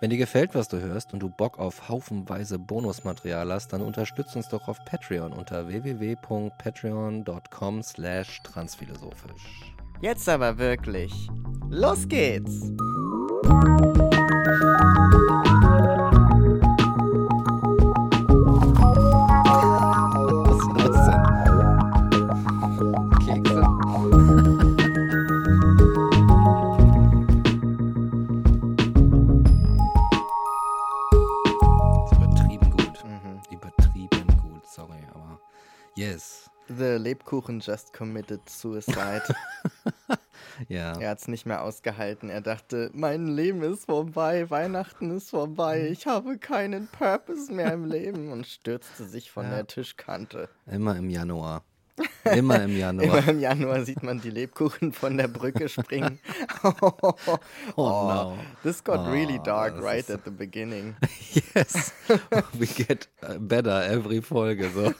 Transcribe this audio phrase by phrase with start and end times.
[0.00, 4.36] Wenn dir gefällt, was du hörst und du Bock auf haufenweise Bonusmaterial hast, dann unterstütz
[4.36, 9.72] uns doch auf Patreon unter www.patreon.com slash transphilosophisch.
[10.02, 11.30] Jetzt aber wirklich.
[11.70, 12.70] Los geht's!
[37.16, 39.22] Lebkuchen just committed suicide.
[40.68, 40.98] ja.
[40.98, 42.28] Er hat es nicht mehr ausgehalten.
[42.28, 47.86] Er dachte, mein Leben ist vorbei, Weihnachten ist vorbei, ich habe keinen Purpose mehr im
[47.86, 49.56] Leben und stürzte sich von ja.
[49.56, 50.48] der Tischkante.
[50.66, 51.64] Immer im Januar.
[52.24, 53.18] Immer im Januar.
[53.18, 56.18] Immer im Januar sieht man die Lebkuchen von der Brücke springen.
[56.62, 57.14] oh, oh,
[57.76, 58.38] oh, no.
[58.62, 60.96] This got oh, really dark right at the beginning.
[61.54, 61.92] yes.
[62.52, 63.08] We get
[63.40, 64.70] better every Folge.
[64.70, 64.92] So.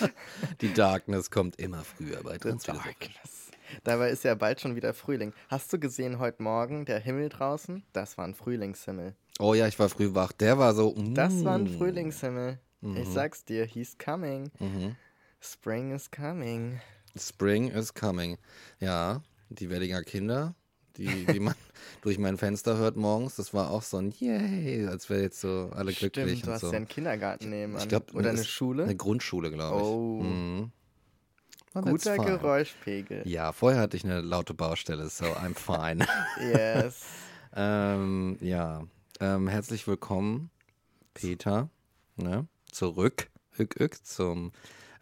[0.60, 3.50] Die Darkness kommt immer früher bei Darkness.
[3.84, 5.32] Dabei ist ja bald schon wieder Frühling.
[5.48, 7.82] Hast du gesehen heute Morgen der Himmel draußen?
[7.92, 9.14] Das war ein Frühlingshimmel.
[9.38, 10.32] Oh ja, ich war früh wach.
[10.32, 10.94] Der war so.
[10.94, 11.14] Mm.
[11.14, 11.78] Das war ein mm.
[11.78, 12.58] Frühlingshimmel.
[12.82, 12.96] Mhm.
[12.96, 14.50] Ich sag's dir, he's coming.
[14.58, 14.96] Mhm.
[15.42, 16.80] Spring is coming.
[17.18, 18.38] Spring is coming.
[18.78, 20.54] Ja, die Wellinger Kinder,
[20.96, 21.54] die, die man
[22.00, 25.70] durch mein Fenster hört morgens, das war auch so ein Yay, als wäre jetzt so
[25.74, 26.38] alle Stimmt, glücklich.
[26.38, 26.70] Stimmt, du hast so.
[26.70, 27.82] ja einen Kindergarten nebenan.
[27.82, 28.84] Ich glaub, Oder eine Schule?
[28.84, 29.84] Eine Grundschule, glaube ich.
[29.84, 30.22] Oh.
[30.22, 30.72] Mhm.
[31.74, 33.26] Guter Geräuschpegel.
[33.26, 36.06] Ja, vorher hatte ich eine laute Baustelle, so I'm fine.
[36.40, 37.00] yes.
[37.56, 38.84] ähm, ja,
[39.18, 40.50] ähm, herzlich willkommen,
[41.14, 41.68] Peter,
[42.16, 42.46] ne?
[42.70, 43.28] zurück,
[43.58, 44.52] ück, ück, zum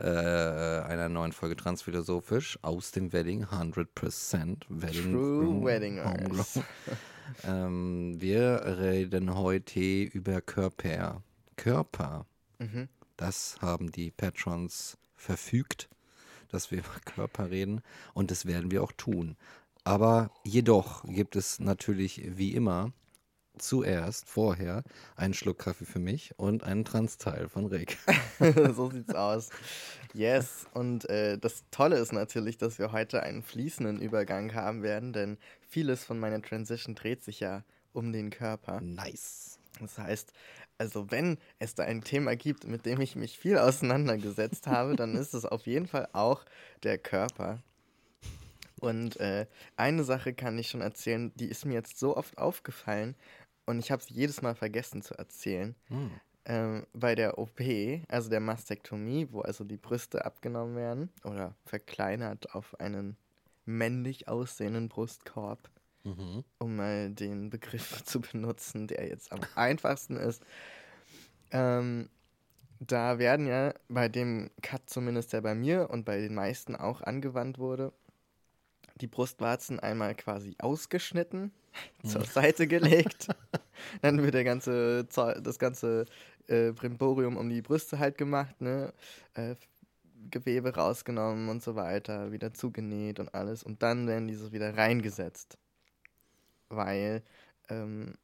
[0.01, 6.61] äh, einer neuen Folge Transphilosophisch aus dem Wedding 100% Wedding True Weddingers.
[7.45, 11.23] ähm, wir reden heute über Körper.
[11.57, 12.27] Körper.
[12.59, 12.89] Mhm.
[13.17, 15.89] Das haben die Patrons verfügt,
[16.49, 17.83] dass wir über Körper reden
[18.15, 19.37] und das werden wir auch tun.
[19.85, 22.93] Aber jedoch gibt es natürlich wie immer
[23.63, 24.83] zuerst, vorher,
[25.17, 27.99] einen Schluck Kaffee für mich und einen Transteil von Rick.
[28.75, 29.51] so sieht's aus.
[30.13, 35.13] Yes, und äh, das Tolle ist natürlich, dass wir heute einen fließenden Übergang haben werden,
[35.13, 35.39] denn
[35.69, 38.81] vieles von meiner Transition dreht sich ja um den Körper.
[38.81, 39.59] Nice.
[39.81, 40.33] Das heißt,
[40.79, 45.15] also wenn es da ein Thema gibt, mit dem ich mich viel auseinandergesetzt habe, dann
[45.15, 46.45] ist es auf jeden Fall auch
[46.83, 47.63] der Körper.
[48.81, 49.47] Und äh,
[49.77, 53.15] eine Sache kann ich schon erzählen, die ist mir jetzt so oft aufgefallen
[53.71, 55.75] und ich habe es jedes Mal vergessen zu erzählen.
[55.89, 56.11] Hm.
[56.45, 57.61] Ähm, bei der OP,
[58.09, 63.17] also der Mastektomie, wo also die Brüste abgenommen werden oder verkleinert auf einen
[63.67, 65.71] männlich aussehenden Brustkorb,
[66.05, 66.45] mhm.
[66.59, 70.43] um mal den Begriff zu benutzen, der jetzt am einfachsten ist.
[71.51, 72.09] Ähm,
[72.81, 77.03] da werden ja bei dem Cut zumindest, der bei mir und bei den meisten auch
[77.03, 77.93] angewandt wurde,
[79.01, 81.53] die Brustwarzen einmal quasi ausgeschnitten,
[82.05, 83.29] zur Seite gelegt.
[84.03, 86.07] Dann wird der ganze, das ganze
[86.47, 88.93] äh, Brimborium um die Brüste halt gemacht, ne?
[89.35, 89.57] Äh,
[90.31, 93.63] Gewebe rausgenommen und so weiter, wieder zugenäht und alles.
[93.63, 95.57] Und dann werden diese wieder reingesetzt.
[96.69, 97.23] Weil
[97.71, 98.15] ähm,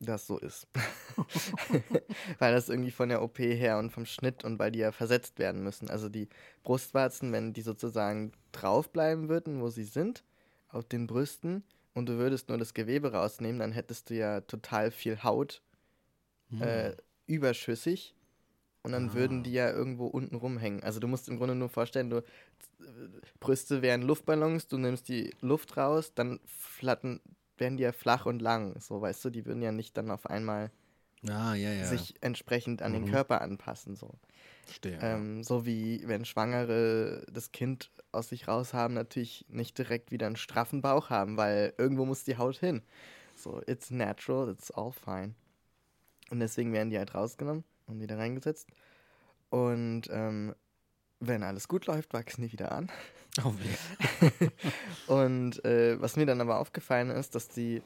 [0.00, 0.66] das so ist.
[2.38, 5.38] weil das irgendwie von der OP her und vom Schnitt und weil die ja versetzt
[5.38, 5.90] werden müssen.
[5.90, 6.28] Also die
[6.62, 10.24] Brustwarzen, wenn die sozusagen draufbleiben würden, wo sie sind,
[10.70, 14.90] auf den Brüsten, und du würdest nur das Gewebe rausnehmen, dann hättest du ja total
[14.90, 15.62] viel Haut
[16.50, 16.62] hm.
[16.62, 18.14] äh, überschüssig
[18.82, 19.14] und dann ah.
[19.14, 20.82] würden die ja irgendwo unten rumhängen.
[20.82, 22.22] Also du musst im Grunde nur vorstellen, du
[23.40, 27.20] Brüste wären Luftballons, du nimmst die Luft raus, dann flatten,
[27.56, 28.80] werden die ja flach und lang.
[28.80, 30.70] So, weißt du, die würden ja nicht dann auf einmal
[31.28, 31.86] ah, ja, ja.
[31.86, 33.04] sich entsprechend an mhm.
[33.04, 33.96] den Körper anpassen.
[33.96, 34.14] So.
[34.84, 40.26] Ähm, so wie wenn Schwangere das Kind aus sich raus haben, natürlich nicht direkt wieder
[40.26, 42.82] einen straffen Bauch haben, weil irgendwo muss die Haut hin.
[43.34, 45.34] So, it's natural, it's all fine.
[46.30, 48.68] Und deswegen werden die halt rausgenommen und wieder reingesetzt.
[49.50, 50.54] Und ähm,
[51.20, 52.90] wenn alles gut läuft, wachsen die wieder an.
[53.44, 53.54] Oh,
[55.12, 57.82] und äh, was mir dann aber aufgefallen ist, dass die,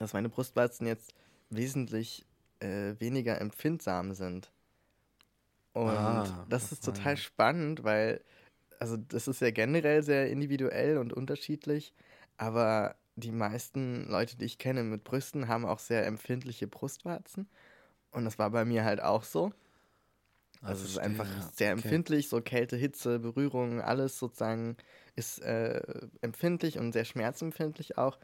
[0.00, 1.14] dass meine Brustwarzen jetzt
[1.48, 2.26] wesentlich
[2.60, 4.52] äh, weniger empfindsam sind.
[5.72, 8.24] Und Ah, das ist ah, total spannend, weil,
[8.80, 11.94] also das ist ja generell sehr individuell und unterschiedlich,
[12.38, 17.48] aber die meisten Leute, die ich kenne mit Brüsten, haben auch sehr empfindliche Brustwarzen.
[18.12, 19.52] Und das war bei mir halt auch so.
[20.62, 21.72] Also es ist einfach sehr Okay.
[21.72, 24.76] empfindlich, so Kälte, Hitze, Berührung, alles sozusagen
[25.16, 25.80] ist äh,
[26.20, 28.18] empfindlich und sehr schmerzempfindlich auch.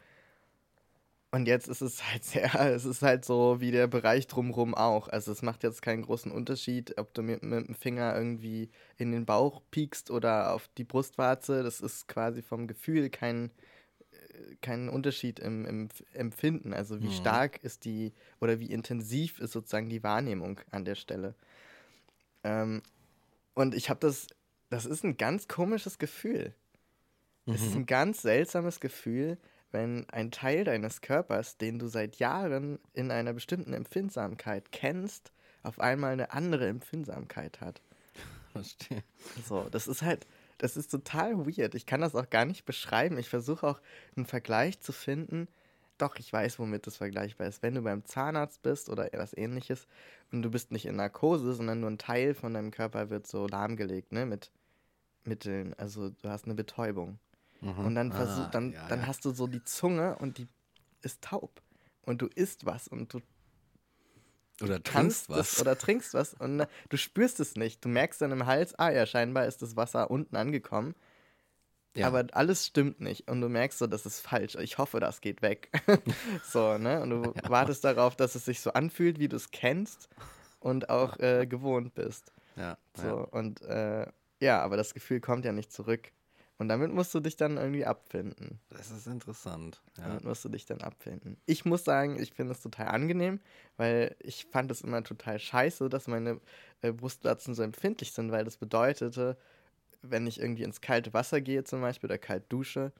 [1.35, 5.09] Und jetzt ist es halt sehr, es ist halt so wie der Bereich drumrum auch.
[5.09, 9.11] Also es macht jetzt keinen großen Unterschied, ob du mit, mit dem Finger irgendwie in
[9.11, 11.61] den Bauch piekst oder auf die Brustwarze.
[11.61, 13.51] Das ist quasi vom Gefühl kein,
[14.11, 16.73] äh, kein Unterschied im, im Empfinden.
[16.73, 17.11] Also wie Mhm.
[17.11, 21.35] stark ist die oder wie intensiv ist sozusagen die Wahrnehmung an der Stelle.
[22.45, 22.81] Ähm,
[23.55, 24.27] und ich habe das,
[24.69, 26.55] das ist ein ganz komisches Gefühl.
[27.51, 27.81] Es ist Mhm.
[27.81, 29.37] ein ganz seltsames Gefühl,
[29.71, 35.31] wenn ein Teil deines Körpers, den du seit Jahren in einer bestimmten Empfindsamkeit kennst,
[35.63, 37.81] auf einmal eine andere Empfindsamkeit hat.
[38.51, 39.03] Verstehe.
[39.45, 40.25] So, das ist halt,
[40.57, 41.75] das ist total weird.
[41.75, 43.17] Ich kann das auch gar nicht beschreiben.
[43.17, 43.81] Ich versuche auch
[44.15, 45.47] einen Vergleich zu finden.
[45.97, 47.63] Doch, ich weiß, womit das vergleichbar ist.
[47.63, 49.87] Wenn du beim Zahnarzt bist oder etwas ähnliches
[50.31, 53.47] und du bist nicht in Narkose, sondern nur ein Teil von deinem Körper wird so
[53.47, 54.51] lahmgelegt, ne, mit
[55.23, 55.73] Mitteln.
[55.75, 57.19] Also du hast eine Betäubung.
[57.65, 57.85] Mhm.
[57.85, 59.07] Und dann, versuch, Ah, dann, ja, dann ja.
[59.07, 60.47] hast du so die Zunge und die
[61.01, 61.61] ist taub.
[62.03, 63.21] Und du isst was und du
[64.61, 65.59] Oder trinkst was.
[65.59, 67.83] Oder trinkst was und na, du spürst es nicht.
[67.83, 70.93] Du merkst dann im Hals, ah ja, scheinbar ist das Wasser unten angekommen.
[71.95, 72.07] Ja.
[72.07, 73.27] Aber alles stimmt nicht.
[73.29, 74.55] Und du merkst so, das ist falsch.
[74.55, 75.71] Ich hoffe, das geht weg.
[76.43, 77.01] so, ne?
[77.01, 80.09] Und du wartest darauf, dass es sich so anfühlt, wie du es kennst
[80.59, 82.31] und auch äh, gewohnt bist.
[82.57, 83.13] ja, So, ja.
[83.13, 84.05] und äh,
[84.41, 86.11] ja, aber das Gefühl kommt ja nicht zurück.
[86.57, 88.59] Und damit musst du dich dann irgendwie abfinden.
[88.69, 89.81] Das ist interessant.
[89.97, 90.07] Ja.
[90.07, 91.37] Damit musst du dich dann abfinden.
[91.45, 93.41] Ich muss sagen, ich finde es total angenehm,
[93.75, 96.39] weil ich fand es immer total scheiße, dass meine
[96.81, 99.37] äh, Brustwarzen so empfindlich sind, weil das bedeutete,
[100.01, 102.93] wenn ich irgendwie ins kalte Wasser gehe zum Beispiel oder kalt dusche,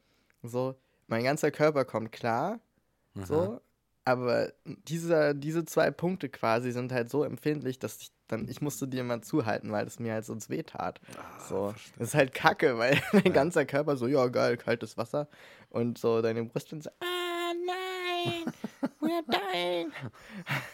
[0.44, 0.76] so,
[1.08, 2.60] mein ganzer Körper kommt klar,
[3.14, 3.62] so,
[4.06, 8.88] aber dieser, diese zwei Punkte quasi sind halt so empfindlich, dass ich dann, ich musste
[8.88, 11.00] die immer zuhalten, weil es mir halt sonst weh tat.
[11.48, 11.94] So, verstehe.
[12.00, 15.28] das ist halt kacke, weil dein ganzer Körper so, ja geil, kaltes Wasser
[15.70, 18.54] und so deine Brüste so, ah nein,
[19.02, 19.92] we're dying.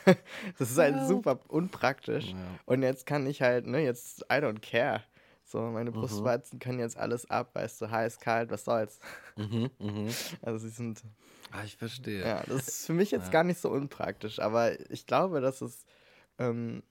[0.58, 2.32] das ist halt super unpraktisch.
[2.32, 2.38] Ja.
[2.66, 5.04] Und jetzt kann ich halt, ne, jetzt, I don't care.
[5.52, 9.00] So, meine Brustwarzen können jetzt alles ab, weißt du, heiß, kalt, was soll's.
[9.36, 10.08] Mhm, mhm.
[10.42, 11.04] Also sie sind,
[11.52, 12.24] Ah, ich verstehe.
[12.24, 13.32] ja, das ist für mich jetzt Ja.
[13.32, 15.86] gar nicht so unpraktisch, aber ich glaube, dass es,
[16.38, 16.84] ähm,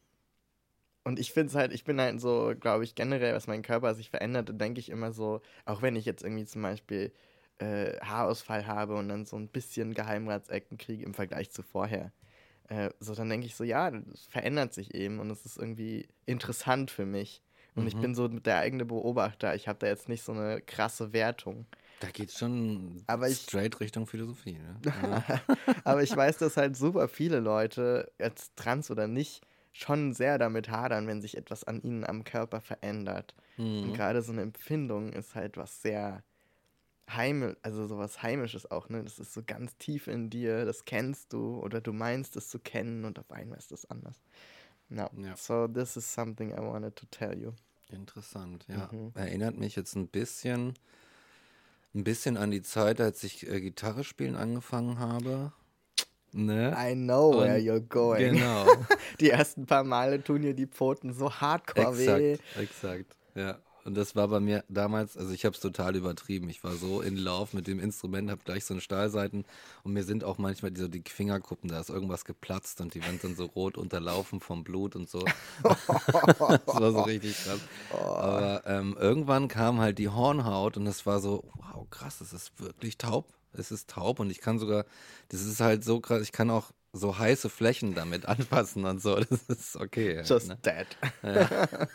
[1.05, 3.95] und ich finde es halt, ich bin halt so, glaube ich, generell, was mein Körper
[3.95, 7.12] sich verändert, denke ich immer so, auch wenn ich jetzt irgendwie zum Beispiel
[7.59, 12.12] äh, Haarausfall habe und dann so ein bisschen Geheimratsecken kriege im Vergleich zu vorher,
[12.69, 16.09] äh, so dann denke ich so, ja, das verändert sich eben und es ist irgendwie
[16.27, 17.43] interessant für mich.
[17.77, 18.01] Und ich Mhm.
[18.01, 19.55] bin so der eigene Beobachter.
[19.55, 21.67] Ich habe da jetzt nicht so eine krasse Wertung.
[21.99, 24.59] Da geht schon Aber ich- straight Richtung Philosophie.
[24.59, 24.81] Ne?
[25.85, 30.69] Aber ich weiß, dass halt super viele Leute, jetzt trans oder nicht, schon sehr damit
[30.71, 33.35] hadern, wenn sich etwas an ihnen am Körper verändert.
[33.83, 33.95] Und Mhm.
[33.95, 36.25] gerade so eine Empfindung ist halt was sehr
[37.11, 39.03] heimisch, also sowas heimisches auch, ne?
[39.05, 42.59] Das ist so ganz tief in dir, das kennst du oder du meinst es zu
[42.61, 44.23] kennen und auf einmal ist das anders.
[44.91, 45.09] No.
[45.17, 45.37] Ja.
[45.37, 47.53] So this is something I wanted to tell you.
[47.91, 48.89] Interessant, ja.
[48.93, 49.13] Mhm.
[49.15, 50.75] Erinnert mich jetzt ein bisschen,
[51.95, 55.53] ein bisschen an die Zeit, als ich äh, Gitarre spielen angefangen habe.
[56.33, 56.73] Ne?
[56.79, 58.35] I know where Und- you're going.
[58.35, 58.67] Genau.
[59.21, 62.33] Die ersten paar Male tun dir die Pfoten so hardcore weh.
[62.35, 63.17] exakt, exakt.
[63.35, 63.59] Ja.
[63.85, 66.49] Und das war bei mir damals, also ich habe es total übertrieben.
[66.49, 69.45] Ich war so in Love mit dem Instrument, habe gleich so eine Stahlseiten
[69.83, 73.19] und mir sind auch manchmal diese die Fingerkuppen, da ist irgendwas geplatzt und die waren
[73.23, 75.25] dann so rot unterlaufen vom Blut und so.
[75.63, 75.89] das
[76.67, 77.61] war so richtig krass.
[77.91, 82.53] Aber ähm, irgendwann kam halt die Hornhaut und es war so, wow, krass, es ist
[82.61, 83.27] wirklich taub.
[83.53, 84.85] Es ist taub und ich kann sogar,
[85.29, 89.16] das ist halt so krass, ich kann auch so heiße Flächen damit anfassen und so.
[89.16, 90.23] Das ist okay.
[90.25, 90.59] Just ne?
[90.64, 90.87] dead.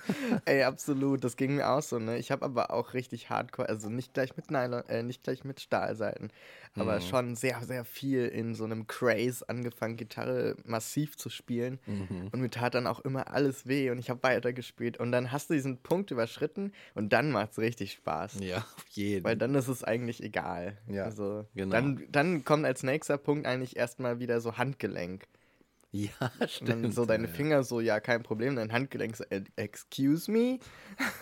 [0.45, 1.23] Ey, absolut.
[1.23, 2.17] Das ging mir auch so, ne?
[2.17, 5.59] Ich habe aber auch richtig hardcore, also nicht gleich mit Nylon, äh, nicht gleich mit
[5.59, 6.31] Stahlseiten,
[6.75, 11.79] aber schon sehr, sehr viel in so einem Craze angefangen, Gitarre massiv zu spielen.
[11.85, 12.29] Mhm.
[12.31, 14.97] Und mir tat dann auch immer alles weh und ich habe weitergespielt.
[14.99, 18.39] Und dann hast du diesen Punkt überschritten und dann macht es richtig Spaß.
[18.41, 19.23] Ja, auf jeden.
[19.23, 20.77] Weil dann ist es eigentlich egal.
[20.87, 21.71] Ja, also, genau.
[21.71, 25.25] dann, dann kommt als nächster Punkt eigentlich erstmal wieder so Handgelenk.
[25.91, 26.93] ja, Und dann stimmt.
[26.93, 27.27] so deine.
[27.29, 30.59] Finger so, ja, kein Problem, dein Handgelenk so, "Eh, excuse me?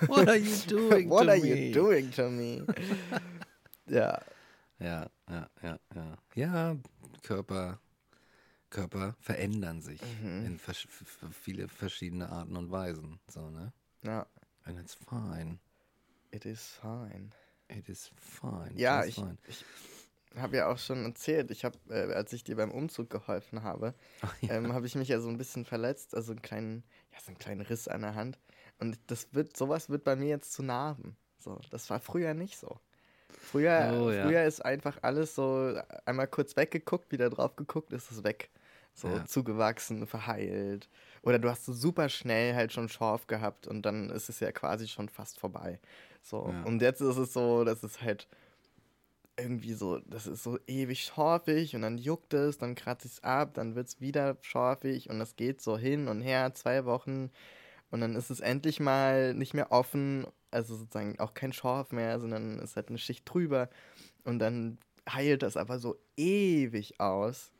[0.07, 1.67] What are you doing What to are me?
[1.67, 2.65] you doing to me?
[3.87, 4.19] ja,
[4.83, 6.17] Ja, ja, ja, ja.
[6.35, 6.75] Ja,
[7.21, 7.79] Körper,
[8.69, 10.45] Körper verändern sich Mhm.
[10.45, 10.85] in vers
[11.31, 13.19] viele verschiedene Arten und Weisen.
[13.27, 13.71] So, ne?
[14.03, 14.27] Ja,
[14.65, 15.59] And it's fine.
[16.31, 17.29] it is fine.
[17.69, 18.71] It is fine.
[18.75, 19.37] Ja, ich, fine.
[19.47, 19.65] ich
[20.35, 23.93] habe ja auch schon erzählt, ich habe, äh, als ich dir beim Umzug geholfen habe,
[24.41, 24.55] ja.
[24.55, 27.37] ähm, habe ich mich ja so ein bisschen verletzt, also einen kleinen, ja, so einen
[27.37, 28.39] kleinen Riss an der Hand.
[28.79, 31.15] Und das wird, sowas wird bei mir jetzt zu Narben.
[31.39, 32.79] So, das war früher nicht so.
[33.39, 34.25] Früher, Oh, ja.
[34.25, 35.75] früher ist einfach alles so
[36.05, 38.49] einmal kurz weggeguckt, wieder drauf geguckt, ist es weg.
[38.95, 39.25] So Ja.
[39.25, 40.87] zugewachsen, verheilt.
[41.23, 44.51] Oder du hast so super schnell halt schon Schorf gehabt und dann ist es ja
[44.51, 45.79] quasi schon fast vorbei.
[46.21, 46.47] So.
[46.49, 46.63] Ja.
[46.63, 48.27] Und jetzt ist es so, dass es halt
[49.35, 53.55] irgendwie so, das ist so ewig schorfig und dann juckt es, dann kratzt es ab,
[53.55, 57.31] dann wird es wieder schorfig und das geht so hin und her, zwei Wochen
[57.93, 62.19] und dann ist es endlich mal nicht mehr offen, also sozusagen auch kein Schorf mehr,
[62.19, 63.69] sondern es hat eine Schicht drüber
[64.23, 67.51] und dann heilt das aber so ewig aus.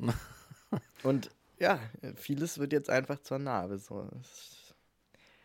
[1.04, 1.30] und
[1.60, 1.78] ja,
[2.16, 4.08] vieles wird jetzt einfach zur Narbe, so.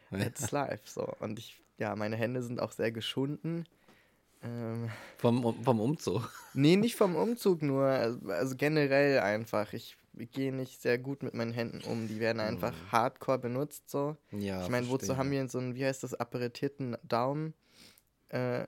[0.09, 1.13] It's life, so.
[1.19, 3.67] Und ich, ja, meine Hände sind auch sehr geschunden.
[4.41, 6.31] Ähm, vom, vom Umzug.
[6.55, 9.73] Nee, nicht vom Umzug nur, also, also generell einfach.
[9.73, 12.07] Ich gehe nicht sehr gut mit meinen Händen um.
[12.07, 14.17] Die werden einfach hardcore benutzt so.
[14.31, 17.53] Ja, ich meine, wozu haben wir so einen, wie heißt das, apparetierten Daumen?
[18.29, 18.65] Äh,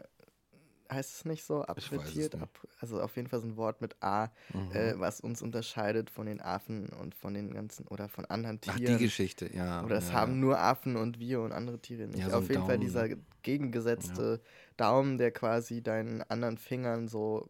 [0.91, 1.59] heißt es nicht so?
[1.59, 2.33] weiß es Apparetiert?
[2.33, 2.43] nicht.
[2.43, 4.71] Ap also auf jeden Fall so ein Wort mit A, Mhm.
[4.75, 8.77] äh, was uns unterscheidet von den Affen und von den ganzen, oder von anderen Ach,
[8.77, 8.97] Tieren.
[8.97, 9.83] die Geschichte, ja.
[9.83, 12.19] Oder es ja, haben nur Affen und wir und andere Tiere nicht.
[12.19, 13.09] Ja, so Auf jeden Fall Daumen, dieser
[13.43, 14.41] gegengesetzte
[14.77, 17.49] Daumen, der quasi deinen anderen Fingern so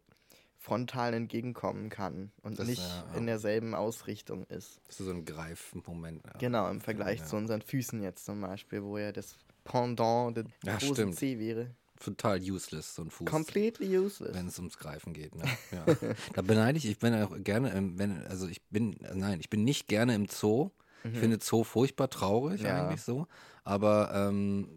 [0.65, 3.17] frontal entgegenkommen kann und Das, nicht ja, ja.
[3.19, 4.81] in derselben Ausrichtung ist.
[4.87, 6.23] Das ist so ein Greifmoment.
[6.25, 6.31] Ja.
[6.39, 10.77] Genau, im Vergleich zu unseren Füßen jetzt zum Beispiel, wo ja das Pendant der Ja,
[10.77, 11.15] große stimmt.
[11.15, 11.69] C wäre.
[11.99, 13.27] Total useless, so ein Fuß.
[13.29, 14.33] Completely useless.
[14.33, 15.43] Wenn es ums Greifen geht, ne?
[15.71, 15.85] Ja.
[16.33, 19.87] da beneide ich, ich bin auch gerne, wenn, also ich bin, nein, ich bin nicht
[19.87, 20.71] gerne im Zoo.
[21.03, 22.67] Ich finde Zoo furchtbar traurig Mhm.
[22.67, 23.27] Eigentlich so.
[23.63, 24.67] Aber ähm,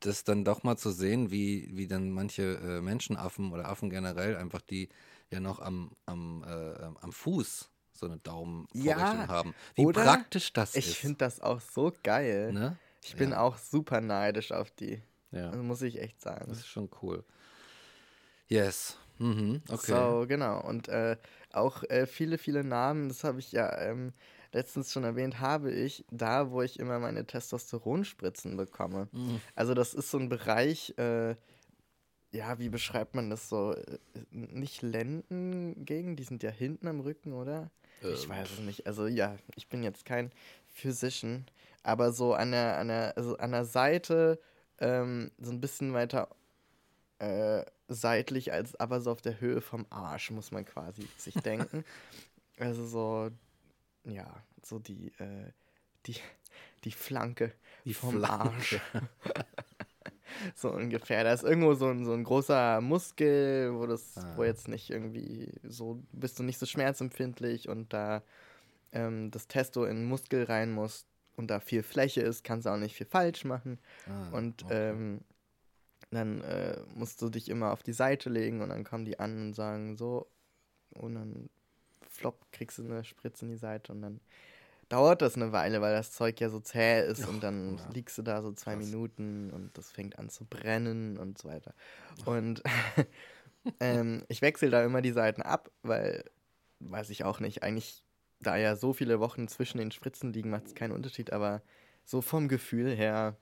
[0.00, 4.36] das dann doch mal zu sehen, wie, wie dann manche äh, Menschenaffen oder Affen generell
[4.36, 4.88] einfach die
[5.32, 9.54] ja noch am, am, äh, am Fuß so eine Daumenvorrichtung Ja, haben.
[9.74, 10.02] Wie oder?
[10.04, 10.96] praktisch das Ich ist.
[10.96, 12.52] finde das auch so geil.
[12.52, 12.76] ne?
[13.02, 13.40] Ich bin Ja.
[13.40, 15.02] auch super neidisch auf die.
[15.30, 16.46] Ja, Also muss ich echt sagen.
[16.48, 17.24] das ist schon cool.
[18.48, 18.96] Yes.
[19.18, 19.62] Mhm.
[19.68, 19.92] Okay.
[19.92, 20.60] So, genau.
[20.62, 21.16] Und äh,
[21.52, 24.12] auch äh, viele, viele Namen, das habe ich ja ähm,
[24.52, 29.08] letztens schon erwähnt, habe ich da, wo ich immer meine Testosteronspritzen bekomme.
[29.12, 29.40] Mhm.
[29.54, 31.34] Also das ist so ein Bereich, äh,
[32.36, 33.72] ja, wie beschreibt man das so?
[33.74, 33.98] Äh,
[34.30, 37.70] Nicht Lendengegend, die sind ja hinten am Rücken, oder?
[38.02, 38.30] Ich Ähm.
[38.30, 38.86] weiß es nicht.
[38.86, 40.30] Also ja, ich bin jetzt kein
[40.66, 41.46] Physician,
[41.82, 44.38] aber so an der, an der, also an der Seite,
[44.78, 46.28] ähm, so ein bisschen weiter
[47.18, 51.84] äh, seitlich, als aber so auf der Höhe vom Arsch, muss man quasi sich denken.
[52.58, 53.30] also so,
[54.04, 54.26] ja,
[54.62, 55.52] so die, äh,
[56.06, 56.16] die,
[56.84, 57.52] die Flanke
[57.84, 58.40] Die vom Flanke.
[58.56, 58.80] Arsch.
[60.54, 61.24] so ungefähr.
[61.24, 64.46] Da ist irgendwo so ein, so ein großer Muskel, wo das, wo Ah.
[64.46, 68.22] jetzt nicht irgendwie so, bist du nicht so schmerzempfindlich und da
[68.92, 72.70] ähm, das Testo in den Muskel rein muss und da viel Fläche ist, kannst du
[72.70, 73.78] auch nicht viel falsch machen.
[74.08, 74.90] Ah, Und okay.
[74.90, 75.20] ähm,
[76.10, 79.48] dann äh, musst du dich immer auf die Seite legen und dann kommen die an
[79.48, 80.28] und sagen so
[80.94, 81.50] und dann
[82.08, 84.20] flop, kriegst du eine Spritze in die Seite und dann
[84.88, 87.88] dauert das eine Weile, weil das Zeug ja so zäh ist und dann ja.
[87.92, 88.86] liegst du da so zwei Krass.
[88.86, 91.74] Minuten und das fängt an zu brennen und so weiter.
[92.24, 92.62] Und
[93.80, 96.24] ähm, ich wechsle da immer die Seiten ab, weil,
[96.80, 98.04] weiß ich auch nicht, eigentlich,
[98.40, 101.62] da ja so viele Wochen zwischen den Spritzen liegen, macht es keinen Unterschied, aber
[102.04, 103.36] so vom Gefühl her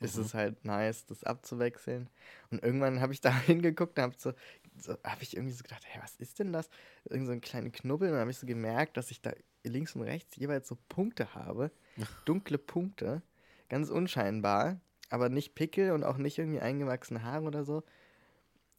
[0.00, 2.08] ist es halt nice, das abzuwechseln.
[2.50, 4.32] Und irgendwann habe ich da hingeguckt und habe so,
[4.76, 6.68] so habe ich irgendwie so gedacht, hey, was ist denn das?
[7.04, 8.08] Irgend so ein kleiner Knubbel.
[8.08, 9.32] Und dann habe ich so gemerkt, dass ich da
[9.64, 11.70] links und rechts jeweils so Punkte habe.
[12.24, 13.22] Dunkle Punkte.
[13.68, 14.80] Ganz unscheinbar.
[15.10, 17.82] Aber nicht Pickel und auch nicht irgendwie eingewachsene Haare oder so.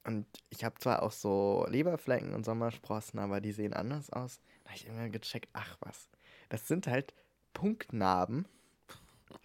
[0.04, 4.39] Und ich habe zwar auch so Leberflecken und Sommersprossen, aber die sehen anders aus.
[4.63, 6.10] Da habe ich irgendwann gecheckt, ach was.
[6.50, 7.13] Das sind halt
[7.54, 8.48] Punktnarben.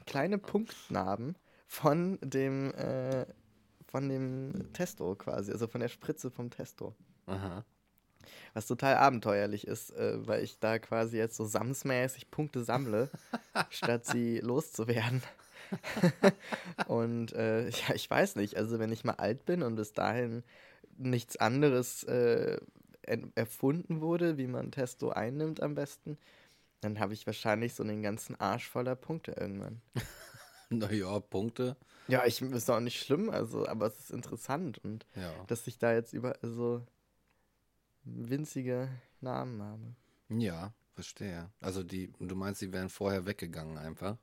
[0.06, 3.24] Kleine Punktnarben von dem, äh,
[3.86, 6.94] von dem Testo quasi, also von der Spritze vom Testo.
[7.26, 7.64] Aha.
[8.54, 13.10] Was total abenteuerlich ist, äh, weil ich da quasi jetzt so samsmäßig Punkte sammle,
[13.70, 15.22] statt sie loszuwerden.
[16.86, 20.42] und äh, ja, ich weiß nicht, also wenn ich mal alt bin und bis dahin
[20.96, 22.58] nichts anderes äh,
[23.02, 26.18] en- erfunden wurde, wie man Testo einnimmt am besten,
[26.80, 29.80] dann habe ich wahrscheinlich so den ganzen Arsch voller Punkte irgendwann.
[30.72, 31.76] Naja, Punkte.
[32.06, 35.32] Ja, ich ist auch nicht schlimm, also, aber es ist interessant und Ja.
[35.48, 36.86] dass ich da jetzt über so
[38.04, 38.88] winzige
[39.20, 39.94] Namen habe.
[40.28, 40.72] Ja.
[40.94, 41.50] verstehe.
[41.60, 44.16] Also die, du meinst, die wären vorher weggegangen einfach?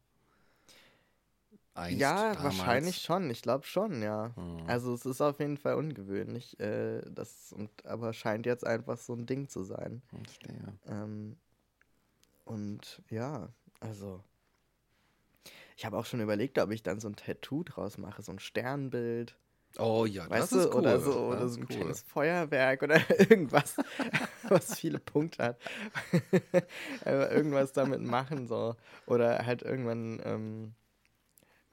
[1.74, 2.44] Einst, Ja, damals?
[2.44, 3.30] wahrscheinlich schon.
[3.30, 4.32] Ich glaube schon, ja.
[4.36, 4.64] Hm.
[4.68, 9.14] Also es ist auf jeden Fall ungewöhnlich, äh, das und aber scheint jetzt einfach so
[9.14, 10.02] ein Ding zu sein.
[10.08, 10.74] Verstehe.
[10.88, 11.38] Ähm,
[12.46, 14.24] und ja, also
[15.76, 18.40] ich habe auch schon überlegt, ob ich dann so ein Tattoo draus mache, so ein
[18.40, 19.38] Sternbild,
[19.80, 20.80] Oh ja, weißt das ist cool.
[20.80, 21.76] oder so oder so ein cool.
[21.78, 23.76] kleines Feuerwerk oder irgendwas,
[24.50, 25.62] was viele Punkte hat.
[27.06, 30.74] Aber irgendwas damit machen so oder halt irgendwann ähm,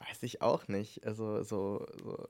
[0.07, 2.27] weiß ich auch nicht, also so so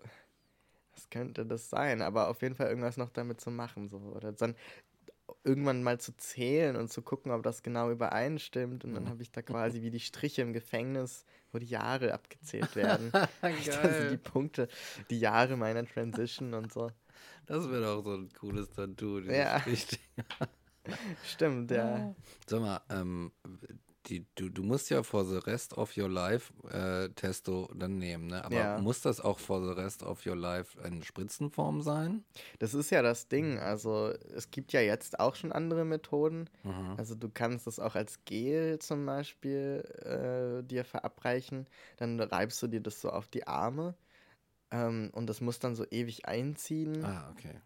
[0.94, 4.32] was könnte das sein, aber auf jeden Fall irgendwas noch damit zu machen so oder
[4.32, 4.55] dann
[5.44, 9.32] irgendwann mal zu zählen und zu gucken, ob das genau übereinstimmt und dann habe ich
[9.32, 13.12] da quasi wie die Striche im Gefängnis, wo die Jahre abgezählt werden.
[13.41, 14.17] Also die Geil.
[14.17, 14.67] Punkte,
[15.10, 16.91] die Jahre meiner Transition und so.
[17.46, 19.20] Das wäre doch so ein cooles Tattoo.
[19.20, 19.63] Ja.
[21.24, 22.13] Stimmt, ja.
[22.46, 23.32] Sag mal, ähm,
[24.09, 28.27] die, du, du musst ja for the rest of your life äh, Testo dann nehmen,
[28.27, 28.43] ne?
[28.43, 28.77] Aber Ja.
[28.79, 32.24] muss das auch for the rest of your life in Spritzenform sein?
[32.59, 33.59] Das ist ja das Ding.
[33.59, 36.50] Also es gibt ja jetzt auch schon andere Methoden.
[36.63, 36.95] Mhm.
[36.97, 41.67] Also du kannst es auch als Gel zum Beispiel äh, dir verabreichen.
[41.97, 43.95] Dann reibst du dir das so auf die Arme.
[44.71, 47.03] Ähm, und das muss dann so ewig einziehen.
[47.03, 47.62] Ah, okay.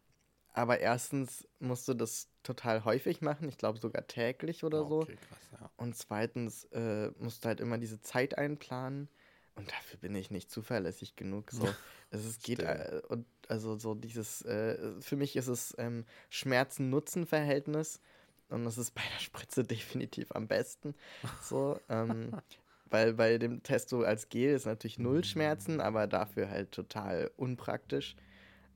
[0.53, 3.47] Aber erstens musst du das total häufig machen.
[3.49, 5.01] Ich glaube sogar täglich oder so.
[5.01, 5.69] Okay, krass, ja.
[5.77, 9.09] Und zweitens äh, musst du halt immer diese Zeit einplanen.
[9.55, 11.51] Und dafür bin ich nicht zuverlässig genug.
[11.51, 11.67] So.
[12.11, 17.99] es ist, geht, äh, und also so dieses, äh, für mich ist es ähm, Schmerzen-Nutzen-Verhältnis.
[18.47, 20.95] Und das ist bei der Spritze definitiv am besten.
[21.41, 22.31] So, ähm,
[22.89, 28.15] weil bei dem Testo als Gel ist natürlich null Schmerzen, aber dafür halt total unpraktisch.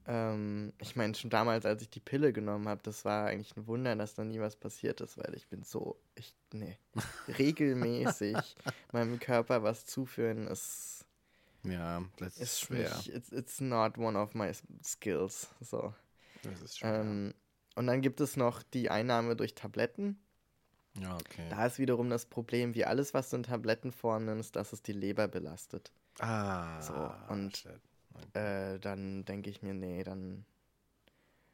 [0.05, 3.67] Ähm, ich meine, schon damals, als ich die Pille genommen habe, das war eigentlich ein
[3.67, 6.77] Wunder, dass da nie was passiert ist, weil ich bin so, ich, nee,
[7.37, 8.55] regelmäßig
[8.91, 11.05] meinem Körper was zuführen ist,
[11.63, 12.95] Ja, das ist, schwer.
[12.97, 14.51] Nicht, it's, it's not one of my
[14.83, 15.93] skills, so.
[16.41, 16.99] Das ist schwer.
[16.99, 17.33] Ähm,
[17.75, 20.19] und dann gibt es noch die Einnahme durch Tabletten.
[20.95, 21.47] ja, okay.
[21.49, 24.91] Da ist wiederum das Problem, wie alles, was du in Tablettenform nimmst, dass es die
[24.93, 25.91] Leber belastet.
[26.19, 26.93] ah, so,
[27.33, 27.79] und- shit.
[28.33, 30.45] Äh, dann denke ich mir, nee, dann.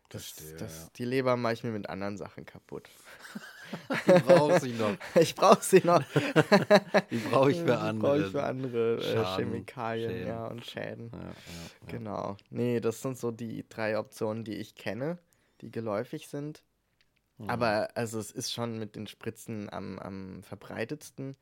[0.09, 0.89] Das, Verstehe, das, ja.
[0.95, 2.89] Die Leber mache ich mir mit anderen Sachen kaputt.
[4.07, 4.97] Die brauchst du noch.
[5.15, 6.01] Ich brauche sie noch.
[7.11, 8.25] Die brauche ich Die für brauche andere.
[8.25, 10.27] ich für andere äh, Schaden, Chemikalien Schäden.
[10.27, 11.11] ja, und Schäden.
[11.13, 11.87] Ja, ja, ja.
[11.87, 12.37] Genau.
[12.49, 15.19] Nee, das sind so die drei Optionen, die ich kenne,
[15.61, 16.63] die geläufig sind.
[17.37, 17.49] Mhm.
[17.49, 21.35] Aber also es ist schon mit den Spritzen am, am verbreitetsten.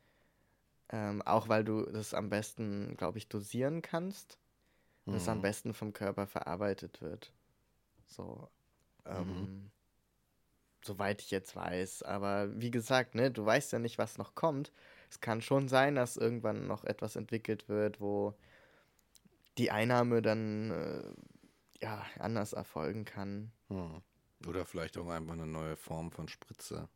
[0.90, 4.38] Ähm, auch weil du das am besten, glaube ich, dosieren kannst.
[5.08, 5.42] Und es am Mhm.
[5.42, 7.32] besten vom Körper verarbeitet wird.
[8.06, 8.48] So.
[9.06, 9.70] Ähm, Mhm.
[10.84, 12.02] Soweit ich jetzt weiß.
[12.04, 14.72] Aber wie gesagt, ne, du weißt ja nicht, was noch kommt.
[15.10, 18.34] Es kann schon sein, dass irgendwann noch etwas entwickelt wird, wo
[19.58, 23.50] die Einnahme dann äh, ja anders erfolgen kann.
[23.68, 24.02] Hm.
[24.46, 26.88] Oder vielleicht auch einfach eine neue Form von Spritze.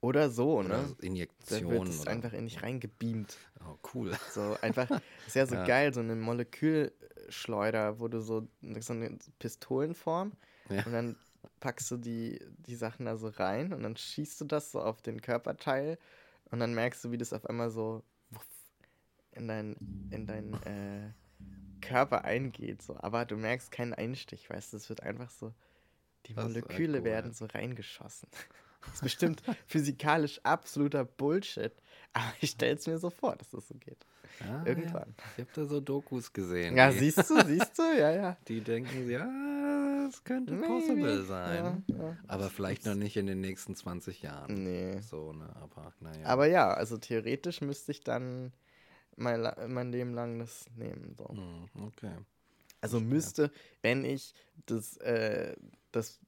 [0.00, 0.96] Oder so, Oder ne?
[0.98, 1.70] Da Injektion.
[1.70, 3.36] wird es oder- einfach in dich reingebeamt.
[3.64, 4.10] Oh, cool.
[4.32, 4.90] So einfach,
[5.26, 5.64] ist ja so Ja.
[5.64, 8.48] geil, so eine Molekülschleuder, wo du so,
[8.80, 10.32] so eine Pistolenform
[10.68, 10.84] Ja.
[10.86, 11.16] und dann
[11.60, 15.02] packst du die, die Sachen da so rein und dann schießt du das so auf
[15.02, 15.98] den Körperteil
[16.50, 18.02] und dann merkst du, wie das auf einmal so
[19.32, 19.76] in dein,
[20.10, 21.12] in dein äh,
[21.80, 22.82] Körper eingeht.
[22.82, 22.96] So.
[22.98, 25.52] Aber du merkst keinen Einstich, weißt du, es wird einfach so,
[26.26, 27.04] die Das Moleküle cool.
[27.04, 28.28] werden so reingeschossen.
[28.82, 31.72] Das ist bestimmt physikalisch absoluter Bullshit,
[32.12, 34.06] aber ich stell's mir so vor, dass das so geht.
[34.40, 35.14] Ja, Irgendwann.
[35.18, 35.24] Ja.
[35.36, 36.76] Ich habe da so Dokus gesehen.
[36.76, 38.36] Ja, siehst du, siehst du, ja, ja.
[38.48, 40.66] die denken, ja, es könnte Maybe.
[40.66, 41.84] possible sein.
[41.88, 42.16] Ja, ja.
[42.26, 44.64] Aber vielleicht noch nicht in den nächsten 20 Jahren.
[44.64, 45.00] Nee.
[45.00, 45.54] So, ne?
[45.56, 46.26] Aber naja.
[46.26, 48.52] Aber ja, also theoretisch müsste ich dann
[49.16, 51.14] mein, mein Leben lang das nehmen.
[51.16, 51.28] So.
[51.28, 52.12] Hm, okay.
[52.80, 53.50] Also müsste,
[53.82, 54.34] wenn ich
[54.66, 55.54] das, äh,
[55.92, 56.18] das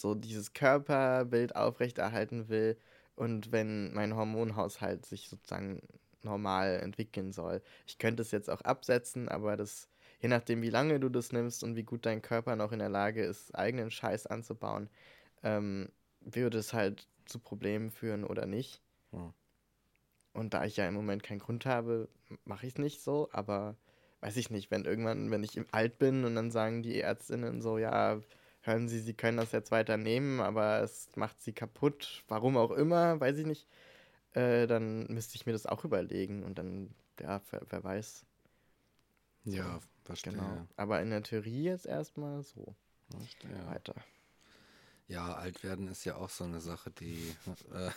[0.00, 2.76] so dieses Körperbild aufrechterhalten will
[3.16, 5.80] und wenn mein Hormonhaushalt sich sozusagen
[6.22, 7.62] normal entwickeln soll.
[7.86, 9.88] Ich könnte es jetzt auch absetzen, aber das,
[10.20, 12.88] je nachdem, wie lange du das nimmst und wie gut dein Körper noch in der
[12.88, 14.88] Lage ist, eigenen Scheiß anzubauen,
[15.42, 18.80] ähm, würde es halt zu Problemen führen oder nicht.
[19.12, 19.32] Hm.
[20.32, 22.08] Und da ich ja im Moment keinen Grund habe,
[22.44, 23.76] mache ich es nicht so, aber
[24.20, 27.60] weiß ich nicht, wenn irgendwann, wenn ich im alt bin und dann sagen die Ärztinnen
[27.60, 28.20] so, ja,
[28.64, 32.70] hören Sie, Sie können das jetzt weiter nehmen, aber es macht Sie kaputt, warum auch
[32.72, 33.66] immer, weiß ich nicht,
[34.32, 38.24] äh, dann müsste ich mir das auch überlegen und dann, ja, wer, wer weiß,
[39.44, 40.32] Ja, verstehe.
[40.32, 40.66] genau.
[40.76, 42.74] Aber in der Theorie jetzt erstmal so
[43.10, 43.66] verstehe.
[43.70, 43.94] weiter.
[45.06, 47.34] Ja, alt werden ist ja auch so eine Sache, die,
[47.74, 47.90] äh,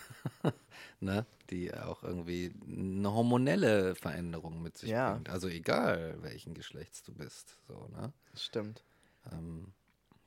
[1.00, 5.14] ne, die auch irgendwie eine hormonelle Veränderung mit sich Ja.
[5.14, 5.30] bringt.
[5.30, 7.58] Also egal, welchen Geschlechts du bist.
[7.68, 8.12] So, ne?
[8.36, 8.84] Stimmt.
[9.32, 9.74] Ähm,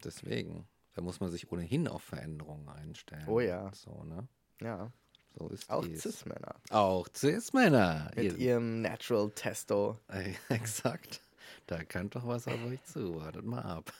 [0.04, 3.24] deswegen, da muss man sich ohnehin auf Veränderungen einstellen.
[3.28, 3.70] Oh ja.
[3.74, 4.26] So, ne?
[4.60, 4.92] Ja.
[5.38, 5.84] So ist Auch.
[5.84, 6.54] Cis-Männer.
[6.70, 8.10] Auch Cis-Männer.
[8.16, 9.98] Mit Ihr- ihrem Natural Testo.
[10.08, 11.20] Ey, Exakt.
[11.66, 13.14] Da kann doch was auf euch zu.
[13.16, 13.92] Wartet mal ab.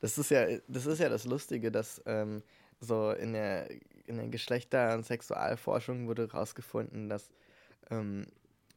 [0.00, 2.42] Das ist ja, das ist ja das Lustige, dass ähm,
[2.80, 3.68] so in der,
[4.06, 7.30] in der Geschlechter- und Sexualforschung wurde herausgefunden, dass
[7.90, 8.26] ähm,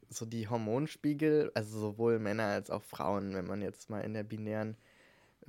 [0.10, 4.24] so die Hormonspiegel, also sowohl Männer als auch Frauen, wenn man jetzt mal in der
[4.24, 4.76] binären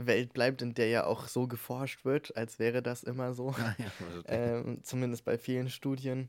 [0.06, 3.74] Welt bleibt, in der ja auch so geforscht wird, als wäre das immer so, Ja,
[3.78, 6.28] ja, also, ähm, zumindest bei vielen Studien,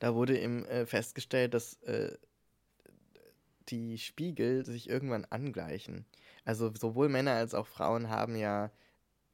[0.00, 2.16] da wurde eben äh, festgestellt, dass äh,
[3.68, 6.04] die Spiegel sich irgendwann angleichen.
[6.44, 8.70] Also sowohl Männer als auch Frauen haben ja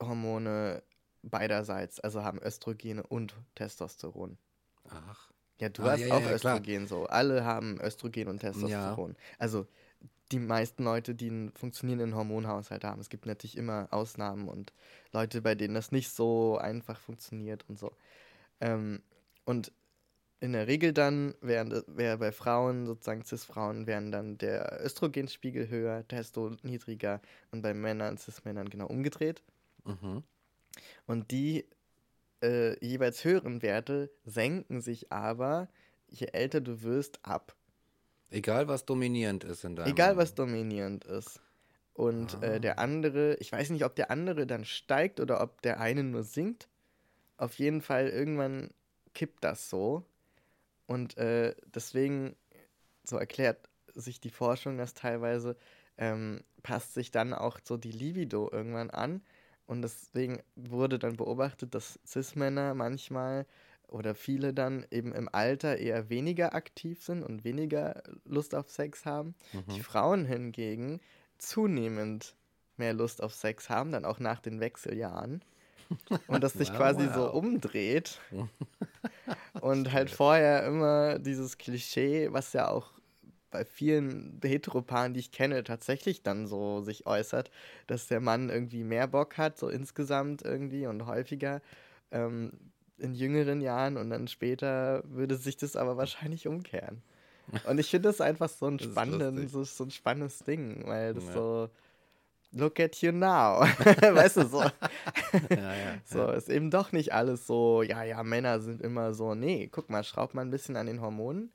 [0.02, 0.82] Hormone
[1.22, 4.38] beiderseits, also haben Östrogene und Testosteron.
[4.88, 5.30] Ach.
[5.60, 6.56] Ja, du Ah, hast ja, auch ja, klar.
[6.58, 7.06] Östrogen so.
[7.06, 9.16] Alle haben Östrogen und Testosteron.
[9.38, 9.66] Also
[10.32, 13.00] die meisten Leute, die einen funktionierenden Hormonhaushalt haben.
[13.00, 14.72] Es gibt natürlich immer Ausnahmen und
[15.12, 17.92] Leute, bei denen das nicht so einfach funktioniert und so.
[18.60, 19.02] Ähm,
[19.44, 19.72] und
[20.40, 26.06] in der Regel dann wären, wäre bei Frauen, sozusagen Cis-Frauen, wären dann der Östrogenspiegel höher,
[26.06, 29.42] Testo niedriger und bei Männern, Cis-Männern genau umgedreht.
[29.84, 30.22] Mhm.
[31.06, 31.66] Und die
[32.42, 35.68] äh, jeweils höheren Werte senken sich aber,
[36.06, 37.56] je älter du wirst, ab.
[38.30, 41.40] Egal, was dominierend ist in deinem Egal, was dominierend ist.
[41.94, 42.46] Und Ah.
[42.46, 46.04] äh, der andere, ich weiß nicht, ob der andere dann steigt oder ob der eine
[46.04, 46.68] nur sinkt.
[47.36, 48.70] Auf jeden Fall, irgendwann
[49.14, 50.04] kippt das so.
[50.86, 52.36] Und äh, deswegen,
[53.04, 55.56] so erklärt sich die Forschung das teilweise,
[55.96, 59.22] ähm, passt sich dann auch so die Libido irgendwann an.
[59.66, 63.44] Und deswegen wurde dann beobachtet, dass Cis-Männer manchmal
[63.88, 69.04] oder viele dann eben im Alter eher weniger aktiv sind und weniger Lust auf Sex
[69.06, 69.34] haben.
[69.74, 71.00] Die Frauen hingegen
[71.38, 72.36] zunehmend
[72.76, 75.42] mehr Lust auf Sex haben, dann auch nach den Wechseljahren.
[76.26, 77.32] Und das sich Wow, quasi so wow.
[77.32, 78.20] umdreht.
[79.60, 82.92] und halt vorher immer dieses Klischee, was ja auch
[83.50, 87.50] bei vielen Heteropaaren, die ich kenne, tatsächlich dann so sich äußert,
[87.86, 91.62] dass der Mann irgendwie mehr Bock hat, so insgesamt irgendwie und häufiger
[92.10, 92.52] ähm,
[92.98, 97.02] in jüngeren Jahren und dann später würde sich das aber wahrscheinlich umkehren.
[97.66, 101.24] Und ich finde das einfach so ein spannenden, so, so ein spannendes Ding, weil das
[101.26, 101.32] Ja.
[101.32, 101.70] so
[102.50, 103.60] Look at you now.
[104.00, 104.62] weißt du, so.
[105.50, 105.94] Ja, ja.
[106.06, 109.90] So, ist eben doch nicht alles so, ja, ja, Männer sind immer so, nee, guck
[109.90, 111.50] mal, schraubt mal ein bisschen an den Hormonen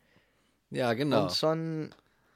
[0.70, 1.24] ja, genau.
[1.24, 1.90] und schon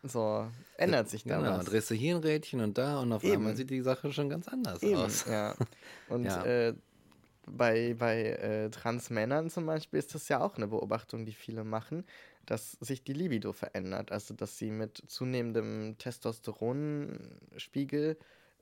[0.03, 1.57] so ändert sich da genau.
[1.57, 1.65] was.
[1.65, 3.33] Drehst du hier ein Rädchen und da und auf Eben.
[3.35, 5.25] einmal sieht die Sache schon ganz anders Eben, aus.
[5.27, 5.55] ja.
[6.09, 6.43] Und Ja.
[6.43, 6.73] Äh,
[7.49, 12.05] bei, bei äh, Transmännern zum Beispiel ist das ja auch eine Beobachtung, die viele machen,
[12.45, 14.11] dass sich die Libido verändert.
[14.11, 18.17] Also, dass sie mit zunehmendem Testosteronspiegel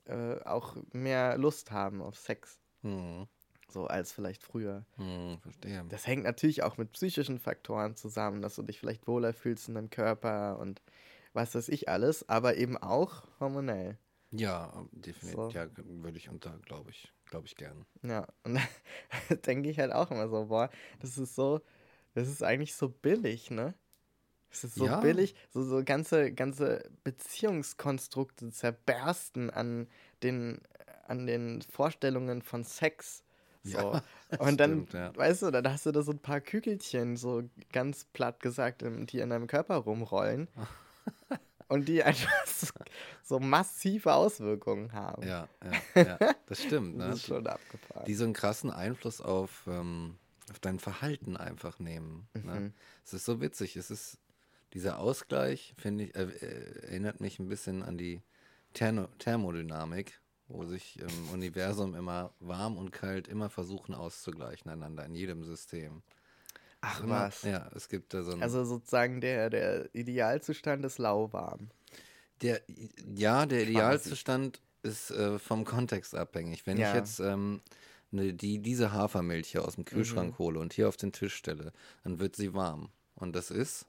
[0.06, 2.60] äh, auch mehr Lust haben auf Sex.
[2.82, 3.26] Hm,
[3.68, 4.84] So als vielleicht früher.
[4.96, 5.84] hm, verstehe.
[5.88, 9.74] Das hängt natürlich auch mit psychischen Faktoren zusammen, dass du dich vielleicht wohler fühlst in
[9.74, 10.82] deinem Körper und
[11.32, 13.98] was weiß ich alles, aber eben auch hormonell.
[14.30, 15.34] Ja, definitiv.
[15.34, 15.54] So.
[15.54, 17.86] Ja, würde ich unter, glaube ich, glaube ich gern.
[18.02, 18.62] Ja, und da
[19.46, 21.60] denke ich halt auch immer so, boah, das ist so,
[22.14, 23.74] das ist eigentlich so billig, ne?
[24.50, 25.00] Es ist so Ja.
[25.00, 29.88] billig, so, so ganze, ganze Beziehungskonstrukte zerbersten an
[30.22, 30.60] den,
[31.06, 33.22] an den Vorstellungen von Sex.
[33.62, 33.78] So.
[34.30, 35.16] Ja, und dann, stimmt, ja.
[35.16, 39.06] weißt du, dann hast du da so ein paar Kügelchen, so ganz platt gesagt, im-
[39.06, 40.48] die in deinem Körper rumrollen.
[41.68, 42.30] und die einfach
[43.22, 45.26] so, massive Auswirkungen haben.
[45.26, 45.48] Ja,
[45.94, 46.98] ja, ja, das stimmt.
[47.00, 47.14] Das Ne?
[47.14, 48.04] ist schon abgefahren.
[48.06, 50.16] Die so einen krassen Einfluss auf, ähm,
[50.50, 52.28] auf dein Verhalten einfach nehmen.
[52.34, 52.60] Ne?
[52.60, 52.72] Mhm.
[53.04, 53.76] Es ist so witzig.
[53.76, 54.18] Es ist
[54.74, 56.28] dieser Ausgleich, finde ich, äh,
[56.82, 58.22] erinnert mich ein bisschen an die
[58.74, 65.14] Thermo Thermodynamik, wo sich im Universum immer warm und kalt immer versuchen auszugleichen einander in
[65.14, 66.02] jedem System.
[66.80, 67.42] Ach was.
[67.42, 68.42] Ja, es gibt da so ein.
[68.42, 71.70] Also sozusagen der, der Idealzustand ist lauwarm.
[72.42, 72.60] Der,
[73.14, 76.66] ja, der Idealzustand ist äh, vom Kontext abhängig.
[76.66, 76.88] Wenn Ja.
[76.90, 77.60] ich jetzt ähm,
[78.10, 80.38] ne, die, diese Hafermilch hier aus dem Kühlschrank Mhm.
[80.38, 81.72] hole und hier auf den Tisch stelle,
[82.04, 82.90] dann wird sie warm.
[83.14, 83.86] Und das ist,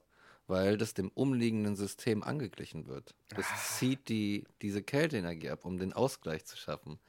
[0.48, 3.14] weil das dem umliegenden System angeglichen wird.
[3.36, 3.58] Das Ah.
[3.78, 7.00] zieht die, diese Kälteenergie ab, um den Ausgleich zu schaffen.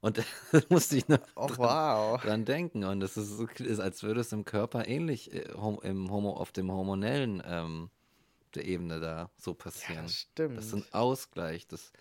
[0.00, 0.18] Und
[0.52, 2.20] da musste ich noch Oh wow.
[2.22, 2.84] dran denken.
[2.84, 5.40] Und es ist, ist, als würde es im Körper ähnlich äh,
[5.82, 7.90] im Homo, auf dem hormonellen ähm,
[8.54, 10.02] der Ebene da so Ja, passieren.
[10.04, 10.56] das stimmt.
[10.58, 11.92] Das ist ein Ausgleich, dass,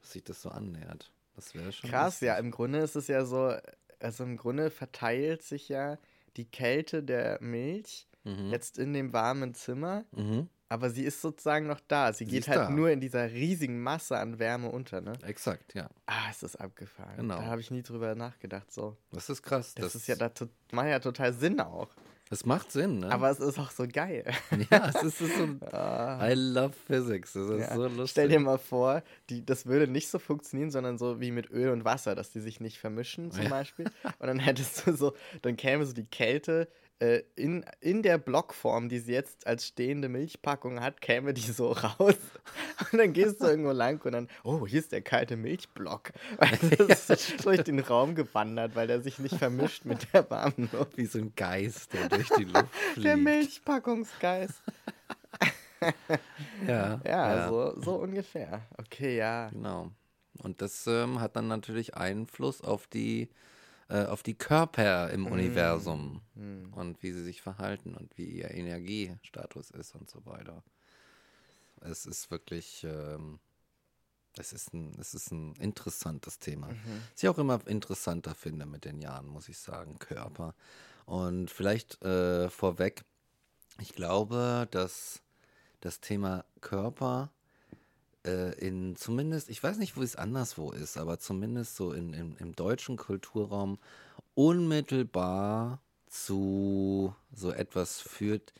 [0.00, 1.10] dass sich das so annähert.
[1.34, 1.90] Das wäre schon.
[1.90, 2.44] Krass, ja, lustig.
[2.46, 3.52] im Grunde ist es ja so,
[4.00, 5.98] also im Grunde verteilt sich ja
[6.36, 8.50] die Kälte der Milch Mhm.
[8.50, 10.48] jetzt in dem warmen Zimmer, Mhm.
[10.68, 12.12] Aber sie ist sozusagen noch da.
[12.12, 12.70] Sie Sie geht ist halt da.
[12.70, 15.12] nur in dieser riesigen Masse an Wärme unter, ne?
[15.22, 15.88] Exakt, ja.
[16.06, 17.16] Ah, ist das abgefahren.
[17.16, 17.36] Genau.
[17.36, 18.70] Da habe ich nie drüber nachgedacht.
[18.72, 18.96] So.
[19.12, 19.74] Das ist krass.
[19.74, 20.32] Das, ist ja, das
[20.72, 21.88] macht ja total Sinn auch.
[22.30, 23.10] Das macht Sinn, ne?
[23.10, 24.22] Aber es ist auch so geil.
[24.70, 25.48] ja, es ist, es ist so.
[25.72, 26.28] Ah.
[26.28, 27.32] I love physics.
[27.32, 27.74] Das ist Ja.
[27.74, 28.10] so lustig.
[28.10, 31.70] Stell dir mal vor, die, das würde nicht so funktionieren, sondern so wie mit Öl
[31.70, 33.48] und Wasser, dass die sich nicht vermischen zum Ja.
[33.48, 33.86] Beispiel.
[34.18, 36.68] Und dann hättest du so, dann käme so die Kälte
[37.00, 41.72] äh, in, in der Blockform, die sie jetzt als stehende Milchpackung hat, käme die so
[41.72, 42.16] raus.
[42.92, 46.12] Und dann gehst du irgendwo lang und dann, oh, hier ist der kalte Milchblock.
[46.62, 50.68] Und das ist durch den Raum gewandert, weil der sich nicht vermischt mit der warmen
[50.72, 50.96] Luft.
[50.96, 53.06] Wie so ein Geist, der durch die Luft fliegt.
[53.06, 54.62] Der Milchpackungsgeist.
[56.66, 58.62] Ja, Ja, So, so ungefähr.
[58.76, 59.48] Okay, ja.
[59.50, 59.90] Genau.
[60.42, 63.28] Und das ähm, hat dann natürlich Einfluss auf die,
[63.88, 66.72] äh, auf die Körper im Universum Hm.
[66.74, 70.62] und wie sie sich verhalten und wie ihr Energiestatus ist und so weiter.
[71.80, 73.38] Es ist wirklich, ähm,
[74.36, 76.68] es ist ein, es ist ein interessantes Thema.
[76.68, 77.02] Mhm.
[77.12, 80.54] Was ich auch immer interessanter finde mit den Jahren, muss ich sagen, Körper.
[81.06, 83.04] Und vielleicht äh, vorweg,
[83.80, 85.22] ich glaube, dass
[85.80, 87.30] das Thema Körper
[88.28, 92.36] äh, in zumindest, ich weiß nicht, wo es anderswo ist, aber zumindest so in, in,
[92.36, 93.78] im deutschen Kulturraum
[94.34, 98.52] unmittelbar zu so etwas führt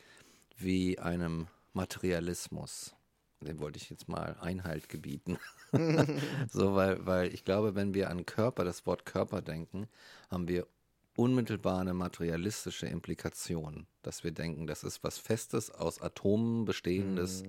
[0.57, 2.95] wie einem Materialismus.
[3.41, 5.37] Dem wollte ich jetzt mal Einhalt gebieten.
[6.51, 9.87] so, weil, weil ich glaube, wenn wir an Körper, das Wort Körper denken,
[10.29, 10.67] haben wir
[11.15, 17.43] unmittelbar eine materialistische Implikation, dass wir denken, das ist was Festes, aus Atomen bestehendes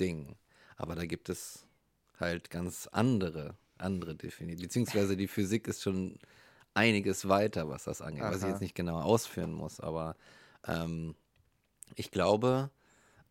[0.00, 0.36] Ding.
[0.80, 1.66] Aber da gibt es
[2.18, 4.66] halt ganz andere, andere Definitionen.
[4.66, 6.18] Beziehungsweise die Physik ist schon
[6.72, 8.50] einiges weiter, was das angeht, was ich Aha.
[8.52, 9.78] jetzt nicht genau ausführen muss.
[9.78, 10.16] Aber
[10.66, 11.14] ähm,
[11.96, 12.70] ich glaube,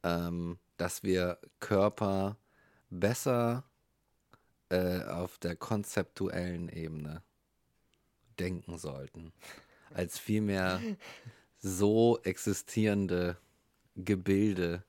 [0.04, 2.38] ähm, dass wir Körper
[2.92, 3.64] besser
[4.70, 7.24] äh, auf der konzeptuellen Ebene
[8.40, 9.34] denken sollten,
[9.92, 10.80] als vielmehr
[11.58, 13.38] so existierende
[13.96, 14.84] Gebilde,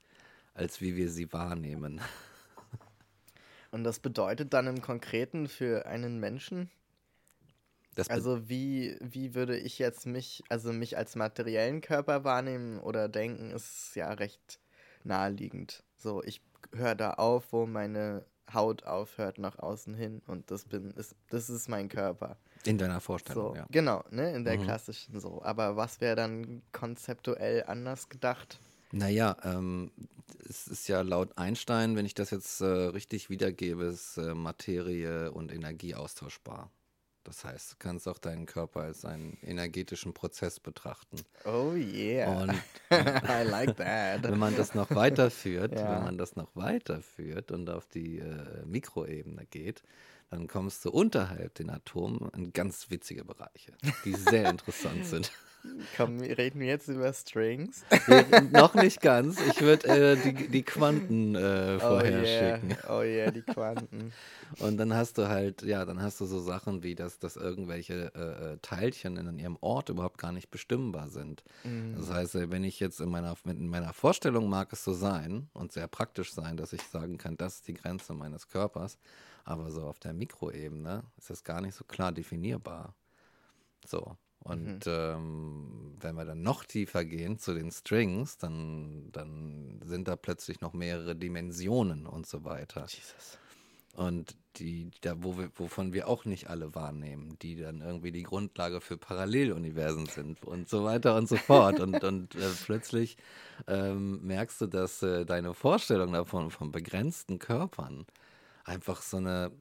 [0.52, 2.02] als wie wir sie wahrnehmen.
[3.70, 6.70] Und das bedeutet dann im Konkreten für einen Menschen,
[8.08, 13.50] also wie, wie würde ich jetzt mich, also mich als materiellen Körper wahrnehmen oder denken,
[13.50, 14.58] ist ja recht
[15.04, 15.82] naheliegend.
[15.96, 16.40] So, ich
[16.74, 21.50] höre da auf, wo meine Haut aufhört nach außen hin und das bin, ist, das
[21.50, 22.36] ist mein Körper.
[22.64, 23.66] in deiner Vorstellung, So, ja.
[23.70, 24.62] genau, ne, in der Mhm.
[24.62, 25.42] klassischen so.
[25.42, 28.58] Aber was wäre dann konzeptuell anders gedacht?
[28.92, 29.90] Naja, ähm,
[30.48, 35.30] es ist ja laut Einstein, wenn ich das jetzt äh, richtig wiedergebe, ist äh, Materie
[35.32, 36.70] und Energie austauschbar.
[37.22, 41.18] Das heißt, du kannst auch deinen Körper als einen energetischen Prozess betrachten.
[41.44, 42.42] Oh yeah.
[42.42, 42.50] Und
[42.90, 44.22] I like that.
[44.22, 45.96] wenn man das noch weiterführt, Ja.
[45.96, 49.82] wenn man das noch weiterführt und auf die äh, Mikroebene geht,
[50.30, 53.72] dann kommst du unterhalb den Atomen in ganz witzige Bereiche,
[54.04, 55.30] die sehr interessant sind.
[55.96, 57.84] Komm, reden wir jetzt über Strings?
[58.06, 59.40] Wir- noch nicht ganz.
[59.40, 62.76] Ich würde äh, die, die Quanten äh, Oh vorher yeah, schicken.
[62.88, 64.12] oh yeah, die Quanten.
[64.58, 68.12] Und dann hast du halt, ja, dann hast du so Sachen wie, dass, dass irgendwelche
[68.14, 71.44] äh, äh, Teilchen in ihrem Ort überhaupt gar nicht bestimmbar sind.
[71.64, 71.94] Mhm.
[71.96, 75.48] Das heißt, äh, wenn ich jetzt in meiner, in meiner Vorstellung mag es so sein
[75.52, 78.98] und sehr praktisch sein, dass ich sagen kann, das ist die Grenze meines Körpers,
[79.44, 82.94] aber so auf der Mikroebene ist das gar nicht so klar definierbar.
[83.86, 84.16] So.
[84.42, 90.16] Und ähm, wenn wir dann noch tiefer gehen zu den Strings, dann, dann sind da
[90.16, 92.86] plötzlich noch mehrere Dimensionen und so weiter.
[92.88, 93.38] Jesus.
[93.94, 98.22] Und die, da, wo wir, wovon wir auch nicht alle wahrnehmen, die dann irgendwie die
[98.22, 101.80] Grundlage für Paralleluniversen sind und so weiter und so fort.
[101.80, 103.16] Und, und äh, plötzlich
[103.66, 108.06] ähm, merkst du, dass äh, deine Vorstellung davon, von begrenzten Körpern,
[108.64, 109.52] einfach so eine,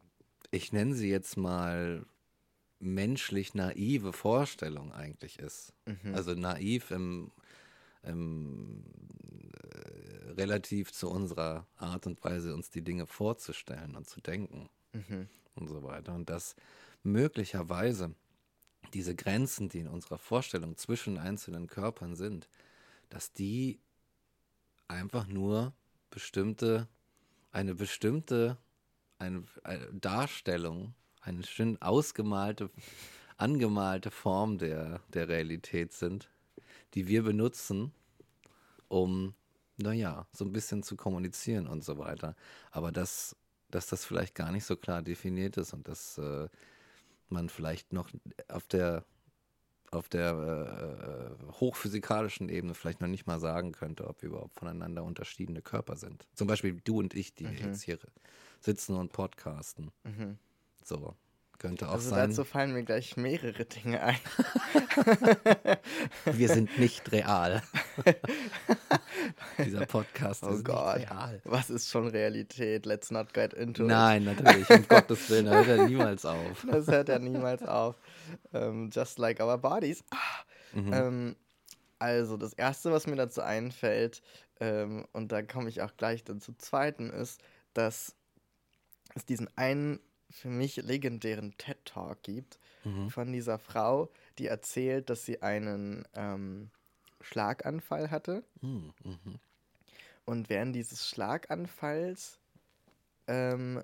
[0.51, 2.05] ich nenne sie jetzt mal
[2.79, 5.73] menschlich naive Vorstellung eigentlich ist.
[5.85, 6.13] Mhm.
[6.13, 7.31] Also naiv im,
[8.03, 8.83] im
[9.53, 15.27] äh, relativ zu unserer Art und Weise, uns die Dinge vorzustellen und zu denken Mhm.
[15.55, 16.15] und so weiter.
[16.15, 16.55] Und dass
[17.03, 18.15] möglicherweise
[18.93, 22.49] diese Grenzen, die in unserer Vorstellung zwischen einzelnen Körpern sind,
[23.09, 23.79] dass die
[24.87, 25.73] einfach nur
[26.09, 26.87] bestimmte,
[27.51, 28.57] eine bestimmte
[29.19, 32.69] eine, eine Darstellung, eine schön ausgemalte,
[33.37, 36.29] angemalte Form der, der Realität sind,
[36.93, 37.91] die wir benutzen,
[38.87, 39.33] um,
[39.77, 42.35] naja, so ein bisschen zu kommunizieren und so weiter.
[42.71, 43.35] Aber dass,
[43.69, 46.49] dass das vielleicht gar nicht so klar definiert ist und dass äh,
[47.29, 48.09] man vielleicht noch
[48.47, 49.05] auf der
[49.91, 55.03] auf der äh, hochphysikalischen Ebene vielleicht noch nicht mal sagen könnte, ob wir überhaupt voneinander
[55.03, 56.27] unterschiedene Körper sind.
[56.35, 57.57] Zum Beispiel du und ich, die Mhm.
[57.57, 57.97] jetzt hier
[58.59, 59.91] sitzen und podcasten.
[60.89, 61.13] So,
[61.59, 62.29] könnte auch Also sein.
[62.31, 64.17] dazu fallen mir gleich mehrere Dinge ein.
[66.33, 67.61] Wir sind nicht real.
[69.63, 70.97] Dieser Podcast Oh ist Gott.
[70.97, 71.41] nicht real.
[71.43, 72.87] Was ist schon Realität?
[72.87, 73.89] Let's not get into it.
[73.89, 76.65] Nein, natürlich, um Gottes Willen, da hört er niemals auf.
[76.71, 77.95] Das hört ja niemals auf.
[78.51, 80.03] Ähm, just like our bodies.
[80.73, 80.91] Mhm.
[80.93, 81.35] Ähm,
[81.99, 84.23] also, das Erste, was mir dazu einfällt,
[84.59, 87.41] ähm, und da komme ich auch gleich dann zum Zweiten, ist,
[87.75, 88.15] dass
[89.13, 93.09] es diesen einen für mich legendären TED-Talk gibt Mhm.
[93.09, 96.71] von dieser Frau, die erzählt, dass sie einen ähm,
[97.21, 98.43] Schlaganfall hatte.
[98.61, 99.39] Mhm, mhm.
[100.25, 102.39] Und während dieses Schlaganfalls
[103.27, 103.83] ähm,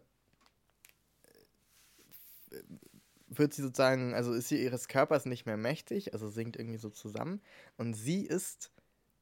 [3.28, 6.90] wird sie sozusagen, also ist sie ihres Körpers nicht mehr mächtig, also sinkt irgendwie so
[6.90, 7.42] zusammen.
[7.78, 8.72] Und sie ist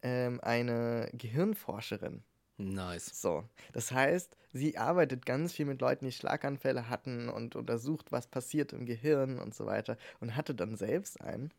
[0.02, 2.24] ähm, eine Gehirnforscherin.
[2.58, 3.10] Nice.
[3.20, 8.28] So, das heißt, sie arbeitet ganz viel mit Leuten, die Schlaganfälle hatten und untersucht, was
[8.28, 11.52] passiert im Gehirn und so weiter und hatte dann selbst einen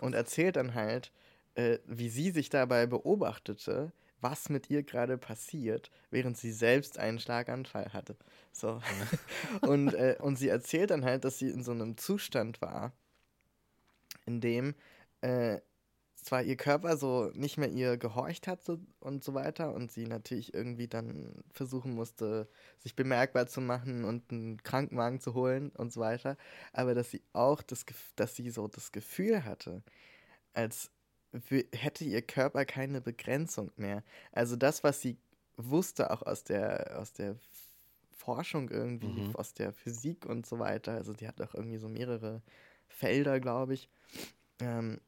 [0.00, 1.12] und erzählt dann halt,
[1.54, 7.20] äh, wie sie sich dabei beobachtete, was mit ihr gerade passiert, während sie selbst einen
[7.20, 8.16] Schlaganfall hatte.
[8.52, 8.80] So.
[9.62, 12.92] und, äh, und sie erzählt dann halt, dass sie in so einem Zustand war,
[14.26, 14.74] in dem
[15.20, 15.60] äh,
[16.24, 20.06] zwar ihr Körper so nicht mehr ihr gehorcht hat so, und so weiter und sie
[20.06, 25.92] natürlich irgendwie dann versuchen musste, sich bemerkbar zu machen und einen Krankenwagen zu holen und
[25.92, 26.36] so weiter,
[26.72, 27.84] aber dass sie auch das,
[28.16, 29.82] dass sie so das Gefühl hatte,
[30.54, 30.90] als
[31.72, 34.02] hätte ihr Körper keine Begrenzung mehr.
[34.32, 35.18] Also das, was sie
[35.56, 37.36] wusste auch aus der, aus der
[38.12, 39.36] Forschung irgendwie, Mhm.
[39.36, 42.40] aus der Physik und so weiter, also die hat auch irgendwie so mehrere
[42.88, 43.88] Felder, glaube ich,
[44.60, 45.00] ähm,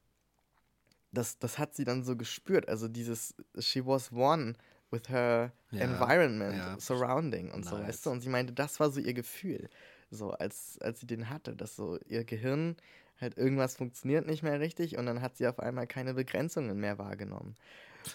[1.17, 2.69] das, das hat sie dann so gespürt.
[2.69, 4.55] Also dieses, she was one
[4.91, 6.77] with her Ja, environment, ja.
[6.79, 7.81] surrounding und so, Nice.
[7.81, 8.11] weißt du?
[8.11, 9.69] Und sie meinte, das war so ihr Gefühl,
[10.11, 12.77] so als, als sie den hatte, dass so ihr Gehirn
[13.21, 16.99] halt irgendwas funktioniert nicht mehr richtig und dann hat sie auf einmal keine Begrenzungen mehr
[16.99, 17.57] wahrgenommen.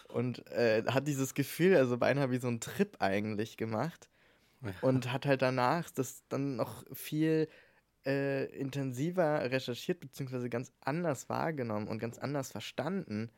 [0.08, 4.10] Und äh, hat dieses Gefühl, also beinahe wie so ein Trip eigentlich gemacht
[4.82, 7.50] und hat halt danach das dann noch viel
[8.06, 13.30] äh, intensiver recherchiert, beziehungsweise ganz anders wahrgenommen und ganz anders verstanden,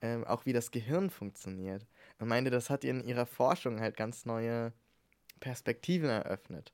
[0.00, 1.86] ähm, auch wie das Gehirn funktioniert.
[2.18, 4.72] Und meinte, das hat ihr in ihrer Forschung halt ganz neue
[5.40, 6.72] Perspektiven eröffnet.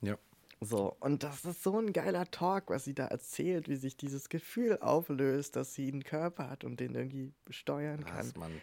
[0.00, 0.16] Ja.
[0.60, 4.30] So, und das ist so ein geiler Talk, was sie da erzählt, wie sich dieses
[4.30, 8.26] Gefühl auflöst, dass sie einen Körper hat und den irgendwie steuern kann.
[8.26, 8.62] Was, Mann.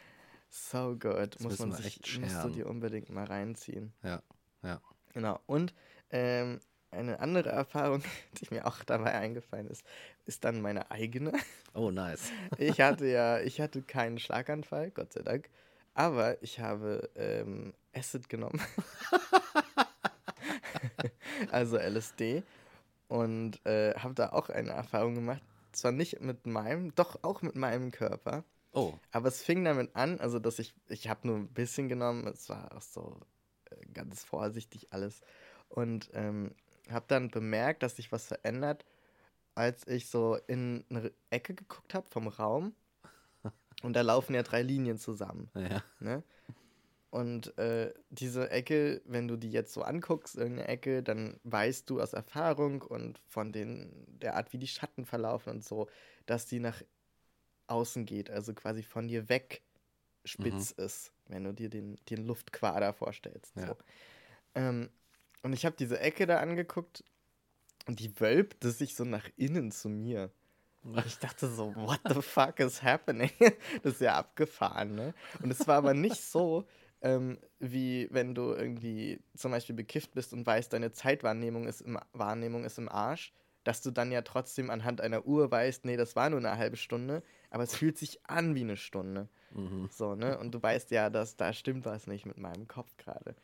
[0.50, 1.39] So good.
[1.39, 3.93] Muss müssen man sich, echt musst du dir unbedingt mal reinziehen.
[4.04, 4.24] Ja,
[4.63, 4.82] ja.
[5.13, 5.39] Genau.
[5.46, 5.74] Und
[6.10, 6.60] ähm,
[6.94, 8.04] eine andere Erfahrung,
[8.40, 9.84] die mir auch dabei eingefallen ist,
[10.26, 11.34] ist dann meine eigene.
[11.74, 12.32] Oh, nice.
[12.58, 15.50] Ich hatte ja, ich hatte keinen Schlaganfall, Gott sei Dank,
[15.94, 18.62] aber ich habe ähm, Acid genommen.
[21.52, 22.44] also LSD.
[23.08, 25.44] Und äh, habe da auch eine Erfahrung gemacht.
[25.72, 28.44] Zwar nicht mit meinem, doch auch mit meinem Körper.
[28.72, 32.26] Oh, Aber es fing damit an, also dass ich, ich habe nur ein bisschen genommen,
[32.26, 33.20] es war auch so
[33.70, 35.22] äh, ganz vorsichtig alles.
[35.70, 36.56] Und ähm,
[36.89, 38.86] habe dann bemerkt, dass sich was verändert,
[39.56, 42.74] als ich so in eine Ecke geguckt habe vom Raum.
[43.84, 45.50] Und da laufen ja drei Linien zusammen.
[45.56, 45.84] ja.
[46.00, 46.24] Ne?
[47.13, 52.02] Und äh, diese Ecke, wenn du die jetzt so anguckst, irgendeine Ecke, dann weißt du
[52.02, 55.88] aus Erfahrung und von den, der Art, wie die Schatten verlaufen und so,
[56.26, 56.82] dass die nach
[57.67, 59.62] außen geht, also quasi von dir weg
[60.26, 63.56] spitz ist, wenn du dir den, den Luftquader vorstellst.
[63.58, 63.67] Ja.
[63.67, 63.78] So.
[64.56, 64.89] Ähm,
[65.44, 67.04] und ich habe diese Ecke da angeguckt
[67.86, 70.32] und die wölbte sich so nach innen zu mir.
[70.84, 73.32] Und ich dachte so, what the fuck is happening?
[73.84, 75.14] Das ist ja abgefahren, ne?
[75.42, 76.66] Und es war aber nicht so,
[77.02, 82.00] ähm, wie wenn du irgendwie zum Beispiel bekifft bist und weißt, deine Zeitwahrnehmung ist im,
[82.12, 86.16] Wahrnehmung ist im Arsch, dass du dann ja trotzdem anhand einer Uhr weißt, nee, das
[86.16, 89.30] war nur eine halbe Stunde, aber es fühlt sich an wie eine Stunde.
[89.52, 89.90] Mhm.
[89.92, 90.38] So, ne?
[90.38, 93.36] Und du weißt ja, dass da stimmt was nicht mit meinem Kopf gerade.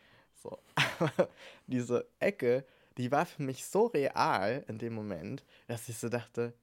[0.42, 0.58] So.
[0.76, 1.30] Aber
[1.68, 2.66] diese Ecke,
[2.98, 6.54] die war für mich so real in dem Moment, dass ich so dachte,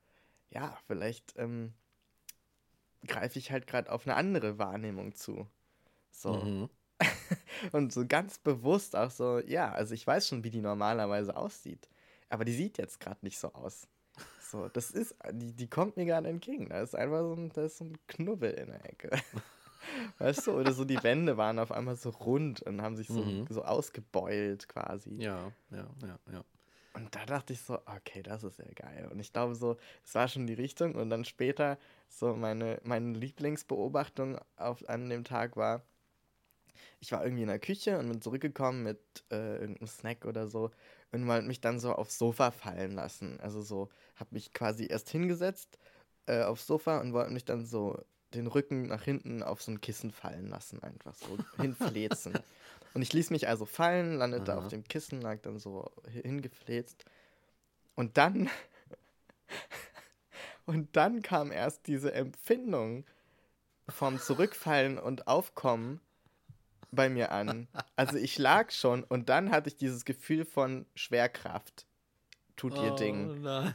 [0.51, 1.73] ja, vielleicht ähm,
[3.07, 5.47] greife ich halt gerade auf eine andere Wahrnehmung zu.
[6.11, 6.33] So.
[6.33, 6.71] Mhm.
[7.73, 11.89] Und so ganz bewusst auch so, ja, also ich weiß schon, wie die normalerweise aussieht.
[12.29, 13.87] Aber die sieht jetzt gerade nicht so aus.
[14.41, 16.69] So, das ist, die, die kommt mir gerade entgegen.
[16.69, 19.11] Da ist einfach so ein, da ist so ein Knubbel in der Ecke.
[20.19, 23.23] Weißt du, oder so die Wände waren auf einmal so rund und haben sich so,
[23.23, 23.47] Mhm.
[23.51, 25.17] so ausgebeult quasi.
[25.23, 26.45] Ja, ja, ja, ja.
[26.95, 29.09] Und da dachte ich so, okay, das ist ja geil.
[29.13, 30.95] Und ich glaube so, es war schon die Richtung.
[30.95, 31.79] Und dann später
[32.09, 35.83] so meine, meine Lieblingsbeobachtung auf, an dem Tag war,
[37.01, 38.99] ich war irgendwie in der Küche und bin zurückgekommen mit
[39.31, 40.71] äh, irgendeinem Snack oder so
[41.13, 43.39] und wollte mich dann so aufs Sofa fallen lassen.
[43.41, 45.79] Also so, habe mich quasi erst hingesetzt
[46.27, 48.03] äh, aufs Sofa und wollte mich dann so
[48.37, 52.39] den Rücken nach hinten auf so ein Kissen fallen lassen, einfach so hinfläzen.
[52.95, 54.59] Und ich ließ mich also fallen, landete Aha.
[54.59, 57.05] auf dem Kissen, lag dann so hingefläzt.
[57.95, 58.49] Und dann,
[60.67, 63.05] und dann kam erst diese Empfindung
[63.89, 66.01] vom Zurückfallen und Aufkommen
[66.91, 67.69] bei mir an.
[67.97, 71.87] Also ich lag schon und dann hatte ich dieses Gefühl von Schwerkraft.
[72.57, 73.43] Tut ihr oh, Ding.
[73.43, 73.75] Nice.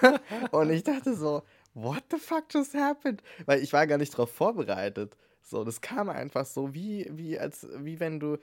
[0.50, 1.42] und ich dachte so,
[1.76, 3.22] what the fuck just happened?
[3.44, 5.16] Weil ich war gar nicht darauf vorbereitet.
[5.42, 8.38] So, das kam einfach so, wie, wie, als, wie wenn du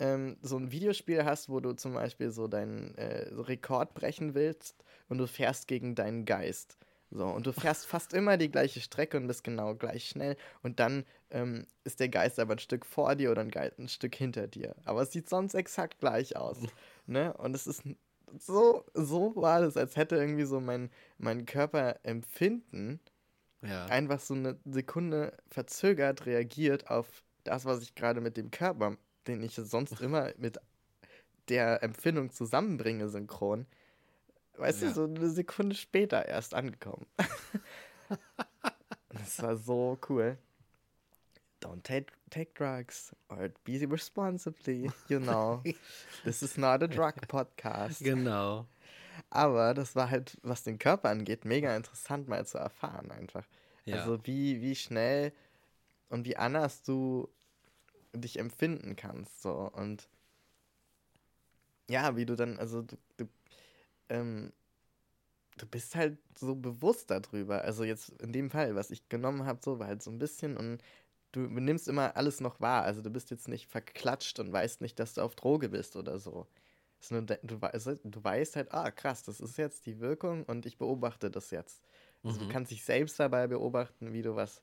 [0.00, 4.84] ähm, so ein Videospiel hast, wo du zum Beispiel so deinen äh, Rekord brechen willst
[5.08, 6.76] und du fährst gegen deinen Geist.
[7.10, 10.36] So, und du fährst fast immer die gleiche Strecke und bist genau gleich schnell.
[10.62, 13.88] Und dann ähm, ist der Geist aber ein Stück vor dir oder ein, Geist ein
[13.88, 14.74] Stück hinter dir.
[14.84, 16.58] Aber es sieht sonst exakt gleich aus.
[17.06, 17.34] ne?
[17.34, 17.82] Und es ist
[18.38, 23.00] so, so war das, als hätte irgendwie so mein, mein Körperempfinden
[23.62, 23.86] ja.
[23.86, 29.42] einfach so eine Sekunde verzögert reagiert auf das, was ich gerade mit dem Körper, den
[29.42, 30.58] ich sonst immer mit
[31.48, 33.66] der Empfindung zusammenbringe, synchron.
[34.56, 34.88] Weißt ja.
[34.88, 37.06] du, so eine Sekunde später erst angekommen.
[39.08, 40.38] das war so cool.
[41.62, 45.62] Don't take, take drugs or be responsibly, you know.
[46.24, 48.02] This is not a drug podcast.
[48.02, 48.66] Genau.
[49.30, 53.46] Aber das war halt, was den Körper angeht, mega interessant mal zu erfahren einfach.
[53.84, 53.96] Ja.
[53.96, 55.32] Also wie, wie schnell
[56.08, 57.28] und wie anders du
[58.12, 59.42] dich empfinden kannst.
[59.42, 59.70] So.
[59.72, 60.08] Und
[61.88, 63.28] ja, wie du dann, also du, du,
[64.08, 64.52] ähm,
[65.56, 67.62] du bist halt so bewusst darüber.
[67.62, 70.56] Also jetzt in dem Fall, was ich genommen habe, so war halt so ein bisschen
[70.56, 70.82] und
[71.32, 72.84] du nimmst immer alles noch wahr.
[72.84, 76.18] Also du bist jetzt nicht verklatscht und weißt nicht, dass du auf Droge bist oder
[76.18, 76.46] so.
[77.10, 81.30] Nur, du, du weißt halt, ah, krass, das ist jetzt die Wirkung und ich beobachte
[81.30, 81.82] das jetzt.
[82.22, 82.44] Also mhm.
[82.44, 84.62] du kannst dich selbst dabei beobachten, wie du was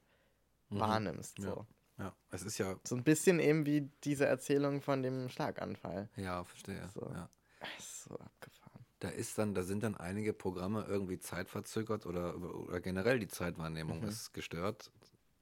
[0.70, 0.80] mhm.
[0.80, 1.42] wahrnimmst.
[1.42, 1.66] So.
[1.98, 2.06] Ja.
[2.06, 2.80] ja, es ist ja.
[2.86, 6.08] So ein bisschen eben wie diese Erzählung von dem Schlaganfall.
[6.16, 6.88] Ja, verstehe.
[6.94, 7.02] So.
[7.14, 7.30] Ja.
[7.78, 8.86] So abgefahren.
[9.00, 14.00] Da ist dann, da sind dann einige Programme irgendwie zeitverzögert oder, oder generell die Zeitwahrnehmung
[14.00, 14.08] mhm.
[14.08, 14.92] ist gestört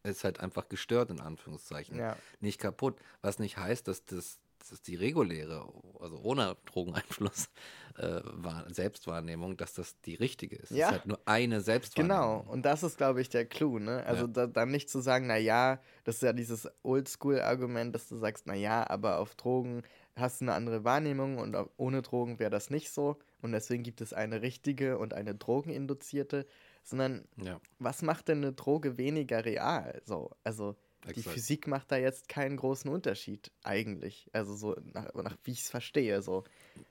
[0.07, 1.97] ist halt einfach gestört, in Anführungszeichen.
[1.97, 2.17] Ja.
[2.39, 2.97] Nicht kaputt.
[3.21, 4.39] Was nicht heißt, dass das,
[4.69, 5.67] dass die reguläre,
[5.99, 7.49] also ohne Drogeneinfluss,
[7.97, 8.21] äh,
[8.67, 10.71] Selbstwahrnehmung, dass das die richtige ist.
[10.71, 10.77] Ja.
[10.77, 12.43] Das ist halt nur eine Selbstwahrnehmung.
[12.43, 14.03] Genau, und das ist, glaube ich, der Clou, ne?
[14.05, 14.27] Also ja.
[14.27, 18.87] da, dann nicht zu sagen, naja, das ist ja dieses Oldschool-Argument, dass du sagst, naja,
[18.89, 19.83] aber auf Drogen
[20.15, 23.17] hast du eine andere Wahrnehmung und ohne Drogen wäre das nicht so.
[23.41, 26.47] Und deswegen gibt es eine richtige und eine drogeninduzierte
[26.87, 27.59] sondern ja.
[27.79, 30.01] was macht denn eine Droge weniger real?
[30.05, 31.17] So, also Exakt.
[31.17, 34.29] die Physik macht da jetzt keinen großen Unterschied eigentlich.
[34.33, 36.43] Also so nach, nach wie ich es verstehe, so.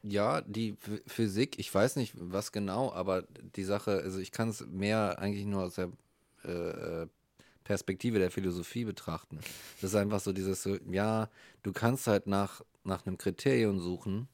[0.02, 3.22] Ja, die F Physik, ich weiß nicht was genau, aber
[3.56, 5.90] die Sache, also ich kann es mehr eigentlich nur aus der
[6.44, 6.50] äh,
[7.02, 7.06] äh,
[7.64, 9.40] Perspektive der Philosophie betrachten.
[9.80, 11.28] Das ist einfach so dieses, ja,
[11.62, 14.28] du kannst halt nach, nach einem Kriterium suchen,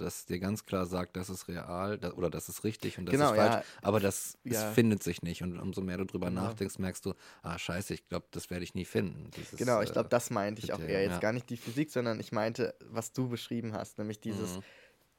[0.00, 3.12] das dir ganz klar sagt, das ist real das, oder das ist richtig und das
[3.12, 3.54] genau, ist falsch.
[3.54, 3.62] Ja.
[3.82, 4.70] Aber das, ja.
[4.72, 5.42] findet sich nicht.
[5.42, 6.42] Und umso mehr du drüber genau.
[6.42, 9.30] nachdenkst, merkst du, ah, scheiße, ich glaube, das werde ich nie finden.
[9.36, 11.02] Dieses, genau, ich glaube, das meinte ich auch eher.
[11.02, 11.18] Jetzt ja.
[11.18, 14.62] gar nicht die Physik, sondern ich meinte, was du beschrieben hast, nämlich dieses, mhm.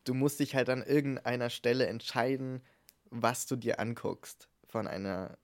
[0.06, 2.62] du musst dich halt an irgendeiner Stelle entscheiden,
[3.10, 5.38] was du dir anguckst von einer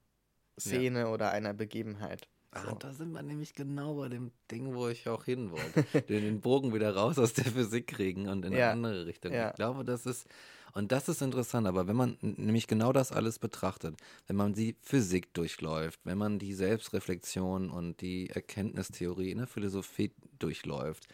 [0.59, 2.27] Szene oder einer Begebenheit.
[2.55, 2.75] Ah, so.
[2.75, 5.83] da sind wir nämlich genau bei dem Ding, wo ich auch hin wollte.
[6.09, 8.71] den, den Bogen wieder raus aus der Physik kriegen und in ja.
[8.71, 9.33] eine andere Richtung.
[9.33, 9.49] Ja.
[9.49, 10.25] Ich glaube, das ist,
[10.73, 13.97] und das ist interessant, aber wenn man nämlich genau das alles betrachtet,
[14.27, 20.13] wenn man die Physik durchläuft, wenn man die Selbstreflexion und die Erkenntnistheorie in der Philosophie
[20.39, 21.07] durchläuft,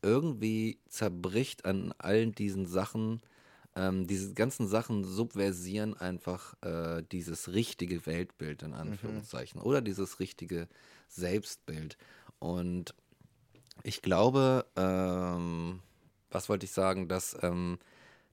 [0.00, 3.20] irgendwie zerbricht an allen diesen Sachen
[3.76, 9.66] ähm, diese ganzen Sachen subversieren einfach äh, dieses richtige Weltbild in Anführungszeichen mhm.
[9.66, 10.68] oder dieses richtige
[11.08, 11.96] Selbstbild.
[12.38, 12.94] Und
[13.82, 15.80] ich glaube, ähm,
[16.30, 17.78] was wollte ich sagen, dass, ähm,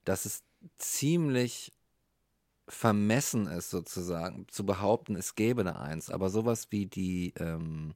[0.05, 0.43] dass es
[0.77, 1.71] ziemlich
[2.67, 6.09] vermessen ist, sozusagen, zu behaupten, es gäbe eine Eins.
[6.09, 7.93] Aber sowas wie die, ähm,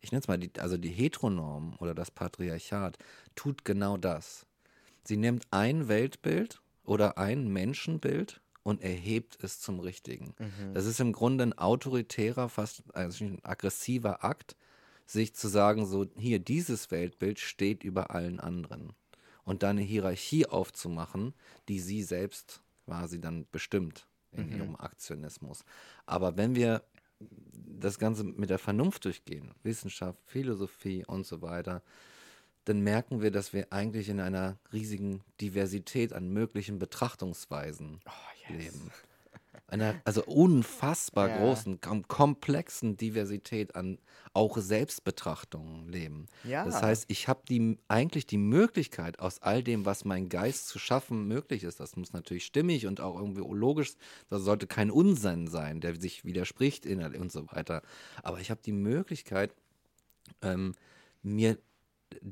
[0.00, 2.98] ich nenne es mal, die, also die Heteronorm oder das Patriarchat
[3.34, 4.46] tut genau das.
[5.04, 10.34] Sie nimmt ein Weltbild oder ein Menschenbild und erhebt es zum Richtigen.
[10.38, 10.74] Mhm.
[10.74, 14.56] Das ist im Grunde ein autoritärer, fast also ein aggressiver Akt,
[15.06, 18.92] sich zu sagen, so hier dieses Weltbild steht über allen anderen
[19.44, 21.32] und dann eine Hierarchie aufzumachen,
[21.68, 24.56] die sie selbst quasi dann bestimmt in Mhm.
[24.56, 25.64] ihrem Aktionismus.
[26.06, 26.82] Aber wenn wir
[27.20, 31.82] das Ganze mit der Vernunft durchgehen, Wissenschaft, Philosophie und so weiter,
[32.66, 38.74] dann merken wir, dass wir eigentlich in einer riesigen Diversität an möglichen Betrachtungsweisen Oh, yes.
[38.74, 38.90] leben.
[39.68, 41.38] Einer also unfassbar Ja.
[41.38, 43.98] großen, kom komplexen Diversität an
[44.32, 46.26] auch Selbstbetrachtungen leben.
[46.44, 46.64] Ja.
[46.64, 50.78] Das heißt, ich habe die, eigentlich die Möglichkeit, aus all dem, was mein Geist zu
[50.78, 53.94] schaffen möglich ist, das muss natürlich stimmig und auch irgendwie logisch,
[54.28, 57.82] das sollte kein Unsinn sein, der sich widerspricht innerlich und so weiter.
[58.22, 59.52] Aber ich habe die Möglichkeit,
[60.42, 60.74] ähm,
[61.22, 61.58] mir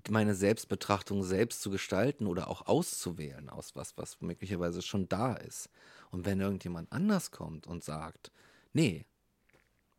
[0.09, 5.69] meine Selbstbetrachtung selbst zu gestalten oder auch auszuwählen aus was, was möglicherweise schon da ist.
[6.11, 8.31] Und wenn irgendjemand anders kommt und sagt,
[8.73, 9.05] nee,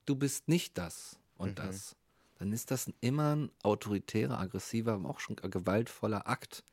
[0.06, 1.56] du bist nicht das und Mhm.
[1.56, 1.96] das,
[2.40, 6.64] dann ist das immer ein autoritärer, aggressiver, aber auch schon gewaltvoller Akt,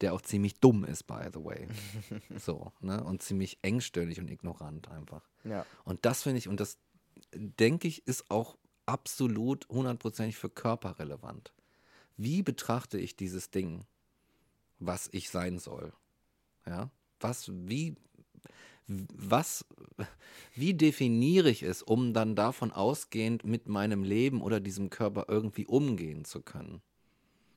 [0.00, 1.68] der auch ziemlich dumm ist, by the way.
[2.38, 3.04] so, ne?
[3.04, 5.28] Und ziemlich engstirnig und ignorant einfach.
[5.44, 5.66] Ja.
[5.84, 6.78] Und das finde ich, und das
[7.34, 11.52] denke ich, ist auch absolut hundertprozentig für Körper relevant.
[12.22, 13.86] Wie betrachte ich dieses Ding,
[14.78, 15.90] was ich sein soll?
[16.66, 17.96] Ja, was, wie,
[18.86, 19.64] was,
[20.54, 25.64] wie definiere ich es, um dann davon ausgehend mit meinem Leben oder diesem Körper irgendwie
[25.64, 26.82] umgehen zu können?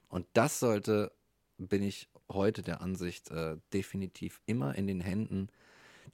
[0.07, 1.11] Und das sollte,
[1.57, 5.49] bin ich heute der Ansicht, äh, definitiv immer in den Händen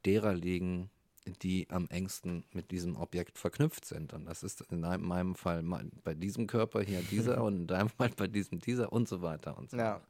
[0.06, 0.90] derer liegen,
[1.34, 4.14] die am engsten mit diesem Objekt verknüpft sind.
[4.14, 5.64] Und das ist in einem- meinem Fall
[6.04, 9.58] bei diesem Körper hier dieser und in deinem Fall bei diesem dieser und so weiter
[9.58, 9.96] und so Ja.
[9.96, 10.06] weiter.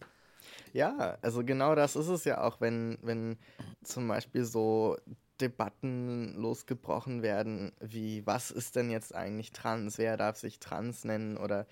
[0.73, 3.37] Ja, also genau das ist es ja auch, wenn, wenn
[3.83, 4.97] zum Beispiel so
[5.41, 11.37] Debatten losgebrochen werden, wie was ist denn jetzt eigentlich trans, wer darf sich trans nennen
[11.37, 11.65] oder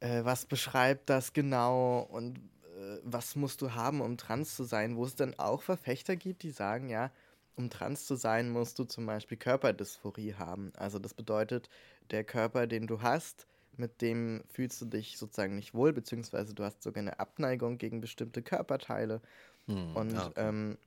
[0.00, 4.96] äh, was beschreibt das genau und äh, was musst du haben, um trans zu sein,
[4.96, 7.10] wo es dann auch Verfechter gibt, die sagen, ja,
[7.56, 10.72] um trans zu sein, musst du zum Beispiel Körperdysphorie haben.
[10.76, 11.68] Also das bedeutet,
[12.10, 13.46] der Körper, den du hast,
[13.76, 18.00] mit dem fühlst du dich sozusagen nicht wohl, beziehungsweise du hast sogar eine Abneigung gegen
[18.00, 19.22] bestimmte Körperteile
[19.66, 20.78] Hm, und ja, ähm,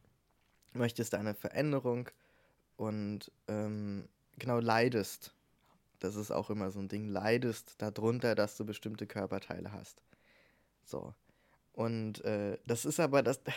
[0.73, 2.09] möchtest eine Veränderung
[2.77, 5.33] und ähm, genau leidest.
[5.99, 10.01] Das ist auch immer so ein Ding, leidest darunter, dass du bestimmte Körperteile hast.
[10.83, 11.13] So.
[11.73, 13.53] Und äh, das ist aber, das, da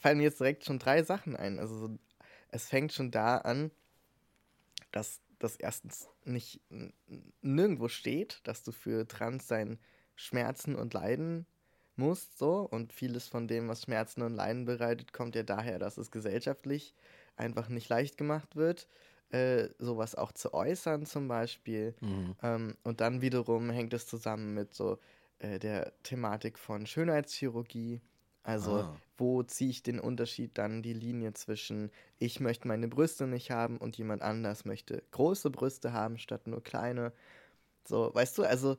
[0.00, 1.58] fallen mir jetzt direkt schon drei Sachen ein.
[1.58, 1.98] Also so,
[2.48, 3.70] es fängt schon da an,
[4.92, 6.60] dass das erstens nicht
[7.40, 9.78] nirgendwo steht, dass du für Transsein
[10.16, 11.46] Schmerzen und Leiden
[11.96, 12.60] musst, so.
[12.60, 16.94] Und vieles von dem, was Schmerzen und Leiden bereitet, kommt ja daher, dass es gesellschaftlich
[17.36, 18.88] einfach nicht leicht gemacht wird,
[19.30, 21.94] äh, sowas auch zu äußern zum Beispiel.
[22.00, 22.34] Mhm.
[22.42, 24.98] Ähm, und dann wiederum hängt es zusammen mit so
[25.38, 28.00] äh, der Thematik von Schönheitschirurgie.
[28.42, 29.00] Also, Ah.
[29.16, 33.78] wo ziehe ich den Unterschied dann, die Linie zwischen, ich möchte meine Brüste nicht haben
[33.78, 37.12] und jemand anders möchte große Brüste haben statt nur kleine.
[37.86, 38.76] So, weißt du, also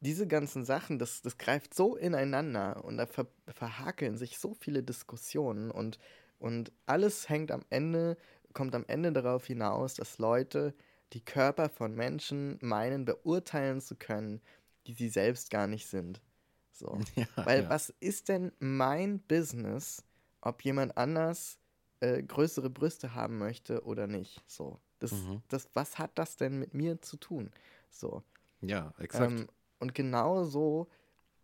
[0.00, 4.82] diese ganzen Sachen, das, das greift so ineinander und da ver verhakeln sich so viele
[4.82, 5.98] Diskussionen und,
[6.38, 8.16] und alles hängt am Ende,
[8.54, 10.74] kommt am Ende darauf hinaus, dass Leute
[11.14, 14.42] die Körper von Menschen meinen, beurteilen zu können,
[14.86, 16.22] die sie selbst gar nicht sind.
[16.74, 17.00] So.
[17.16, 17.70] Ja, Weil ja.
[17.70, 20.02] was ist denn mein Business,
[20.40, 21.58] ob jemand anders
[22.00, 24.42] äh, größere Brüste haben möchte oder nicht?
[24.46, 24.80] So.
[24.98, 25.42] Das, Mhm.
[25.48, 27.50] das, was hat das denn mit mir zu tun?
[27.90, 28.22] So.
[28.60, 29.40] Ja, exakt.
[29.40, 29.48] Ähm,
[29.78, 30.88] und genau so,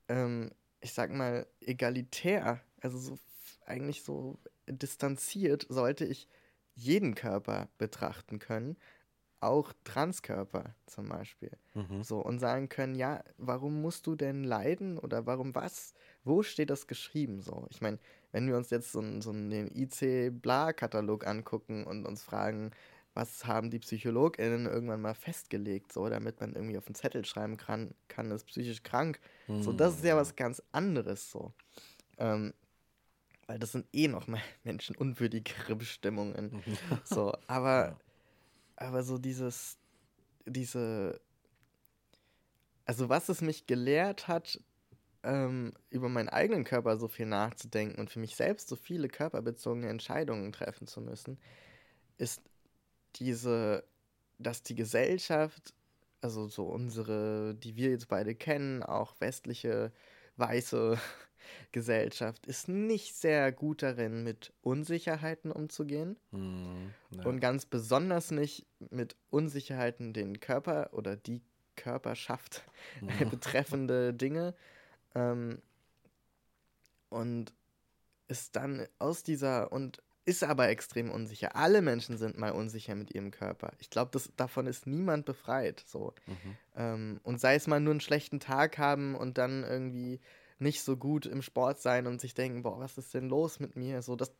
[0.09, 0.51] ähm,
[0.81, 3.18] ich sag mal, egalitär, also so
[3.66, 6.28] eigentlich so distanziert, sollte ich
[6.74, 8.76] jeden Körper betrachten können,
[9.41, 11.51] auch Transkörper zum Beispiel.
[11.74, 12.03] mhm.
[12.03, 15.95] So, und sagen können, ja, warum musst du denn leiden oder warum was?
[16.24, 17.66] Wo steht das geschrieben so?
[17.70, 17.99] Ich meine,
[18.32, 22.70] wenn wir uns jetzt so, so den IC-Bla-Katalog angucken und uns fragen,
[23.14, 27.57] was haben die PsychologInnen irgendwann mal festgelegt, so, damit man irgendwie auf den Zettel schreiben
[27.57, 29.20] kann, kann ist psychisch krank.
[29.62, 31.53] So, das ist ja was ganz anderes so.
[32.18, 32.55] Ähm,
[33.47, 36.62] weil das sind eh noch mal menschenunwürdigere Bestimmungen.
[37.05, 37.99] So, aber.
[38.81, 39.78] aber so dieses,
[40.47, 41.20] diese,
[42.87, 44.59] also was es mich gelehrt hat,
[45.22, 49.89] ähm, über meinen eigenen Körper so viel nachzudenken und für mich selbst so viele körperbezogene
[49.89, 51.39] Entscheidungen treffen zu müssen,
[52.16, 52.43] ist
[53.16, 53.85] diese,
[54.39, 55.74] dass die Gesellschaft,
[56.22, 59.93] also so unsere, die wir jetzt beide kennen, auch westliche,
[60.41, 60.99] weiße
[61.72, 66.16] Gesellschaft, ist nicht sehr gut darin, mit Unsicherheiten umzugehen.
[66.32, 66.93] Mhm.
[67.11, 67.26] Ja.
[67.26, 71.43] Und ganz besonders nicht mit Unsicherheiten den Körper oder die
[71.76, 72.64] Körperschaft
[73.30, 74.55] betreffende Dinge.
[75.14, 75.61] Ähm,
[77.09, 77.53] und
[78.28, 81.57] ist dann aus dieser, und ist aber extrem unsicher.
[81.57, 83.73] Alle Menschen sind mal unsicher mit ihrem Körper.
[83.79, 85.83] Ich glaube, davon ist niemand befreit.
[85.87, 86.14] So.
[86.27, 86.57] Mhm.
[86.77, 90.21] Ähm, und sei es mal nur einen schlechten Tag haben und dann irgendwie
[90.61, 93.77] nicht so gut im Sport sein und sich denken, boah, was ist denn los mit
[93.77, 94.03] mir?
[94.03, 94.31] So das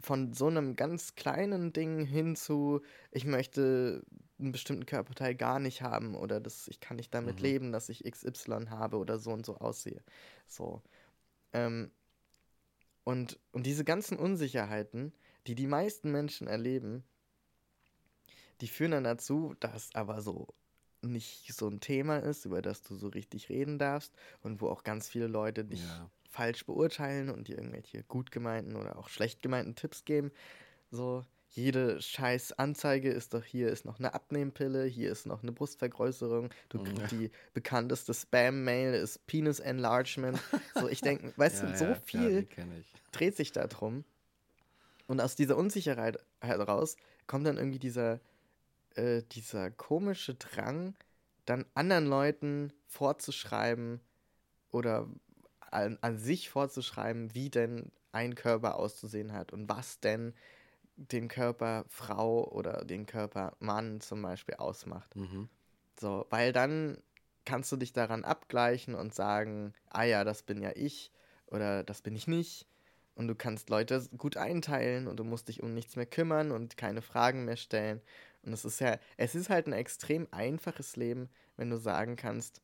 [0.00, 2.80] von so einem ganz kleinen Ding hin zu,
[3.12, 4.02] ich möchte
[4.40, 7.42] einen bestimmten Körperteil gar nicht haben oder das, ich kann nicht damit mhm.
[7.42, 10.02] leben, dass ich XY habe oder so und so aussehe.
[10.48, 10.82] So.
[11.52, 11.92] Ähm,
[13.04, 15.12] und, und diese ganzen Unsicherheiten,
[15.48, 17.04] die die meisten Menschen erleben,
[18.60, 20.48] die führen dann dazu, dass aber so
[21.00, 24.84] nicht so ein Thema ist, über das du so richtig reden darfst und wo auch
[24.84, 26.10] ganz viele Leute dich ja.
[26.28, 30.32] falsch beurteilen und dir irgendwelche gut gemeinten oder auch schlecht gemeinten Tipps geben.
[30.90, 35.52] So, jede scheiß Anzeige ist doch hier ist noch eine Abnehmpille, hier ist noch eine
[35.52, 36.50] Brustvergrößerung.
[36.68, 37.06] Du ja.
[37.10, 40.38] die bekannteste Spam-Mail ist Penis Enlargement.
[40.74, 42.46] So, ich denke, weißt ja, du, so viel
[43.12, 44.04] dreht sich da drum.
[45.08, 46.96] Und aus dieser Unsicherheit heraus
[47.26, 48.20] kommt dann irgendwie dieser
[48.98, 50.94] äh, dieser komische Drang,
[51.46, 54.00] dann anderen Leuten vorzuschreiben
[54.70, 55.08] oder
[55.60, 60.34] an, an sich vorzuschreiben, wie denn ein Körper auszusehen hat und was denn
[60.96, 65.14] den Körper Frau oder den Körper Mann zum Beispiel ausmacht.
[65.14, 65.48] Mhm.
[65.98, 66.98] So, weil dann
[67.44, 71.12] kannst du dich daran abgleichen und sagen, ah ja, das bin ja ich
[71.46, 72.66] oder das bin ich nicht.
[73.18, 76.76] Und du kannst Leute gut einteilen und du musst dich um nichts mehr kümmern und
[76.76, 78.00] keine Fragen mehr stellen.
[78.44, 82.62] Und es ist ja, es ist halt ein extrem einfaches Leben, wenn du sagen kannst,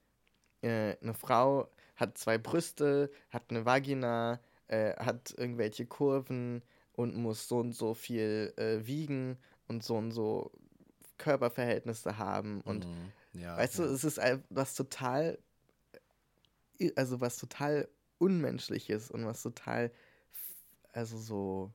[0.62, 4.38] äh, eine Frau hat zwei Brüste, hat eine Vagina,
[4.68, 9.36] äh, hat irgendwelche Kurven und muss so und so viel äh, wiegen
[9.66, 10.52] und so und so
[11.18, 12.60] Körperverhältnisse haben.
[12.60, 13.86] Und mm, ja, weißt ja.
[13.86, 15.36] du, es ist was total,
[16.94, 17.88] also was total
[18.18, 19.90] unmenschliches und was total,
[20.94, 21.72] also so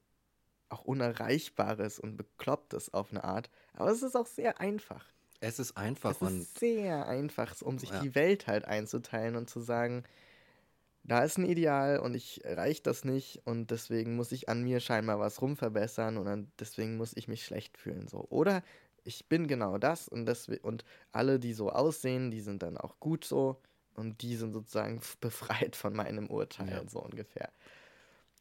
[0.69, 3.49] auch Unerreichbares und Beklopptes auf eine Art.
[3.73, 5.05] Aber es ist auch sehr einfach.
[5.39, 6.21] Es ist einfach.
[6.21, 8.01] Es ist sehr einfach, um sich ja.
[8.01, 10.03] die Welt halt einzuteilen und zu sagen,
[11.03, 14.79] da ist ein Ideal und ich erreiche das nicht und deswegen muss ich an mir
[14.79, 18.07] scheinbar was rumverbessern und dann, deswegen muss ich mich schlecht fühlen.
[18.07, 18.27] So.
[18.29, 18.63] Oder
[19.03, 22.99] ich bin genau das und, deswegen, und alle, die so aussehen, die sind dann auch
[22.99, 23.61] gut so
[23.95, 26.89] und die sind sozusagen befreit von meinem Urteil, ja.
[26.89, 27.51] so ungefähr.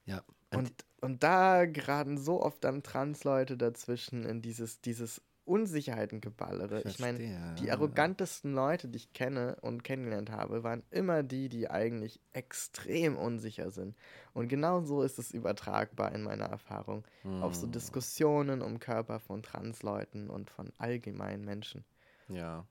[0.05, 0.23] Ja.
[0.55, 6.83] Und, und da geraten so oft dann Transleute dazwischen in dieses, dieses Unsicherheitengeballere.
[6.83, 11.71] Ich meine, die arrogantesten Leute, die ich kenne und kennengelernt habe, waren immer die, die
[11.71, 13.97] eigentlich extrem unsicher sind.
[14.35, 17.43] Und genau so ist es übertragbar in meiner Erfahrung hm.
[17.43, 17.73] auf so hm.
[17.73, 21.85] Diskussionen um Körper von Transleuten und von allgemeinen Menschen.
[22.29, 22.67] Ja.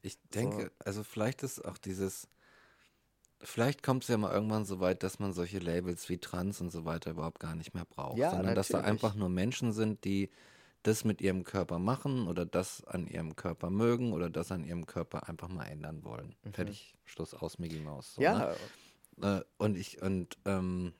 [0.00, 0.70] Ich denke, so.
[0.84, 2.26] also vielleicht ist auch dieses
[3.44, 6.70] Vielleicht kommt es ja mal irgendwann so weit, dass man solche Labels wie Trans und
[6.70, 8.68] so weiter überhaupt gar nicht mehr braucht, ja, sondern natürlich.
[8.68, 10.30] dass da einfach nur Menschen sind, die
[10.82, 14.86] das mit ihrem Körper machen oder das an ihrem Körper mögen oder das an ihrem
[14.86, 16.34] Körper einfach mal ändern wollen.
[16.44, 16.52] Mhm.
[16.52, 18.14] Fertig, Schluss aus Mickey Mouse.
[18.14, 18.54] So, ja.
[19.16, 19.38] Ne?
[19.40, 20.92] Äh, und ich, und ähm,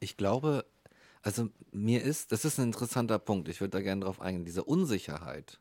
[0.00, 0.66] ich glaube,
[1.22, 4.64] also mir ist, das ist ein interessanter Punkt, ich würde da gerne drauf eingehen, diese
[4.64, 5.58] Unsicherheit,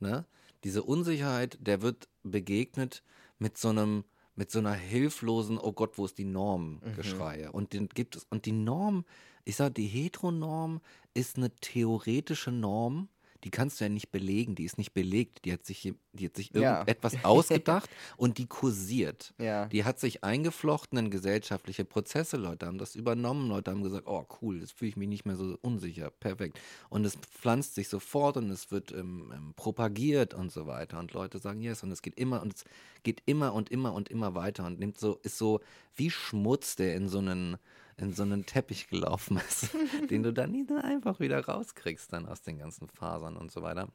[0.00, 0.26] ne?
[0.64, 3.02] Diese Unsicherheit, der wird begegnet
[3.38, 4.04] mit so einem,
[4.34, 6.96] mit so einer hilflosen, oh Gott, wo ist die Norm, mhm.
[6.96, 7.52] Geschreie.
[7.52, 9.04] Und den gibt es, und die Norm,
[9.44, 10.80] ich sage, die Heteronorm
[11.14, 13.08] ist eine theoretische Norm,
[13.44, 16.36] die kannst du ja nicht belegen, die ist nicht belegt, die hat sich, die hat
[16.36, 16.78] sich ja.
[16.78, 19.34] irgendetwas ausgedacht und die kursiert.
[19.38, 19.66] Ja.
[19.66, 24.26] Die hat sich eingeflochten in gesellschaftliche Prozesse, Leute haben das übernommen, Leute haben gesagt, oh
[24.40, 26.60] cool, jetzt fühle ich mich nicht mehr so unsicher, perfekt.
[26.88, 31.12] Und es pflanzt sich sofort und es wird ähm, ähm, propagiert und so weiter und
[31.12, 32.64] Leute sagen yes und es geht immer und es
[33.02, 35.60] geht immer und immer und immer weiter und nimmt so, ist so
[35.94, 37.56] wie Schmutz, der in so einen
[38.02, 39.70] in so einen Teppich gelaufen ist,
[40.10, 43.88] den du dann nie einfach wieder rauskriegst, dann aus den ganzen Fasern und so weiter.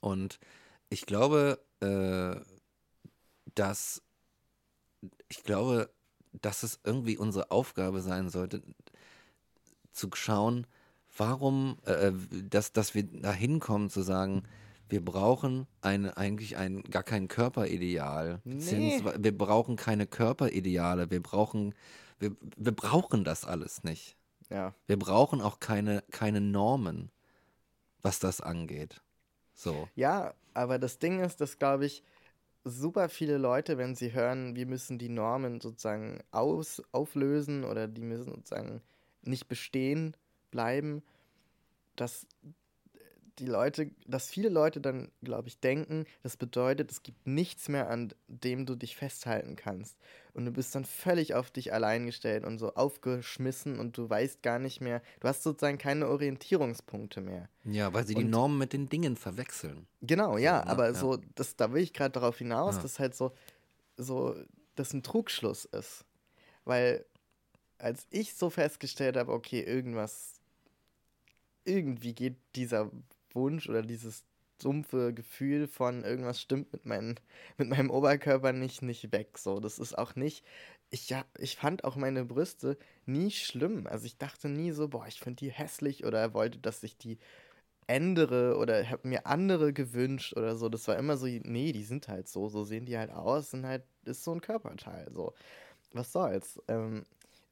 [0.00, 0.38] Und
[0.90, 2.40] ich glaube, äh,
[3.54, 4.02] dass
[5.28, 5.90] ich glaube,
[6.32, 8.62] dass es irgendwie unsere Aufgabe sein sollte,
[9.92, 10.66] zu schauen,
[11.16, 14.42] warum, äh, dass, dass wir da hinkommen zu sagen,
[14.88, 18.40] wir brauchen eine, eigentlich ein, gar kein Körperideal.
[18.44, 19.02] Nee.
[19.18, 21.10] Wir brauchen keine Körperideale.
[21.10, 21.74] Wir brauchen
[22.18, 24.16] wir, wir brauchen das alles nicht.
[24.50, 24.74] Ja.
[24.86, 27.10] Wir brauchen auch keine, keine Normen,
[28.02, 29.02] was das angeht.
[29.54, 29.88] So.
[29.94, 32.02] Ja, aber das Ding ist, dass, glaube ich,
[32.64, 38.02] super viele Leute, wenn sie hören, wir müssen die Normen sozusagen aus, auflösen oder die
[38.02, 38.82] müssen sozusagen
[39.22, 40.16] nicht bestehen
[40.50, 41.02] bleiben,
[41.96, 42.26] dass
[43.38, 47.90] die Leute, dass viele Leute dann, glaube ich, denken, das bedeutet, es gibt nichts mehr,
[47.90, 49.96] an dem du dich festhalten kannst.
[50.32, 54.42] Und du bist dann völlig auf dich allein gestellt und so aufgeschmissen und du weißt
[54.42, 57.48] gar nicht mehr, du hast sozusagen keine Orientierungspunkte mehr.
[57.64, 59.86] Ja, weil sie die Und- Normen mit den Dingen verwechseln.
[60.00, 60.70] Genau, ja, ne?
[60.70, 60.94] aber Ja.
[60.94, 62.82] so, das, da will ich gerade darauf hinaus, Ja.
[62.82, 63.32] dass halt so,
[63.96, 64.34] so,
[64.76, 66.04] das ein Trugschluss ist.
[66.64, 67.04] Weil
[67.78, 70.40] als ich so festgestellt habe, okay, irgendwas,
[71.64, 72.90] irgendwie geht dieser
[73.36, 74.24] Wunsch oder dieses
[74.58, 77.20] dumpfe Gefühl von irgendwas stimmt mit, meinen,
[77.58, 79.38] mit meinem Oberkörper nicht, nicht weg.
[79.38, 80.44] So, das ist auch nicht.
[80.90, 83.86] Ich, ja, ich fand auch meine Brüste nie schlimm.
[83.86, 87.18] Also ich dachte nie so, boah, ich finde die hässlich oder wollte, dass ich die
[87.88, 90.68] ändere oder habe mir andere gewünscht oder so.
[90.68, 93.66] Das war immer so, nee, die sind halt so, so sehen die halt aus, sind
[93.66, 95.10] halt, ist so ein Körperteil.
[95.12, 95.34] So,
[95.92, 96.60] was soll's.
[96.68, 97.04] Ähm,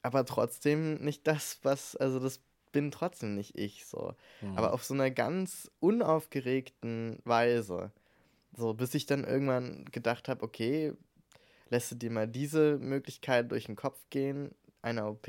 [0.03, 2.41] aber trotzdem nicht das, was, also das
[2.75, 4.15] bin trotzdem nicht ich so.
[4.43, 4.59] Mhm.
[4.59, 7.93] Aber auf so einer ganz unaufgeregten Weise.
[8.57, 10.93] So, bis ich dann irgendwann gedacht habe, okay,
[11.71, 15.29] lässt du dir mal diese Möglichkeit durch den Kopf gehen, einer OP,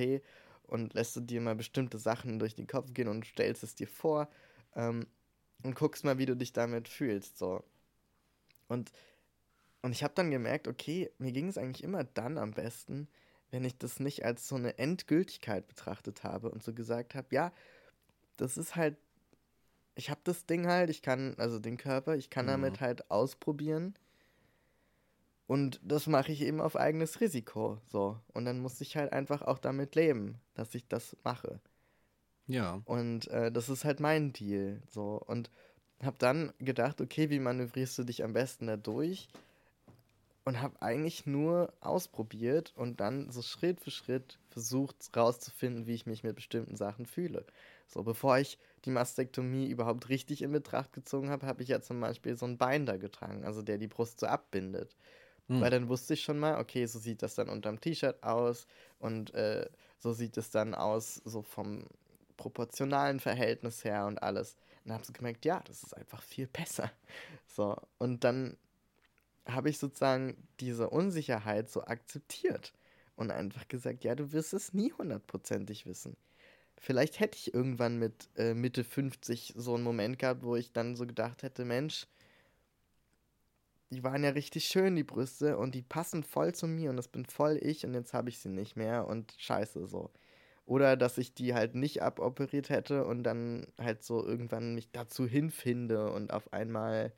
[0.64, 3.88] und lässt du dir mal bestimmte Sachen durch den Kopf gehen und stellst es dir
[3.88, 4.28] vor
[4.76, 5.06] ähm,
[5.64, 7.38] und guckst mal, wie du dich damit fühlst.
[7.38, 7.64] So.
[8.68, 8.91] Und,
[9.84, 13.08] und ich habe dann gemerkt, okay, mir ging es eigentlich immer dann am besten,
[13.56, 17.53] wenn ich das nicht als so eine Endgültigkeit betrachtet habe und so gesagt habe, ja,
[18.36, 18.97] das ist halt,
[19.95, 22.49] ich habe das Ding halt, ich kann, also den Körper, ich kann Mhm.
[22.49, 23.95] damit halt ausprobieren.
[25.47, 27.80] Und das mache ich eben auf eigenes Risiko.
[27.88, 28.20] So.
[28.34, 31.62] Und dann muss ich halt einfach auch damit leben, dass ich das mache.
[32.47, 32.82] Ja.
[32.84, 34.82] Und äh, das ist halt mein Deal.
[34.89, 35.24] So.
[35.26, 35.49] Und
[36.03, 39.30] habe dann gedacht, okay, wie manövrierst du dich am besten da durch?
[40.46, 46.06] Und habe eigentlich nur ausprobiert und dann so Schritt für Schritt versucht rauszufinden, wie ich
[46.06, 47.46] mich mit bestimmten Sachen fühle.
[47.88, 52.00] So, bevor ich die Mastektomie überhaupt richtig in Betracht gezogen habe, habe ich ja zum
[52.00, 54.96] Beispiel so einen Binder getragen, also der die Brust so abbindet.
[55.48, 55.62] Hm.
[55.62, 58.68] Weil dann wusste ich schon mal, okay, so sieht das dann unterm T-Shirt aus
[59.00, 59.68] und äh,
[59.98, 61.88] so sieht es dann aus, so vom
[62.38, 64.58] proportionalen Verhältnis her und alles.
[64.84, 66.91] Und dann habe ich gemerkt, ja, das ist einfach viel besser.
[67.48, 68.58] So, und dann
[69.48, 72.74] habe ich sozusagen diese Unsicherheit so akzeptiert
[73.16, 76.18] und einfach gesagt, ja, du wirst es nie hundertprozentig wissen.
[76.78, 80.96] Vielleicht hätte ich irgendwann mit äh, Mitte 50 so einen Moment gehabt, wo ich dann
[80.96, 82.08] so gedacht hätte, Mensch,
[83.91, 87.08] die waren ja richtig schön, die Brüste, und die passen voll zu mir und das
[87.08, 90.12] bin voll ich und jetzt habe ich sie nicht mehr und scheiße so.
[90.66, 95.28] Oder dass ich die halt nicht aboperiert hätte und dann halt so irgendwann mich dazu
[95.28, 97.14] hinfinde und auf einmal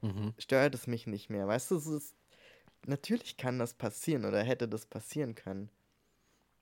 [0.00, 0.32] Mhm.
[0.38, 1.46] stört es mich nicht mehr.
[1.46, 2.14] Weißt du, es ist,
[2.86, 5.70] natürlich kann das passieren oder hätte das passieren können.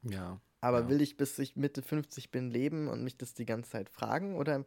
[0.03, 0.41] Ja.
[0.61, 0.89] Aber Ja.
[0.89, 4.37] will ich bis ich Mitte 50 bin leben und mich das die ganze Zeit fragen?
[4.37, 4.65] Oder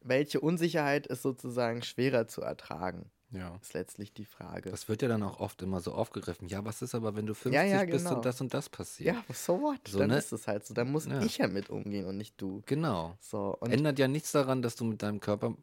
[0.00, 3.10] welche Unsicherheit ist sozusagen schwerer zu ertragen?
[3.32, 3.56] Ja.
[3.60, 4.70] Ist letztlich die Frage.
[4.70, 6.48] Das wird ja dann auch oft immer so aufgegriffen.
[6.48, 8.16] Ja, was ist aber, wenn du 50 Ja, ja, bist genau.
[8.16, 9.16] und das und das passiert?
[9.16, 9.80] ja, so what?
[9.88, 10.18] So, dann ne?
[10.18, 10.74] ist es halt so.
[10.74, 11.20] Dann muss Ja.
[11.20, 12.62] ich ja mit umgehen und nicht du.
[12.66, 13.16] Genau.
[13.20, 15.56] So, Ändert ja nichts daran, dass du mit deinem Körper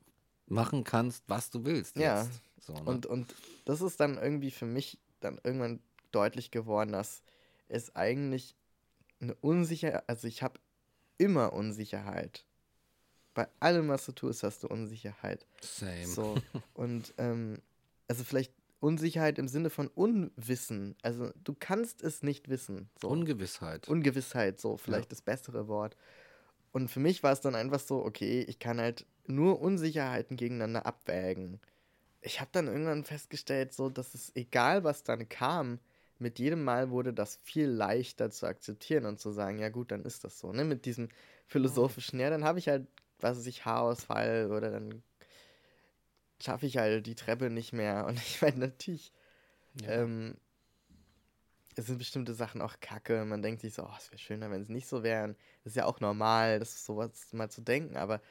[0.47, 1.97] machen kannst, was du willst.
[1.97, 2.23] Ja.
[2.23, 2.41] Jetzt.
[2.59, 2.81] So, ne?
[2.83, 3.33] und, und
[3.65, 5.81] das ist dann irgendwie für mich dann irgendwann
[6.11, 7.23] deutlich geworden, dass
[7.67, 8.55] es eigentlich
[9.19, 10.59] eine Unsicherheit, also ich habe
[11.17, 12.45] immer Unsicherheit.
[13.33, 15.45] Bei allem, was du tust, hast du Unsicherheit.
[15.61, 16.05] Same.
[16.05, 16.35] So,
[16.73, 17.61] und ähm,
[18.07, 20.95] also vielleicht Unsicherheit im Sinne von Unwissen.
[21.01, 22.89] Also du kannst es nicht wissen.
[23.01, 23.07] So.
[23.07, 23.87] Ungewissheit.
[23.87, 25.95] Ungewissheit, so vielleicht das bessere Wort.
[26.73, 30.85] Und für mich war es dann einfach so, okay, ich kann halt nur Unsicherheiten gegeneinander
[30.85, 31.59] abwägen.
[32.21, 35.79] Ich habe dann irgendwann festgestellt, so, dass es egal, was dann kam,
[36.19, 40.03] mit jedem Mal wurde das viel leichter zu akzeptieren und zu sagen, ja gut, dann
[40.05, 40.63] ist das so, ne?
[40.63, 41.09] Mit diesem
[41.47, 42.87] philosophischen, ja, dann habe ich halt,
[43.19, 45.03] was weiß ich, Haarausfall oder dann
[46.41, 48.05] schaffe ich halt die Treppe nicht mehr.
[48.05, 49.11] Und ich meine, natürlich,
[49.81, 49.89] ja.
[49.89, 50.37] ähm,
[51.75, 53.25] es sind bestimmte Sachen auch kacke.
[53.25, 55.35] Man denkt sich so, oh, es wäre schöner, wenn es nicht so wären.
[55.63, 58.21] Das ist ja auch normal, das ist sowas mal zu denken, aber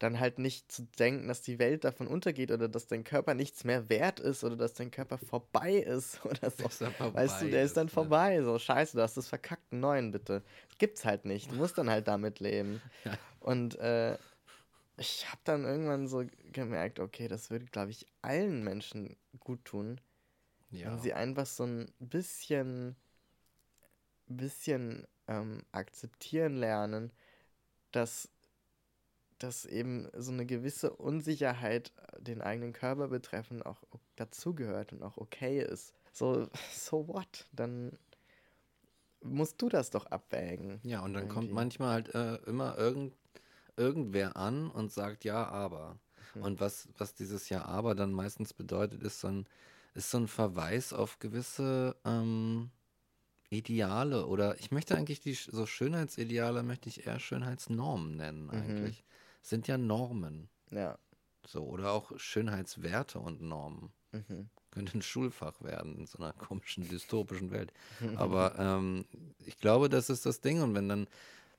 [0.00, 3.64] dann halt nicht zu denken, dass die Welt davon untergeht oder dass dein Körper nichts
[3.64, 6.64] mehr wert ist oder dass dein Körper vorbei ist oder so.
[6.64, 7.92] Er Weißt du, vorbei der ist dann ne?
[7.92, 8.42] vorbei.
[8.42, 10.42] So, scheiße, du hast das verkackt, einen neuen bitte.
[10.70, 11.50] Das gibt's halt nicht.
[11.50, 12.80] Du musst dann halt damit leben.
[13.04, 13.16] Ja.
[13.40, 14.18] Und äh,
[14.98, 20.00] ich habe dann irgendwann so gemerkt, okay, das würde, glaube ich, allen Menschen gut tun,
[20.70, 20.88] Ja.
[20.90, 22.96] wenn sie einfach so ein bisschen,
[24.26, 27.12] bisschen ähm, akzeptieren lernen,
[27.92, 28.28] dass,
[29.40, 33.82] dass eben so eine gewisse Unsicherheit äh, den eigenen Körper betreffend auch
[34.16, 35.94] dazugehört und auch okay ist.
[36.12, 37.46] So, so what?
[37.52, 37.98] Dann
[39.22, 40.80] musst du das doch abwägen.
[40.82, 41.54] Ja, und dann kommt irgendwie.
[41.54, 43.14] manchmal halt äh, immer irgend,
[43.76, 45.98] irgendwer an und sagt ja, aber.
[46.34, 46.42] Mhm.
[46.42, 49.46] Und was, was dieses Ja, aber dann meistens bedeutet, ist so ein,
[49.94, 52.70] ist so ein Verweis auf gewisse ähm,
[53.50, 58.96] Ideale oder ich möchte eigentlich die so Schönheitsideale möchte ich eher Schönheitsnormen nennen Mhm.
[59.42, 60.48] Sind ja Normen.
[60.70, 60.98] Ja.
[61.46, 63.92] So, oder auch Schönheitswerte und Normen.
[64.12, 64.50] Mhm.
[64.70, 67.72] Könnte ein Schulfach werden in so einer komischen, dystopischen Welt.
[68.16, 69.04] Aber ähm,
[69.44, 70.62] ich glaube, das ist das Ding.
[70.62, 71.08] Und wenn dann,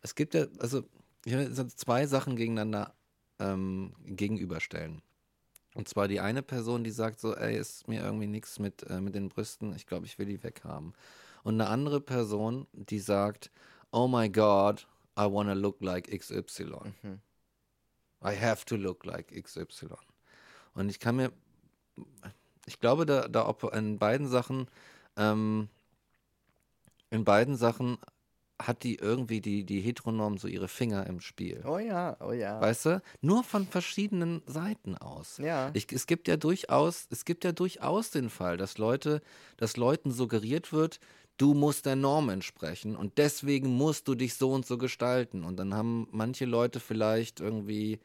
[0.02, 0.84] es gibt ja, also
[1.26, 2.94] ich will zwei Sachen gegeneinander
[3.40, 5.02] ähm, gegenüberstellen.
[5.74, 9.00] Und zwar die eine Person, die sagt so, ey, ist mir irgendwie nichts mit, äh,
[9.00, 10.94] mit den Brüsten, ich glaube, ich will die weghaben.
[11.44, 13.52] Und eine andere Person, die sagt,
[13.92, 16.94] oh my God, I wanna look like XY.
[17.02, 17.22] Mhm.
[18.24, 19.68] I have to look like XY.
[20.74, 21.32] Und ich kann mir,
[22.66, 24.68] ich glaube, da, da ob in beiden Sachen,
[25.18, 25.70] ähm,
[27.10, 27.98] in beiden Sachen
[28.68, 31.64] hat die irgendwie die, die Heteronorm so ihre Finger im Spiel.
[31.66, 32.62] Oh ja, oh ja.
[32.62, 33.02] Weißt du?
[33.22, 35.38] Nur von verschiedenen Seiten aus.
[35.38, 35.72] ja.
[35.74, 39.22] Ich, es gibt ja durchaus, es gibt ja durchaus den Fall, dass Leute,
[39.58, 41.00] dass Leuten suggeriert wird,
[41.38, 45.44] du musst der Norm entsprechen und deswegen musst du dich so und so gestalten.
[45.44, 48.00] Und dann haben manche Leute vielleicht irgendwie,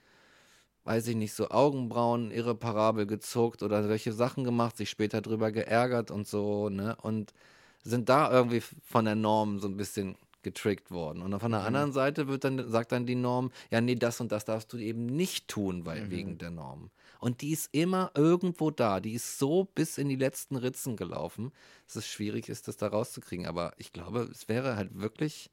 [0.87, 6.11] weiß ich nicht, so Augenbrauen irreparabel gezuckt oder solche Sachen gemacht, sich später drüber geärgert
[6.11, 6.97] und so, ne?
[7.03, 7.34] Und
[7.82, 11.22] sind da irgendwie von der Norm so ein bisschen getrickt worden.
[11.22, 11.66] Und von der Mhm.
[11.66, 14.78] anderen Seite wird dann, sagt dann die Norm, ja, nee, das und das darfst du
[14.78, 16.11] eben nicht tun, weil Mhm.
[16.11, 16.91] wegen der Norm.
[17.18, 19.01] Und die ist immer irgendwo da.
[19.01, 21.53] Die ist so bis in die letzten Ritzen gelaufen,
[21.87, 23.47] dass es schwierig ist, das da rauszukriegen.
[23.47, 25.51] Aber ich glaube, es wäre halt wirklich,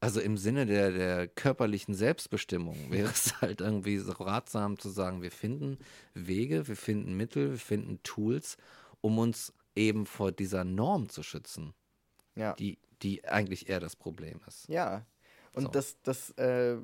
[0.00, 5.22] also im Sinne der, der körperlichen Selbstbestimmung, wäre es halt irgendwie so ratsam zu sagen,
[5.22, 5.78] wir finden
[6.14, 8.56] Wege, wir finden Mittel, wir finden Tools,
[9.00, 11.74] um uns eben vor dieser Norm zu schützen,
[12.34, 12.54] ja.
[12.54, 14.68] die, die eigentlich eher das Problem ist.
[14.68, 15.04] Ja.
[15.52, 15.68] Und So.
[15.70, 16.76] das, das, äh,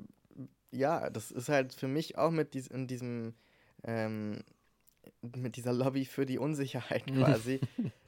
[0.71, 3.35] ja, das ist halt für mich auch mit dies, in diesem,
[3.83, 4.43] ähm,
[5.21, 7.61] mit dieser Lobby für die Unsicherheit quasi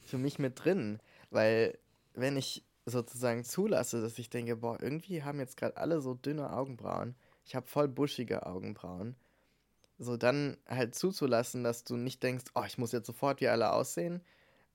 [0.06, 1.00] für mich mit drin.
[1.30, 1.78] Weil
[2.14, 6.54] wenn ich sozusagen zulasse, dass ich denke, boah, irgendwie haben jetzt gerade alle so dünne
[6.54, 7.16] Augenbrauen,
[7.46, 9.16] ich habe voll buschige Augenbrauen,
[9.98, 13.72] so dann halt zuzulassen, dass du nicht denkst, oh, ich muss jetzt sofort wie alle
[13.74, 14.22] aussehen,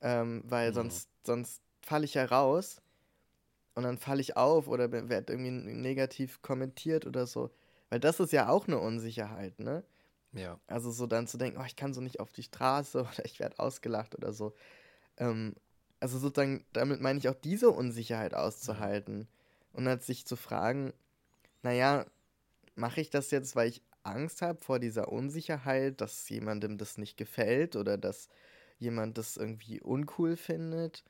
[0.02, 0.74] ähm, weil Mhm.
[0.74, 2.82] sonst, sonst falle ich ja raus
[3.74, 7.50] und dann falle ich auf oder werde irgendwie negativ kommentiert oder so.
[7.88, 9.84] Weil das ist ja auch eine Unsicherheit, ne?
[10.32, 10.61] Ja.
[10.68, 13.40] Also so dann zu denken, oh, ich kann so nicht auf die Straße oder ich
[13.40, 14.54] werde ausgelacht oder so.
[15.18, 15.54] Ähm,
[16.01, 19.28] also sozusagen, damit meine ich auch diese Unsicherheit auszuhalten.
[19.72, 20.92] Und halt sich zu fragen,
[21.62, 22.05] naja,
[22.74, 27.16] mache ich das jetzt, weil ich Angst habe vor dieser Unsicherheit, dass jemandem das nicht
[27.16, 28.28] gefällt oder dass
[28.78, 31.05] jemand das irgendwie uncool findet?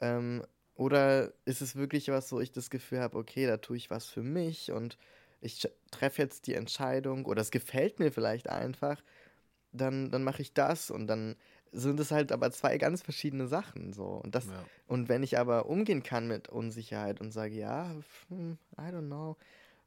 [0.00, 3.90] Ähm, oder ist es wirklich was, wo ich das Gefühl habe, okay, da tue ich
[3.90, 4.96] was für mich und
[5.40, 9.02] ich treffe jetzt die Entscheidung oder es gefällt mir vielleicht einfach,
[9.72, 11.36] dann, dann mache ich das und dann
[11.72, 14.04] sind es halt aber zwei ganz verschiedene Sachen so.
[14.06, 14.68] Und das, ja.
[14.86, 17.94] und wenn ich aber umgehen kann mit Unsicherheit und sage, ja,
[18.28, 19.36] hm, I don't know,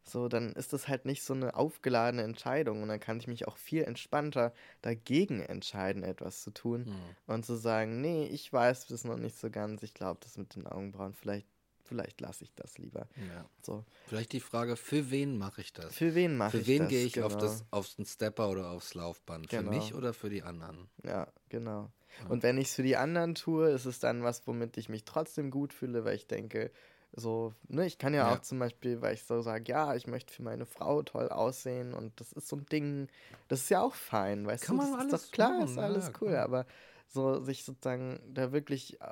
[0.03, 3.47] so, dann ist das halt nicht so eine aufgeladene Entscheidung und dann kann ich mich
[3.47, 7.15] auch viel entspannter dagegen entscheiden, etwas zu tun Hm.
[7.27, 10.55] und zu sagen, nee, ich weiß das noch nicht so ganz, ich glaube, das mit
[10.55, 11.47] den Augenbrauen, vielleicht,
[11.92, 13.06] vielleicht lasse ich das lieber.
[13.18, 13.46] ja.
[13.66, 15.94] So, Vielleicht die Frage, für wen mache ich das?
[15.94, 16.89] für wen mache Für ich wen das?
[16.89, 17.44] gehe ich auf Genau.
[17.44, 19.50] das auf den Stepper oder aufs Laufband?
[19.50, 19.70] Für Genau.
[19.72, 20.88] mich oder für die anderen?
[21.04, 21.89] Ja, genau.
[22.24, 22.30] Ja.
[22.30, 25.04] Und wenn ich es für die anderen tue, ist es dann was, womit ich mich
[25.04, 26.72] trotzdem gut fühle, weil ich denke,
[27.14, 28.38] so, ne, ich kann ja, Ja.
[28.38, 31.94] auch zum Beispiel, weil ich so sage, ja, ich möchte für meine Frau toll aussehen
[31.94, 33.10] und das ist so ein Ding,
[33.50, 35.66] das ist ja auch fein, weißt Kann du, man das alles ist doch klar, machen,
[35.66, 36.66] ist alles ja, cool, aber
[37.08, 39.06] so sich sozusagen da wirklich, äh,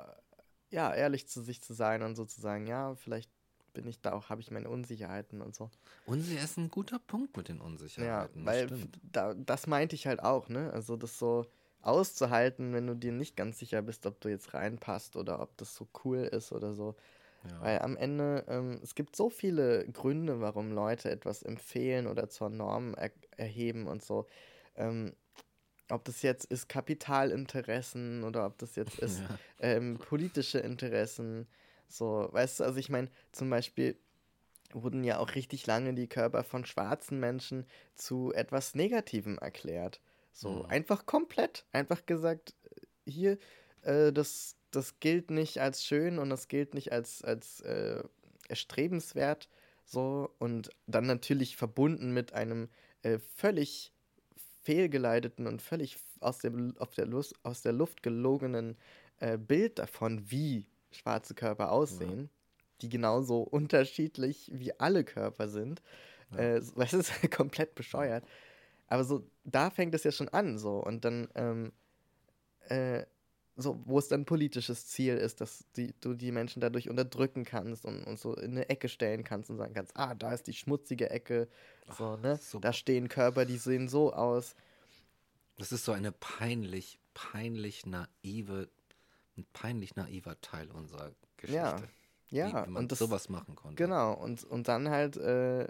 [0.70, 3.32] ja, ehrlich zu sich zu sein und so zu sagen, ja, vielleicht
[3.74, 5.70] bin ich da auch, habe ich meine Unsicherheiten und so.
[6.04, 7.60] Und sie ist ein guter Punkt mit den
[7.96, 8.44] Ja, Unsicherheiten.
[8.44, 10.72] weil das da, das meinte ich halt auch, ne?
[10.72, 11.46] Also das so
[11.82, 15.74] auszuhalten, wenn du dir nicht ganz sicher bist, ob du jetzt reinpasst oder ob das
[15.74, 16.96] so cool ist oder so.
[17.42, 17.60] Ja.
[17.60, 22.50] Weil am Ende, ähm, es gibt so viele Gründe, warum Leute etwas empfehlen oder zur
[22.50, 24.26] Norm er erheben und so.
[24.76, 25.14] Ähm,
[25.90, 29.38] ob das jetzt ist Kapitalinteressen oder ob das jetzt ist Ja.
[29.58, 31.46] ähm, politische Interessen.
[31.88, 33.96] So, weißt du, also ich meine, zum Beispiel
[34.72, 40.00] wurden ja auch richtig lange die Körper von schwarzen Menschen zu etwas Negativem erklärt.
[40.32, 40.66] So, Mhm.
[40.66, 41.66] einfach komplett.
[41.72, 42.54] Einfach gesagt,
[43.04, 43.38] hier,
[43.82, 48.02] äh, das, das gilt nicht als schön und das gilt nicht als, als äh,
[48.48, 49.48] erstrebenswert.
[49.84, 52.68] So, und dann natürlich verbunden mit einem
[53.02, 53.92] äh, völlig
[54.62, 58.76] fehlgeleiteten und völlig aus, dem, auf der Lust, aus der Luft gelogenen
[59.18, 62.30] äh, Bild davon, wie schwarze Körper aussehen,
[62.82, 65.82] die genauso unterschiedlich wie alle Körper sind.
[66.32, 66.38] Ja.
[66.38, 68.24] Äh, es ist komplett bescheuert.
[68.86, 70.82] Aber so, da fängt es ja schon an, so.
[70.82, 71.72] Und dann, ähm,
[72.68, 73.04] äh,
[73.62, 77.84] so, wo es dann politisches Ziel ist, dass die, du die Menschen dadurch unterdrücken kannst
[77.84, 80.52] und, und so in eine Ecke stellen kannst und sagen kannst, ah, da ist die
[80.52, 81.48] schmutzige Ecke,
[81.96, 82.36] so, ne?
[82.36, 82.68] super.
[82.68, 84.54] Da stehen Körper, die sehen so aus.
[85.56, 88.68] Das ist so eine peinlich, peinlich naive,
[89.36, 91.56] ein peinlich naiver Teil unserer Geschichte.
[91.56, 91.82] Ja,
[92.30, 93.76] ja, wie, wie man und das- sowas machen konnte.
[93.82, 95.66] Genau, und, und dann halt äh,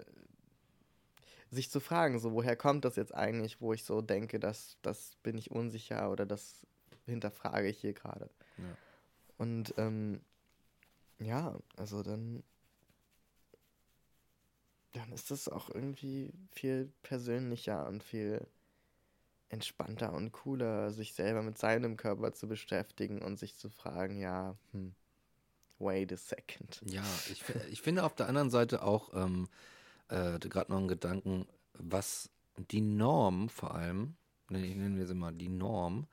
[1.49, 5.17] sich zu fragen, so, woher kommt das jetzt eigentlich, wo ich so denke, dass das
[5.23, 6.65] bin ich unsicher oder das
[7.11, 8.29] hinterfrage ich hier gerade.
[8.57, 8.77] Ja.
[9.37, 10.21] Und ähm,
[11.19, 12.43] ja, also dann,
[14.93, 18.45] dann ist es auch irgendwie viel persönlicher und viel
[19.49, 24.55] entspannter und cooler, sich selber mit seinem Körper zu beschäftigen und sich zu fragen, ja,
[24.71, 24.95] hm,
[25.77, 26.81] wait a second.
[26.85, 29.49] Ja, ich, ich finde auf der anderen Seite auch ähm,
[30.07, 34.15] äh, gerade noch einen Gedanken, was die Norm vor allem,
[34.49, 36.07] ich nennen wir sie mal die Norm,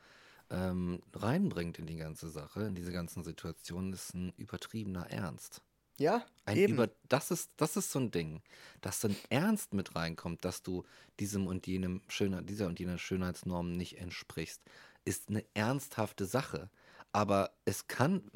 [0.50, 5.62] ähm, reinbringt in die ganze Sache, in diese ganzen Situationen, ist ein übertriebener Ernst.
[5.98, 6.74] Ja, Ein eben.
[6.74, 8.40] über, das ist, das ist so ein Ding,
[8.80, 10.84] dass dann Ernst mit reinkommt, dass du
[11.18, 14.62] diesem und jenem Schönheit, dieser und jener Schönheitsnorm nicht entsprichst,
[15.04, 16.70] ist eine ernsthafte Sache.
[17.10, 18.30] Aber es kann,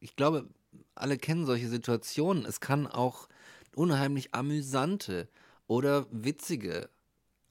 [0.00, 0.48] ich glaube,
[0.96, 2.44] alle kennen solche Situationen.
[2.44, 3.28] Es kann auch
[3.76, 5.28] unheimlich amüsante
[5.68, 6.90] oder witzige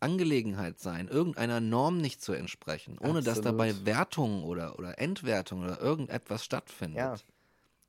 [0.02, 3.46] Angelegenheit sein, irgendeiner Norm nicht zu entsprechen, ohne dass Absolut.
[3.46, 7.16] dabei Wertungen oder, oder Entwertungen oder irgendetwas stattfindet Ja.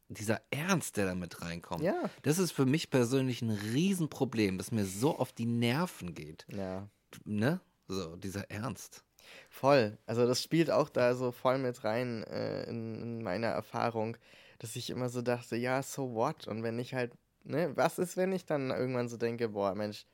[0.08, 2.10] dieser Ernst, der da mit reinkommt, Ja.
[2.22, 6.46] das ist für mich persönlich ein Riesenproblem, das mir so auf die Nerven geht.
[6.52, 6.88] Ja,
[7.24, 7.60] Ne?
[7.88, 9.04] So, dieser Ernst.
[9.50, 9.98] voll.
[10.06, 14.16] Also das spielt auch da so voll mit rein äh, in, in meiner Erfahrung,
[14.58, 16.48] dass ich immer so dachte, ja, so what?
[16.48, 17.12] Und wenn ich halt,
[17.44, 20.06] ne, was ist, wenn ich dann irgendwann so denke, boah, Mensch,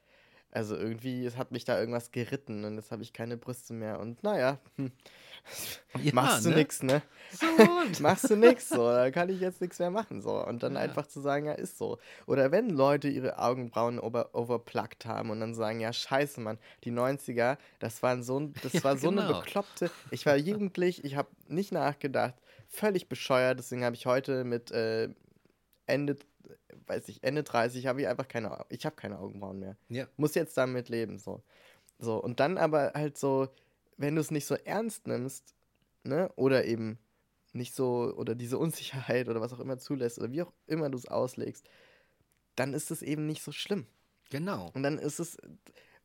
[0.51, 4.01] also irgendwie, es hat mich da irgendwas geritten und jetzt habe ich keine Brüste mehr
[4.01, 4.93] und naja, hm,
[5.95, 6.51] Ja, machst du ne?
[6.51, 7.03] nix, ne?
[7.31, 10.45] So machst du nix, so, da kann ich jetzt nichts mehr machen, so.
[10.45, 10.77] Und dann Ja.
[10.77, 11.99] einfach zu sagen, ja, ist so.
[12.27, 16.91] Oder wenn Leute ihre Augenbrauen over overpluckt haben und dann sagen, ja, scheiße, Mann, die
[16.93, 19.25] 90er, das waren so, das Ja, war so eine genau.
[19.25, 22.35] bekloppte, ich war jugendlich, ich habe nicht nachgedacht,
[22.69, 25.09] völlig bescheuert, deswegen habe ich heute mit äh,
[25.87, 26.17] Ende,
[26.89, 30.35] weiß ich, Ende 30 habe ich einfach keine, ich habe keine Augenbrauen mehr Ja, muss
[30.35, 31.43] jetzt damit leben, so.
[31.99, 33.49] So, und dann aber halt so,
[33.97, 35.55] wenn du es nicht so ernst nimmst,
[36.05, 36.99] ne, oder eben
[37.53, 40.99] nicht so, oder diese Unsicherheit oder was auch immer zulässt, oder wie auch immer du
[40.99, 41.69] es auslegst,
[42.57, 43.87] dann ist es eben nicht so schlimm.
[44.31, 44.71] genau.
[44.75, 45.39] Und dann ist es,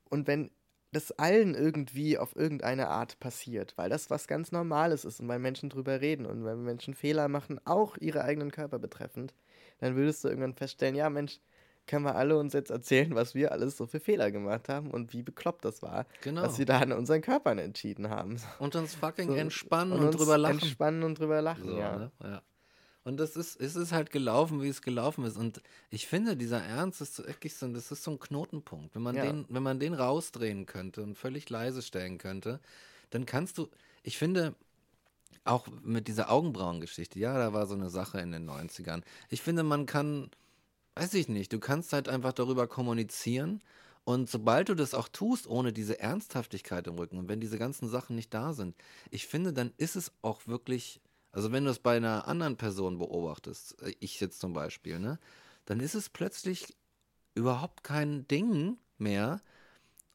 [0.10, 0.52] und wenn
[0.92, 5.40] das allen irgendwie auf irgendeine Art passiert, weil das was ganz Normales ist und weil
[5.40, 9.34] Menschen drüber reden und weil Menschen Fehler machen, auch ihre eigenen Körper betreffend,
[9.84, 11.40] dann würdest du irgendwann feststellen, ja Mensch,
[11.86, 15.12] können wir alle uns jetzt erzählen, was wir alles so für Fehler gemacht haben und
[15.12, 16.42] wie bekloppt das war, Genau.
[16.44, 18.38] was wir da an unseren Körpern entschieden haben.
[18.60, 20.60] Und uns fucking So, entspannen und, uns drüber lachen.
[20.60, 21.98] Entspannen und drüber lachen, So, ja.
[21.98, 22.12] ne?
[22.24, 22.42] ja.
[23.04, 25.36] Und das ist, es ist halt gelaufen, wie es gelaufen ist.
[25.36, 28.96] Und ich finde, dieser Ernst ist so wirklich so, das ist so ein Knotenpunkt.
[28.96, 29.24] Wenn man, Ja.
[29.26, 32.62] den, wenn man den rausdrehen könnte und völlig leise stellen könnte,
[33.10, 33.68] dann kannst du,
[34.04, 34.56] ich finde,
[35.46, 39.02] auch mit dieser Augenbrauengeschichte, ja, da war so eine Sache in den 90ern.
[39.30, 40.30] Ich finde, man kann,
[40.96, 43.62] weiß ich nicht, du kannst halt einfach darüber kommunizieren.
[44.06, 47.88] Und sobald du das auch tust, ohne diese Ernsthaftigkeit im Rücken, und wenn diese ganzen
[47.88, 48.76] Sachen nicht da sind,
[49.12, 51.00] ich finde, dann ist es auch wirklich,
[51.32, 55.20] also wenn du es bei einer anderen Person beobachtest, äh, ich jetzt zum Beispiel, ne,
[55.66, 56.76] dann ist es plötzlich
[57.34, 59.42] überhaupt kein Ding mehr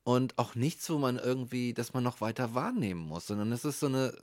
[0.05, 3.81] und auch nichts, wo man irgendwie, dass man noch weiter wahrnehmen muss, sondern es ist
[3.81, 4.15] so eine,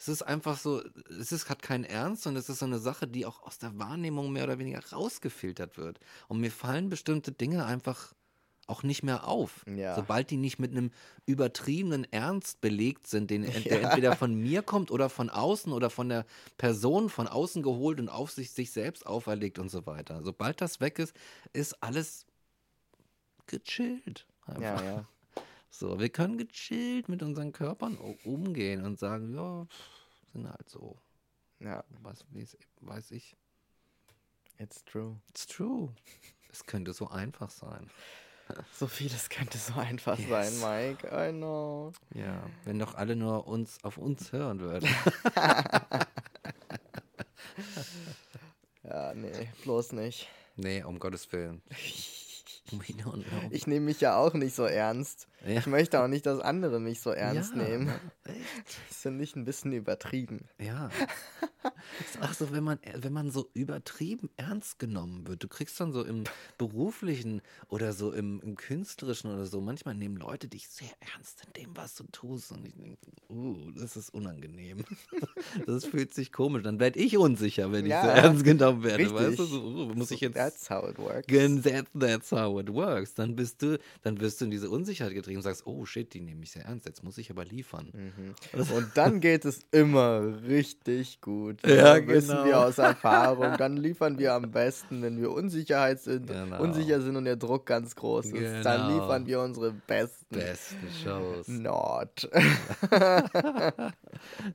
[0.00, 0.82] es ist einfach so,
[1.20, 3.78] es ist, hat keinen Ernst und es ist so eine Sache, die auch aus der
[3.78, 6.00] Wahrnehmung mehr oder weniger rausgefiltert wird.
[6.26, 8.14] Und mir fallen bestimmte Dinge einfach
[8.66, 9.66] auch nicht mehr auf.
[9.66, 9.94] Ja.
[9.96, 10.90] Sobald die nicht mit einem
[11.26, 13.88] übertriebenen Ernst belegt sind, den, ent- der Ja.
[13.90, 16.24] entweder von mir kommt oder von außen oder von der
[16.56, 20.22] Person von außen geholt und auf sich, sich selbst auferlegt und so weiter.
[20.22, 21.14] Sobald das weg ist,
[21.52, 22.24] ist alles
[23.46, 24.26] gechillt.
[24.46, 24.62] Einfach.
[24.62, 25.08] Ja, ja.
[25.70, 30.98] So, wir können gechillt mit unseren Körpern umgehen und sagen, ja, pff, sind halt so.
[31.60, 33.36] Ja, Was weiß, weiß ich.
[34.58, 35.16] it's true.
[35.30, 35.94] It's true.
[36.52, 37.88] Es könnte so einfach sein.
[38.74, 40.28] So vieles könnte so einfach Yes.
[40.60, 41.06] sein, Mike.
[41.06, 41.92] I know.
[42.12, 44.88] Ja, wenn doch alle nur uns auf uns hören würden.
[48.82, 50.28] Ja, nee, bloß nicht.
[50.56, 51.62] nee, um Gottes Willen.
[53.50, 55.28] Ich nehme mich ja auch nicht so ernst.
[55.46, 55.58] Ja.
[55.58, 57.86] Ich möchte auch nicht, dass andere mich so ernst Ja, nehmen.
[57.86, 58.00] ne?
[58.24, 58.78] Echt?
[58.88, 60.40] Das finde ich ein bisschen übertrieben.
[60.58, 60.90] Ja.
[62.00, 65.42] Ist auch so, wenn man, wenn man so übertrieben ernst genommen wird.
[65.42, 66.24] Du kriegst dann so im
[66.58, 71.62] beruflichen oder so im, im künstlerischen oder so, manchmal nehmen Leute dich sehr ernst in
[71.64, 72.52] dem, was du tust.
[72.52, 72.98] Und ich denke,
[73.30, 74.84] uh, das ist unangenehm.
[75.66, 76.62] Das fühlt sich komisch.
[76.62, 79.04] Dann werde ich unsicher, wenn Ja, ich so ernst genommen werde.
[79.04, 79.18] richtig.
[79.18, 80.34] Weißt du, so, uh, muss ich jetzt.
[80.34, 81.26] That's how it works.
[81.26, 83.14] Gen- That, that's how it works.
[83.14, 86.20] Dann bist du, dann wirst du in diese Unsicherheit getrieben und sagst, oh shit, die
[86.20, 87.90] nehmen mich sehr ernst, jetzt muss ich aber liefern.
[87.92, 88.34] Mhm.
[88.74, 91.66] Und dann geht es immer richtig gut.
[91.66, 92.44] Ja, Da wissen genau.
[92.44, 93.56] wir aus Erfahrung.
[93.58, 96.60] Dann liefern wir am besten, wenn wir Unsicherheit sind, Genau.
[96.62, 98.64] unsicher sind und der Druck ganz groß ist.
[98.64, 99.00] Dann Genau.
[99.02, 100.34] liefern wir unsere besten.
[100.34, 101.48] Besten Shows.
[101.48, 102.30] Not.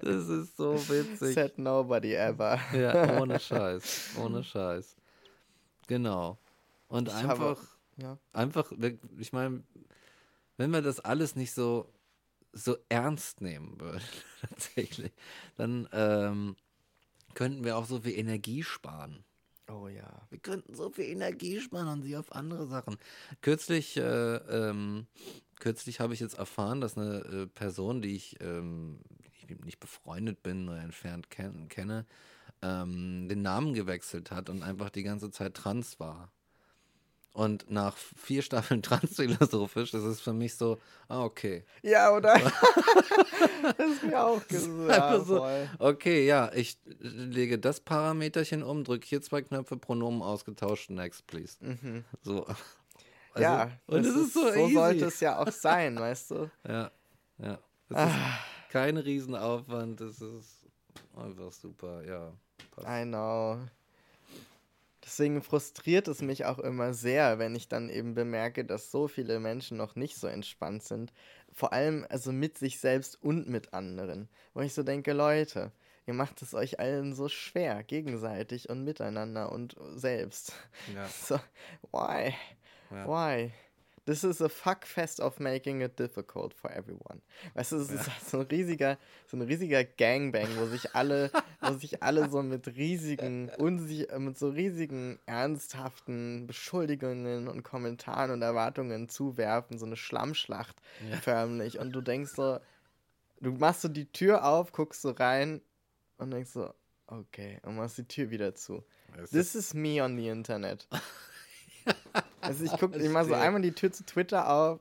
[0.02, 1.34] Das ist so witzig.
[1.34, 2.60] Said nobody ever.
[2.74, 4.12] Ja, ohne Scheiß.
[4.24, 4.96] Ohne Scheiß.
[5.88, 6.38] Genau.
[6.88, 7.62] Und Ich habe- einfach,
[7.98, 8.18] Ja.
[8.34, 8.72] einfach,
[9.18, 9.64] ich meine,
[10.58, 11.92] wenn wir das alles nicht so,
[12.54, 14.04] so ernst nehmen würden,
[14.42, 15.12] tatsächlich,
[15.58, 16.56] dann ähm,
[17.34, 19.24] könnten wir auch so viel Energie sparen.
[19.68, 20.28] Oh ja.
[20.30, 22.98] Wir könnten so viel Energie sparen und sie auf andere Sachen.
[23.42, 25.08] Kürzlich, äh, ähm,
[25.60, 29.00] kürzlich habe ich jetzt erfahren, dass eine äh, Person, die ich ähm,
[29.50, 32.06] nicht- nicht befreundet bin oder entfernt ken kenne,
[32.62, 36.32] ähm, den Namen gewechselt hat und einfach die ganze Zeit trans war.
[37.36, 40.78] Und nach vier Staffeln transphilosophisch ist es für mich so,
[41.10, 41.66] ah, okay.
[41.82, 42.40] Ja, oder?
[43.78, 44.90] das ist mir auch gesagt.
[44.90, 45.46] Ja, so,
[45.80, 51.58] okay, ja, ich lege das Parameterchen um, drücke hier zwei Knöpfe, Pronomen ausgetauscht, next, please.
[51.60, 52.06] Mhm.
[52.22, 52.46] So.
[53.38, 54.74] ja, Also, und das es ist so, easy.
[54.74, 56.50] sollte es ja auch sein, weißt du?
[56.66, 56.90] Ja,
[57.40, 57.60] ja.
[57.90, 58.08] Es Ah.
[58.08, 60.66] ist kein Riesenaufwand, es ist
[61.18, 62.32] einfach super, ja.
[62.72, 62.88] Passt.
[62.88, 63.60] I know.
[65.06, 69.40] Deswegen frustriert es mich auch immer sehr, wenn ich dann eben bemerke, dass so viele
[69.40, 71.14] Menschen noch nicht so entspannt sind.
[71.54, 74.30] Vor allem also mit sich selbst und mit anderen.
[74.56, 75.72] Wo ich so denke, Leute,
[76.08, 80.54] ihr macht es euch allen so schwer, gegenseitig und miteinander und selbst.
[80.94, 81.40] Ja, So,
[81.92, 82.34] why?
[82.90, 83.08] ja.
[83.08, 83.52] Why?
[84.06, 87.22] This is a fuckfest of making it difficult for everyone.
[87.56, 91.32] Weißt du, es ist halt so ein riesiger, so ein riesiger Gangbang, wo sich alle,
[91.60, 98.44] wo sich alle so mit riesigen, unsich mit so riesigen, ernsthaften Beschuldigungen und Kommentaren und
[98.44, 100.76] Erwartungen zuwerfen, so eine Schlammschlacht
[101.10, 101.18] Ja.
[101.18, 101.80] förmlich.
[101.80, 102.60] Und du denkst so,
[103.42, 105.62] du machst so die Tür auf, guckst so rein
[106.18, 106.72] und denkst so,
[107.08, 108.84] okay, und machst die Tür wieder zu.
[109.32, 110.88] This is me on the Internet.
[112.48, 114.80] also ich gucke, ich mache so einmal die Tür zu Twitter auf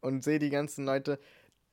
[0.00, 1.18] und sehe die ganzen Leute,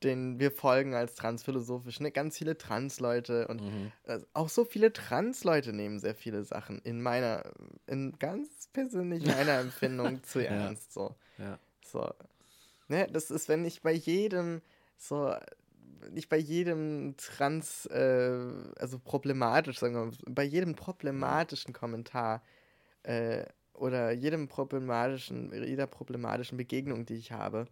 [0.02, 2.12] denen wir folgen als transphilosophisch, ne?
[2.12, 3.92] Ganz viele Trans-Leute und Mhm.
[4.04, 7.42] äh, auch so viele Trans-Leute nehmen sehr viele Sachen in meiner,
[7.86, 10.92] in ganz persönlich meiner Empfindung zu ernst.
[10.92, 11.16] So.
[11.38, 11.58] Ja.
[11.84, 12.08] So.
[12.86, 14.62] Ne, das ist, wenn ich bei jedem
[14.96, 15.34] so,
[16.10, 18.38] nicht bei jedem trans, äh,
[18.78, 22.42] also problematisch, sagen wir mal, bei jedem problematischen Kommentar
[23.02, 23.44] äh,
[23.78, 27.66] oder jedem problematischen, jeder problematischen Begegnung, die ich habe,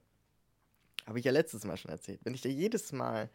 [1.06, 3.30] habe ich ja letztes Mal schon erzählt, wenn ich da jedes Mal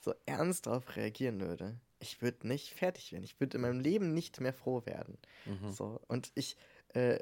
[0.00, 3.24] so ernst drauf reagieren würde, ich würde nicht fertig werden.
[3.24, 5.18] Ich würde in meinem Leben nicht mehr froh werden.
[5.46, 5.72] Mhm.
[5.72, 6.56] So, und ich,
[6.94, 7.18] äh,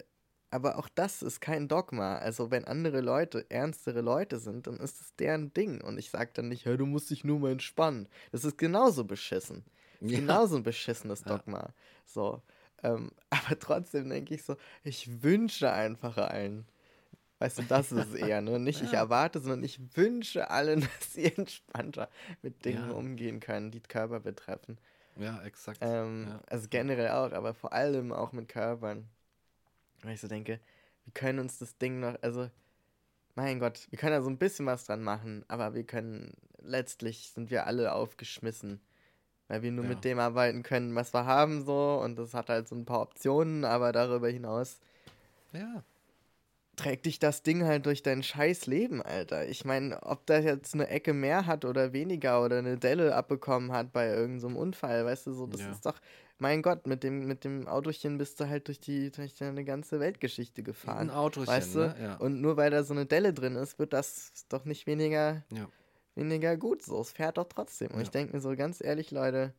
[0.51, 2.17] aber auch das ist kein Dogma.
[2.17, 5.81] Also, wenn andere Leute ernstere Leute sind, dann ist es deren Ding.
[5.83, 8.09] Und ich sage dann nicht, hey, du musst dich nur mal entspannen.
[8.33, 9.65] Das ist genauso beschissen.
[10.01, 10.19] Ja.
[10.19, 11.37] Genauso ein beschissenes Ja.
[11.37, 11.73] Dogma.
[12.05, 12.43] So.
[12.87, 16.67] Ähm, aber trotzdem denke ich so, ich wünsche einfach allen.
[17.39, 18.59] Weißt du, das ist es eher, ne?
[18.59, 22.09] Nicht ich erwarte, sondern ich wünsche allen, dass sie entspannter
[22.43, 22.95] mit Dingen Ja.
[22.95, 24.79] umgehen können, die Körper betreffen.
[25.19, 25.79] Ja, exakt.
[25.81, 26.41] Ähm, ja.
[26.47, 29.09] Also generell auch, aber vor allem auch mit Körpern.
[30.03, 30.61] Weil ich so denke,
[31.05, 32.51] wir können uns das Ding noch, also,
[33.35, 37.31] mein Gott, wir können da so ein bisschen was dran machen, aber wir können, letztlich
[37.35, 38.81] sind wir alle aufgeschmissen.
[39.49, 39.91] Weil wir nur Ja.
[39.91, 43.01] mit dem arbeiten können, was wir haben, so, und das hat halt so ein paar
[43.03, 44.81] Optionen, aber darüber hinaus
[45.53, 45.83] ja.
[46.75, 49.49] trägt dich das Ding halt durch dein scheiß Leben, Alter.
[49.49, 53.73] Ich meine, ob das jetzt eine Ecke mehr hat oder weniger oder eine Delle abbekommen
[53.73, 55.71] hat bei irgendeinem so Unfall, weißt du, so, das Ja.
[55.71, 55.99] ist doch,
[56.39, 60.01] mein Gott, mit dem, mit dem Autochen bist du halt durch die, durch deine ganze
[60.01, 61.09] Weltgeschichte gefahren.
[61.09, 61.79] Ein Autochen, weißt du?
[61.79, 61.97] ne?
[61.99, 62.17] Ja.
[62.17, 65.69] Und nur weil da so eine Delle drin ist, wird das doch nicht weniger, Ja.
[66.17, 67.01] Weniger gut so.
[67.01, 67.89] Es fährt doch trotzdem.
[67.89, 68.03] Und Ja.
[68.03, 69.53] ich denke mir so, ganz ehrlich, Leute,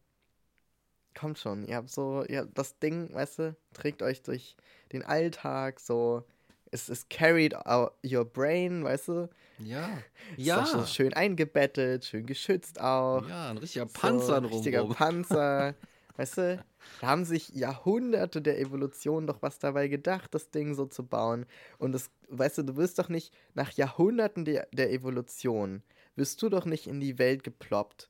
[1.18, 1.66] kommt schon.
[1.66, 4.56] Ihr habt so, ihr habt das Ding, weißt du, trägt euch durch
[4.92, 6.24] den Alltag so.
[6.70, 9.30] Es ist carried out your brain, weißt du?
[9.60, 9.88] Ja.
[10.38, 10.60] Ist Ja.
[10.60, 13.28] doch so schön eingebettet, schön geschützt auch.
[13.28, 14.96] Ja, ein richtiger So, Panzer Richtiger drumherum.
[14.96, 15.76] Panzer.
[16.18, 16.64] weißt du?
[17.02, 21.46] Da haben sich Jahrhunderte der Evolution doch was dabei gedacht, das Ding so zu bauen.
[21.80, 25.82] Und das, weißt du, du wirst doch nicht nach Jahrhunderten der, der Evolution,
[26.18, 28.10] wirst du doch nicht in die Welt geploppt.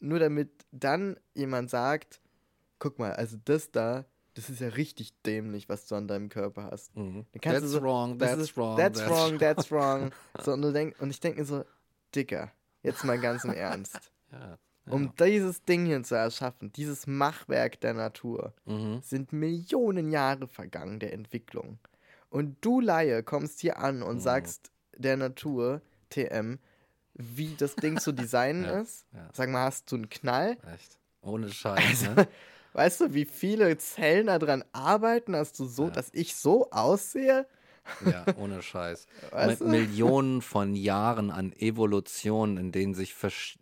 [0.00, 2.20] Nur damit dann jemand sagt,
[2.78, 4.04] guck mal, also das da,
[4.34, 6.94] das ist ja richtig dämlich, was du an deinem Körper hast.
[6.96, 7.24] Mhm.
[7.32, 8.76] Dann kannst That's du so, wrong, das that's ist, wrong.
[8.76, 10.10] That's wrong, that's wrong.
[10.44, 11.64] So, und, du denk, und ich denke mir so,
[12.14, 12.52] Dicker,
[12.82, 13.98] jetzt mal ganz im Ernst.
[14.32, 14.58] Ja.
[14.92, 19.00] Um dieses Ding hier zu erschaffen, dieses Machwerk der Natur, Mhm.
[19.02, 21.78] sind Millionen Jahre vergangen der Entwicklung.
[22.28, 24.02] Und du Laie kommst hier an Mhm.
[24.04, 25.80] und sagst der Natur,
[26.10, 26.58] TM,
[27.18, 29.06] wie das Ding zu designen Ja, ist.
[29.12, 29.28] ja.
[29.32, 30.56] Sag mal, hast du einen Knall?
[30.74, 30.98] Echt.
[31.22, 32.28] Ohne Scheiß, Also, ne?
[32.72, 35.90] weißt du, wie viele Zellen daran arbeiten, dass du so, Ja.
[35.90, 37.46] dass ich so aussehe?
[38.04, 39.06] Ja, ohne Scheiß.
[39.30, 39.64] Weißt Mit du?
[39.68, 43.14] Millionen von Jahren an Evolution, in denen sich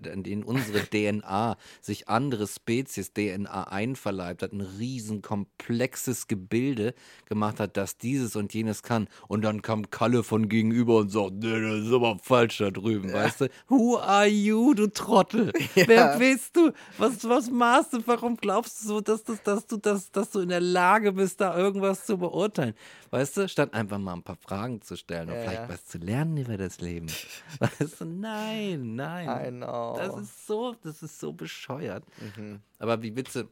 [0.03, 6.95] in denen unsere DNA sich andere Spezies DNA einverleibt hat, ein riesen komplexes Gebilde
[7.27, 9.09] gemacht hat, das dieses und jenes kann.
[9.29, 13.13] Und dann kam Kalle von gegenüber und sagt, nee, das ist aber falsch da drüben,
[13.13, 13.49] weißt du?
[13.69, 15.53] Who are you, du Trottel?
[15.75, 16.73] Wer bist du?
[16.99, 18.07] Was, was maßt du?
[18.07, 21.41] Warum glaubst du so, dass, das, dass, du, dass, dass du in der Lage bist,
[21.41, 22.75] da irgendwas zu beurteilen?
[23.11, 25.69] Weißt du, statt einfach mal ein paar Fragen zu stellen und Ja, vielleicht ja.
[25.69, 27.09] was zu lernen über das Leben.
[27.59, 29.61] Weißt du, nein, nein.
[29.61, 32.05] Das ist so, das ist so bescheuert.
[32.37, 32.61] Mhm.
[32.79, 33.45] Aber wie willst du,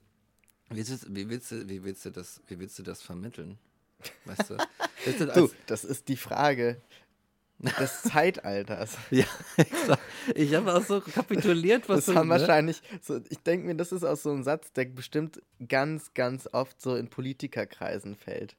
[0.70, 3.58] wie willst du, wie willst du, wie willst du das, wie willst du das vermitteln?
[4.24, 4.56] Weißt du?
[5.04, 6.80] Das Du, als, das ist die Frage
[7.58, 8.96] des Zeitalters.
[9.10, 9.24] ja,
[9.56, 10.00] exakt.
[10.36, 12.34] Ich habe auch so kapituliert, was Das du, haben ne?
[12.38, 16.48] wahrscheinlich, so, ich denke mir, das ist auch so ein Satz, der bestimmt ganz, ganz
[16.52, 18.56] oft so in Politikerkreisen fällt.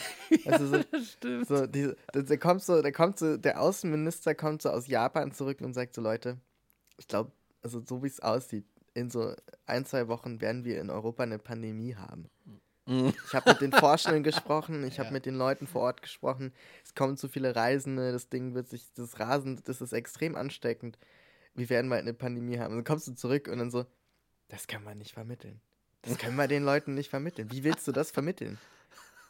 [0.46, 1.46] Also so, Stimmt.
[1.48, 5.32] so, die, der, der kommt so, der kommt so, der Außenminister kommt so aus Japan
[5.32, 6.38] zurück und sagt so, Leute,
[6.98, 7.32] ich glaube,
[7.62, 8.64] also so wie es aussieht,
[8.94, 9.34] in so
[9.66, 12.28] ein, zwei Wochen werden wir in Europa eine Pandemie haben.
[12.86, 13.12] Mhm.
[13.26, 15.12] Ich habe mit den Forschenden gesprochen, ich habe Ja.
[15.12, 16.52] mit den Leuten vor Ort gesprochen.
[16.84, 20.98] Es kommen zu viele Reisende, das Ding wird sich, das Rasen, das ist extrem ansteckend.
[21.54, 22.72] Wir werden bald eine Pandemie haben.
[22.72, 23.84] Und dann kommst du zurück und dann so,
[24.48, 25.60] das kann man nicht vermitteln.
[26.02, 27.50] Das können wir den Leuten nicht vermitteln.
[27.50, 28.58] Wie willst du das vermitteln?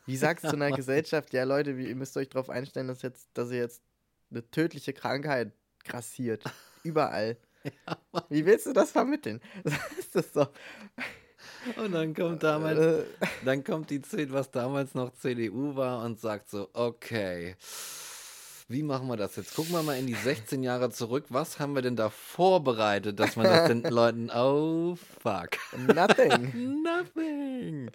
[0.07, 3.29] Wie sagst du einer Gesellschaft, ja Leute, wie- ihr müsst euch darauf einstellen, dass jetzt,
[3.35, 3.83] dass ihr jetzt
[4.31, 5.53] eine tödliche Krankheit
[5.85, 6.43] grassiert.
[6.83, 7.37] Überall.
[8.29, 9.41] Wie willst du das vermitteln?
[10.13, 10.47] Das so.
[11.77, 13.05] Und dann kommt damals, Äh,
[13.45, 17.57] dann kommt die C, was damals noch CDU war und sagt so, okay,
[18.69, 19.55] wie machen wir das jetzt?
[19.55, 21.27] Gucken wir mal in die 16 Jahre zurück.
[21.29, 26.83] Was haben wir denn da vorbereitet, dass man das den Leuten, oh fuck, nothing.
[26.83, 27.91] nothing.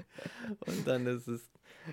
[0.66, 1.42] Und dann ist es,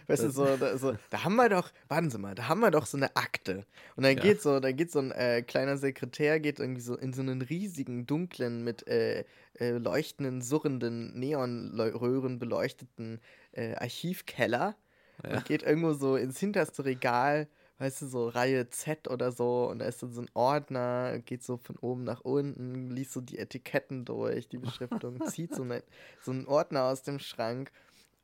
[0.06, 2.70] Weißt du, so da, so, da haben wir doch, warten Sie mal, da haben wir
[2.70, 3.66] doch so eine Akte.
[3.96, 4.20] Und dann Ja.
[4.20, 7.42] geht so, dann geht so ein äh, kleiner Sekretär, geht irgendwie so in so einen
[7.42, 9.24] riesigen, dunklen, mit äh,
[9.58, 13.20] äh, leuchtenden, surrenden, Neonröhren beleuchteten
[13.52, 14.76] äh, Archivkeller
[15.24, 15.30] Ja.
[15.32, 17.48] und geht irgendwo so ins hinterste Regal,
[17.78, 21.42] weißt du, so Reihe Z oder so, und da ist dann so ein Ordner, geht
[21.44, 25.82] so von oben nach unten, liest so die Etiketten durch, die Beschriftung, zieht so, eine,
[26.20, 27.70] so einen Ordner aus dem Schrank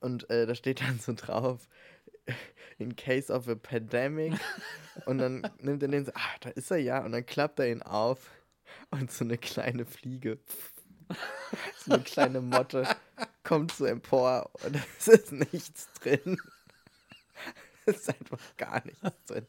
[0.05, 1.67] und äh, da steht dann so drauf,
[2.79, 4.35] in case of a pandemic.
[5.07, 7.05] Und dann nimmt er den so, ah, da ist er ja.
[7.05, 8.31] Und dann klappt er ihn auf
[8.91, 10.39] und so eine kleine Fliege,
[11.85, 12.87] so eine kleine Motte,
[13.43, 16.39] kommt so empor und es ist nichts drin.
[17.87, 19.47] Es ist einfach gar nichts drin.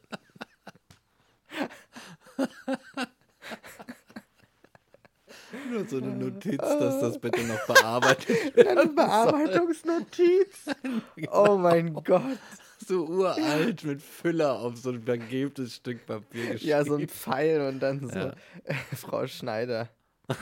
[5.70, 8.66] Nur so eine Notiz, dass das bitte noch bearbeitet wird.
[8.68, 10.66] Eine Bearbeitungsnotiz.
[11.32, 12.38] Oh mein Gott.
[12.86, 16.70] So uralt mit Füller auf so ein vergilbtes Stück Papier geschrieben.
[16.70, 18.32] Ja, so ein Pfeil und dann so Ja.
[18.64, 19.88] äh, Frau Schneider.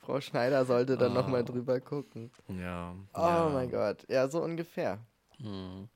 [0.00, 1.46] Frau Schneider sollte dann noch nochmal Oh.
[1.46, 2.30] drüber gucken.
[2.48, 2.94] Ja.
[3.14, 3.50] Oh ja.
[3.52, 4.04] mein Gott.
[4.08, 4.98] Ja, so ungefähr.
[5.38, 5.88] Mhm.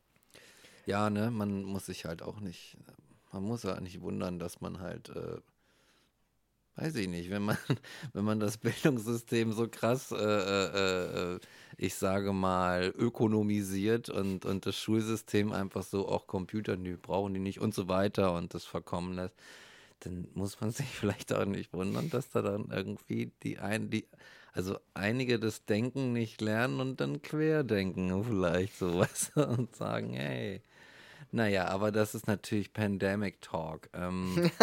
[0.86, 2.78] Ja, ne, man muss sich halt auch nicht,
[3.32, 5.38] man muss ja nicht wundern, dass man halt, äh,
[6.76, 7.56] weiß ich nicht, wenn man,
[8.12, 11.40] wenn man das Bildungssystem so krass, äh, äh, äh,
[11.78, 17.40] ich sage mal, ökonomisiert und, und das Schulsystem einfach so, auch Computer, die brauchen die
[17.40, 19.34] nicht und so weiter und das verkommen lässt,
[20.00, 24.06] dann muss man sich vielleicht auch nicht wundern, dass da dann irgendwie die ein, die,
[24.52, 30.12] also einige das Denken nicht lernen und dann querdenken vielleicht so, weißt du, und sagen,
[30.12, 30.62] hey,
[31.32, 33.88] naja, aber das ist natürlich Pandemic Talk.
[33.92, 34.50] Ähm,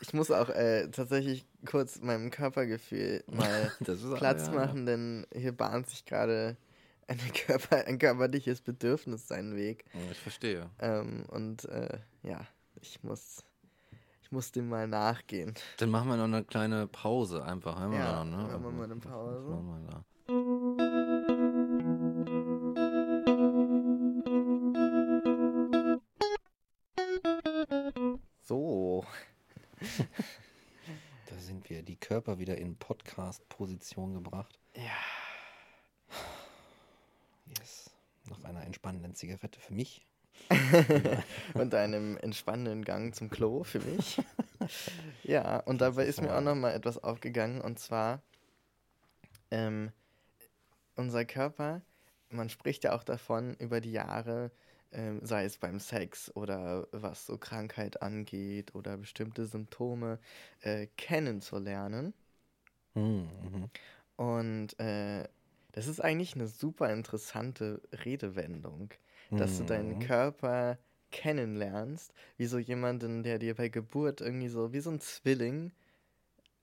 [0.00, 3.72] Ich muss auch äh, tatsächlich kurz meinem Körpergefühl mal
[4.16, 6.56] Platz ja, machen, denn hier bahnt sich gerade
[7.46, 9.84] Körper, ein körperliches Bedürfnis seinen Weg.
[10.10, 10.70] Ich verstehe.
[10.78, 12.46] Ähm, und äh, ja,
[12.80, 13.44] ich muss,
[14.22, 15.54] ich muss dem mal nachgehen.
[15.78, 17.78] Dann machen wir noch eine kleine Pause einfach.
[17.92, 18.42] Ja, noch, ne?
[18.44, 20.02] machen wir mal eine Pause.
[31.26, 34.58] Da sind wir, die Körper wieder in Podcast-Position gebracht.
[34.76, 34.98] Ja.
[37.58, 37.90] Yes.
[38.28, 40.04] Nach einer entspannenden Zigarette für mich.
[41.54, 44.20] und einem entspannenden Gang zum Klo für mich.
[45.22, 48.22] ja, und dabei ist mir auch noch mal etwas aufgegangen und zwar
[49.50, 49.90] ähm,
[50.96, 51.82] unser Körper,
[52.28, 54.50] man spricht ja auch davon über die Jahre,
[54.92, 60.18] ähm, sei es beim Sex oder was so Krankheit angeht oder bestimmte Symptome
[60.60, 62.14] äh, kennenzulernen.
[62.94, 63.70] Hm, mhm.
[64.16, 65.28] Und äh,
[65.72, 68.90] das ist eigentlich eine super interessante Redewendung,
[69.36, 69.98] dass du deinen Mhm.
[69.98, 70.78] Körper
[71.10, 75.72] kennenlernst, wie so jemanden, der dir bei Geburt irgendwie so, wie so ein Zwilling,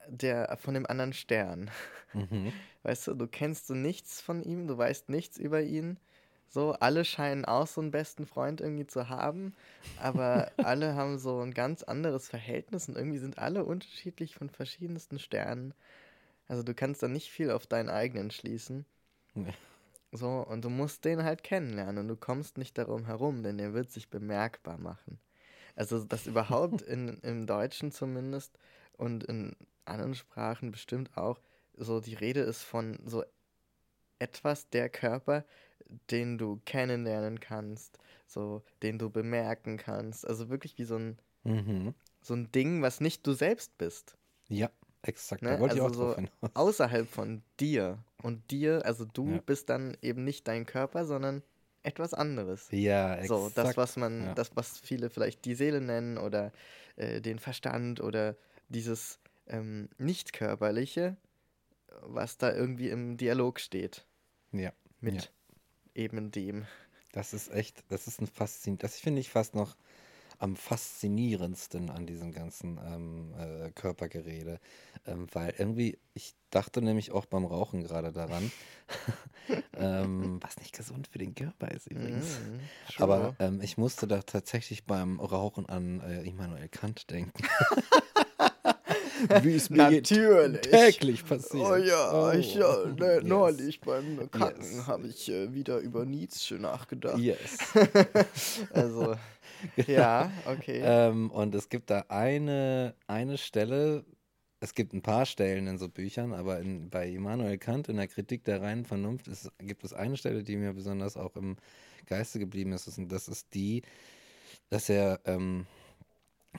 [0.07, 1.71] der von dem anderen Stern.
[2.13, 2.53] Mhm.
[2.83, 5.99] Weißt du, du kennst so nichts von ihm, du weißt nichts über ihn.
[6.49, 9.53] So, alle scheinen auch so einen besten Freund irgendwie zu haben,
[10.01, 15.19] aber alle haben so ein ganz anderes Verhältnis und irgendwie sind alle unterschiedlich von verschiedensten
[15.19, 15.73] Sternen.
[16.47, 18.85] Also du kannst da nicht viel auf deinen eigenen schließen.
[19.35, 19.53] Nee.
[20.11, 23.73] So, und du musst den halt kennenlernen und du kommst nicht darum herum, denn der
[23.73, 25.19] wird sich bemerkbar machen.
[25.75, 28.57] Also, dass überhaupt in, im Deutschen zumindest
[28.97, 29.55] und in
[29.85, 31.39] anderen Sprachen bestimmt auch
[31.77, 33.23] so die Rede ist von so
[34.17, 35.45] etwas der Körper,
[36.11, 37.97] den du kennenlernen kannst,
[38.27, 40.27] so den du bemerken kannst.
[40.27, 41.93] Also wirklich wie so ein, Mhm.
[42.21, 44.17] so ein Ding, was nicht du selbst bist.
[44.49, 44.69] Ja,
[45.01, 45.41] exakt.
[45.41, 45.49] Ne?
[45.49, 46.31] Da wollte ich Also auch drauf so hinaus.
[46.55, 48.03] außerhalb von dir.
[48.21, 49.41] Und dir, also du Ja.
[49.45, 51.43] bist dann eben nicht dein Körper, sondern
[51.83, 52.67] etwas anderes.
[52.71, 53.27] Ja, exakt.
[53.29, 54.33] So, das, was man, ja.
[54.33, 56.51] das, was viele vielleicht die Seele nennen oder
[56.97, 58.35] äh, den Verstand oder
[58.67, 61.15] dieses ähm, Nicht-Körperliche,
[62.01, 64.05] was da irgendwie im Dialog steht
[64.51, 65.21] Ja, mit Ja.
[65.95, 66.65] Eben dem.
[67.11, 69.75] das ist echt, das ist ein Faszin, das finde ich fast noch
[70.39, 74.59] am faszinierendsten an diesem ganzen ähm, äh, Körpergerede,
[75.05, 78.49] ähm, weil irgendwie, ich dachte nämlich auch beim Rauchen gerade daran,
[79.73, 82.39] ähm, was nicht gesund für den Körper ist übrigens.
[82.97, 83.35] Aber sure.
[83.39, 87.43] ähm, ich musste da tatsächlich beim Rauchen an äh, Immanuel Kant denken.
[89.43, 90.61] Wie es mir Natürlich.
[90.61, 91.63] täglich passiert.
[91.63, 93.23] Oh ja, ich, ja ne, yes.
[93.23, 94.87] neulich beim Kacken Yes.
[94.87, 97.17] habe ich äh, wieder über Nietzsche nachgedacht.
[97.17, 97.57] Yes.
[98.73, 99.15] Also,
[99.87, 100.81] ja, okay.
[100.83, 104.05] Ähm, und es gibt da eine, eine Stelle,
[104.59, 108.07] es gibt ein paar Stellen in so Büchern, aber in, bei Immanuel Kant in der
[108.07, 111.57] Kritik der reinen Vernunft ist, gibt es eine Stelle, die mir besonders auch im
[112.05, 112.87] Geiste geblieben ist.
[112.97, 113.81] Und das ist die,
[114.69, 115.65] dass er ähm,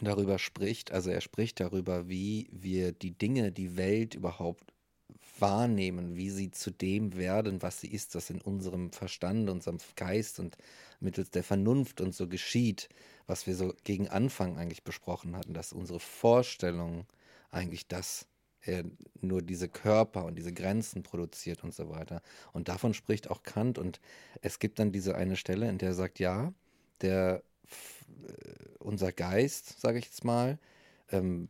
[0.01, 4.73] darüber spricht, also er spricht darüber, wie wir die Dinge, die Welt überhaupt
[5.39, 10.39] wahrnehmen, wie sie zu dem werden, was sie ist, das in unserem Verstand, unserem Geist
[10.39, 10.57] und
[11.01, 12.89] mittels der Vernunft und so geschieht,
[13.27, 17.07] was wir so gegen Anfang eigentlich besprochen hatten, dass unsere Vorstellung
[17.51, 18.27] eigentlich das
[19.21, 22.21] nur diese Körper und diese Grenzen produziert und so weiter.
[22.53, 23.79] Und davon spricht auch Kant.
[23.79, 24.01] Und
[24.43, 26.53] es gibt dann diese eine Stelle, in der er sagt, ja,
[27.01, 27.43] der
[28.79, 30.59] unser Geist, sage ich jetzt mal,
[31.11, 31.49] ähm,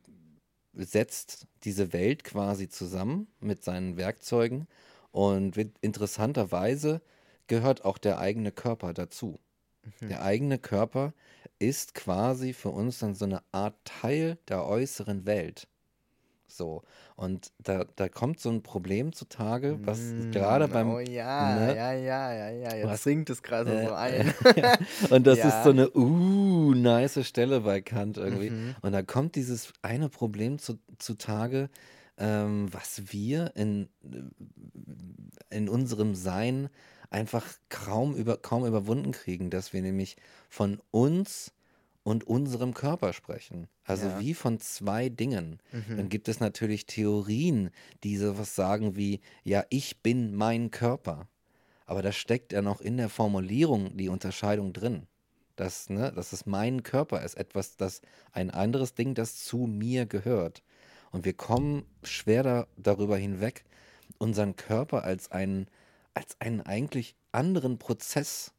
[0.74, 4.66] setzt diese Welt quasi zusammen mit seinen Werkzeugen
[5.12, 7.02] und interessanterweise
[7.46, 9.40] gehört auch der eigene Körper dazu.
[10.00, 11.14] Der eigene Körper
[11.58, 15.66] ist quasi für uns dann so eine Art Teil der äußeren Welt.
[16.50, 16.82] So,
[17.16, 21.76] und da, da kommt so ein Problem zutage, was Mm, gerade beim Oh ja, ne?
[21.76, 22.74] ja, ja, ja, ja.
[22.76, 24.34] Jetzt Was- sinkt es gerade Äh, so ein.
[24.56, 24.78] ja.
[25.10, 25.48] Und das Ja.
[25.48, 28.50] ist so eine uh, nice Stelle bei Kant irgendwie.
[28.50, 28.74] Mhm.
[28.82, 31.70] Und da kommt dieses eine Problem zu, zutage,
[32.18, 33.88] ähm, was wir in,
[35.50, 36.68] in unserem Sein
[37.10, 40.16] einfach kaum, über, kaum überwunden kriegen, dass wir nämlich
[40.48, 41.52] von uns
[42.02, 43.68] und unserem Körper sprechen.
[43.84, 44.20] Also Ja.
[44.20, 45.60] wie von zwei Dingen.
[45.72, 45.96] Mhm.
[45.96, 47.70] Dann gibt es natürlich Theorien,
[48.04, 51.28] die sowas sagen wie, ja, ich bin mein Körper.
[51.86, 55.06] Aber da steckt ja noch in der Formulierung die Unterscheidung drin.
[55.56, 58.00] Dass, ne, dass es mein Körper ist, etwas, das
[58.32, 60.62] ein anderes Ding, das zu mir gehört.
[61.10, 63.64] Und wir kommen schwer da, darüber hinweg,
[64.18, 65.66] unseren Körper als einen,
[66.14, 68.52] als einen eigentlich anderen Prozess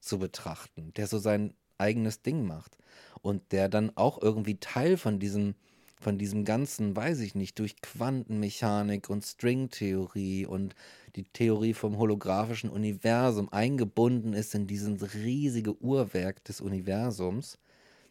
[0.00, 2.78] zu betrachten, der so sein eigenes Ding macht.
[3.22, 5.54] Und der dann auch irgendwie Teil von diesem,
[6.00, 10.74] von diesem ganzen, weiß ich nicht, durch Quantenmechanik und Stringtheorie und
[11.16, 17.58] die Theorie vom holographischen Universum eingebunden ist in dieses riesige Uhrwerk des Universums,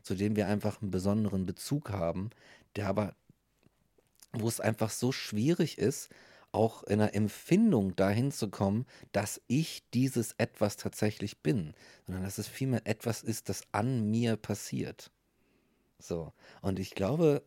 [0.01, 2.31] zu dem wir einfach einen besonderen Bezug haben,
[2.75, 3.15] der aber,
[4.33, 6.09] wo es einfach so schwierig ist,
[6.57, 11.75] auch in der Empfindung dahin zu kommen, dass ich dieses etwas tatsächlich bin,
[12.05, 15.11] sondern dass es vielmehr etwas ist, das an mir passiert.
[15.99, 16.33] So.
[16.61, 17.43] Und ich glaube,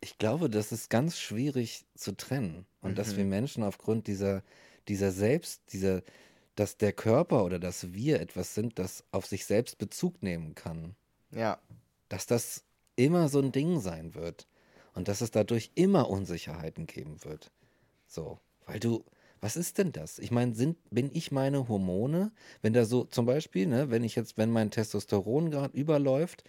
[0.00, 2.64] ich glaube, das ist ganz schwierig zu trennen.
[2.80, 2.94] Und mhm.
[2.94, 4.44] dass wir Menschen aufgrund dieser,
[4.86, 6.02] dieser Selbst, dieser,
[6.54, 10.94] dass der Körper oder dass wir etwas sind, das auf sich selbst Bezug nehmen kann.
[11.32, 11.58] Ja.
[12.08, 12.62] Dass das
[12.94, 14.46] immer so ein Ding sein wird.
[14.94, 17.50] Und dass es dadurch immer Unsicherheiten geben wird.
[18.14, 18.38] So.
[18.66, 19.04] Weil du,
[19.40, 20.18] was ist denn das?
[20.18, 22.32] Ich meine, sind, bin ich meine Hormone,
[22.62, 26.44] wenn da so, zum Beispiel, ne, wenn ich jetzt, wenn mein Testosteron gerade überläuft,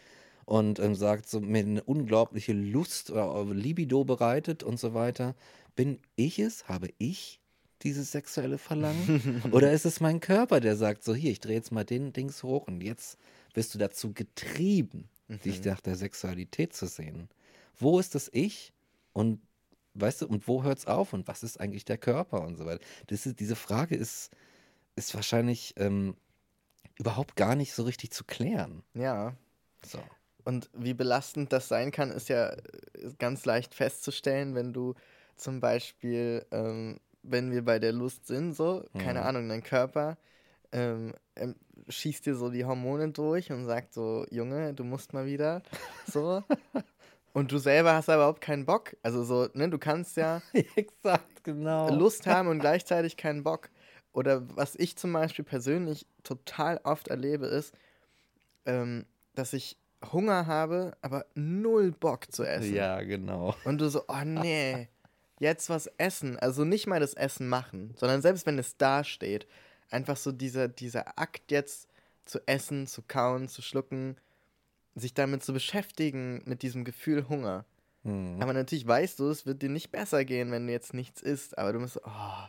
[0.45, 5.35] und ähm, sagt, so mir eine unglaubliche Lust oder Libido bereitet und so weiter.
[5.75, 6.67] Bin ich es?
[6.67, 7.41] Habe ich
[7.81, 9.41] dieses sexuelle Verlangen?
[9.51, 12.43] oder ist es mein Körper, der sagt, so hier, ich drehe jetzt mal den Dings
[12.43, 13.17] hoch und jetzt
[13.53, 15.41] bist du dazu getrieben, mhm.
[15.41, 17.27] dich nach der Sexualität zu sehen?
[17.77, 18.71] Wo ist das Ich?
[19.13, 19.39] Und
[19.95, 21.13] weißt du, und wo hört es auf?
[21.13, 22.83] Und was ist eigentlich der Körper und so weiter?
[23.07, 24.31] Das ist, diese Frage ist,
[24.95, 26.15] ist wahrscheinlich ähm,
[26.97, 28.83] überhaupt gar nicht so richtig zu klären.
[28.93, 29.33] Ja.
[29.85, 29.99] So.
[30.43, 32.59] Und wie belastend das sein kann, ist ja äh,
[33.17, 34.93] ganz leicht festzustellen, wenn du
[35.35, 38.99] zum Beispiel, ähm, wenn wir bei der Lust sind, so, mhm.
[38.99, 40.17] keine Ahnung, dein Körper
[40.71, 41.55] ähm, ähm,
[41.87, 45.63] schießt dir so die Hormone durch und sagt so, Junge, du musst mal wieder,
[46.07, 46.43] so.
[47.35, 48.95] und du selber hast aber überhaupt keinen Bock.
[49.03, 50.41] Also so, ne, du kannst ja
[50.77, 51.93] Exakt, genau.
[51.93, 53.69] Lust haben und gleichzeitig keinen Bock.
[54.13, 57.75] Oder was ich zum Beispiel persönlich total oft erlebe, ist,
[58.65, 59.77] ähm, dass ich
[60.13, 62.73] Hunger habe, aber null Bock zu essen.
[62.73, 63.53] Ja, genau.
[63.65, 64.87] Und du so, oh nee,
[65.39, 66.39] jetzt was essen.
[66.39, 69.45] Also nicht mal das Essen machen, sondern selbst wenn es da steht,
[69.89, 71.89] einfach so dieser, dieser Akt jetzt
[72.23, 74.15] zu essen, zu kauen, zu schlucken,
[74.95, 77.65] sich damit zu beschäftigen, mit diesem Gefühl Hunger.
[78.03, 78.41] Mhm.
[78.41, 81.57] Aber natürlich weißt du, es wird dir nicht besser gehen, wenn du jetzt nichts isst,
[81.57, 82.47] aber du musst, oh,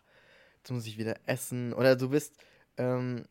[0.58, 1.72] jetzt muss ich wieder essen.
[1.72, 2.36] Oder du bist,
[2.76, 3.24] ähm,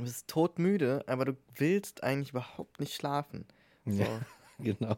[0.00, 3.44] Du bist todmüde, aber du willst eigentlich überhaupt nicht schlafen.
[3.84, 4.02] So.
[4.02, 4.20] Ja,
[4.58, 4.96] genau.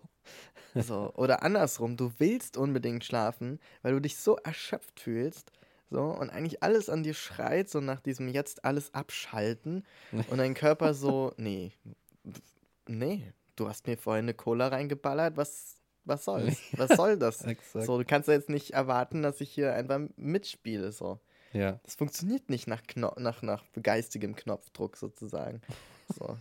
[0.77, 5.51] So, oder andersrum, du willst unbedingt schlafen, weil du dich so erschöpft fühlst.
[5.91, 9.85] So, und eigentlich alles an dir schreit, so nach diesem jetzt alles abschalten.
[10.31, 11.73] Und dein Körper so, nee,
[12.89, 16.61] nee, du hast mir vorhin eine Cola reingeballert, was, was soll's?
[16.73, 17.39] Was soll das?
[17.73, 21.21] so, du kannst ja jetzt nicht erwarten, dass ich hier einfach mitspiele, so.
[21.53, 21.81] Ja.
[21.85, 25.61] Das funktioniert nicht nach, Kno nach, nach geistigem Knopfdruck sozusagen.
[26.19, 26.37] So.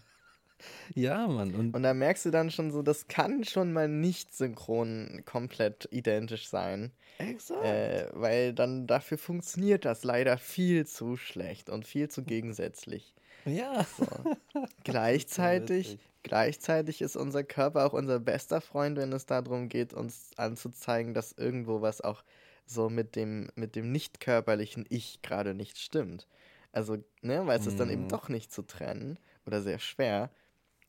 [0.95, 1.55] ja, Mann.
[1.55, 5.88] Und, und da merkst du dann schon so, das kann schon mal nicht synchron komplett
[5.91, 6.91] identisch sein.
[7.19, 7.63] Exakt.
[7.63, 13.13] Äh, weil dann dafür funktioniert das leider viel zu schlecht und viel zu gegensätzlich.
[13.45, 13.85] Ja.
[13.97, 14.05] So.
[14.84, 21.13] gleichzeitig, gleichzeitig ist unser Körper auch unser bester Freund, wenn es darum geht, uns anzuzeigen,
[21.13, 22.23] dass irgendwo was auch
[22.65, 26.27] so mit dem, mit dem nicht körperlichen Ich gerade nicht stimmt.
[26.72, 27.69] Also, ne, weil es mm.
[27.69, 28.09] ist dann eben mhm.
[28.09, 30.30] doch nicht zu trennen oder sehr schwer,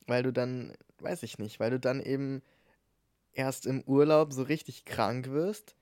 [0.06, 2.42] weil du dann, weiß ich nicht, weil du dann eben
[3.32, 5.74] erst im Urlaub so richtig krank wirst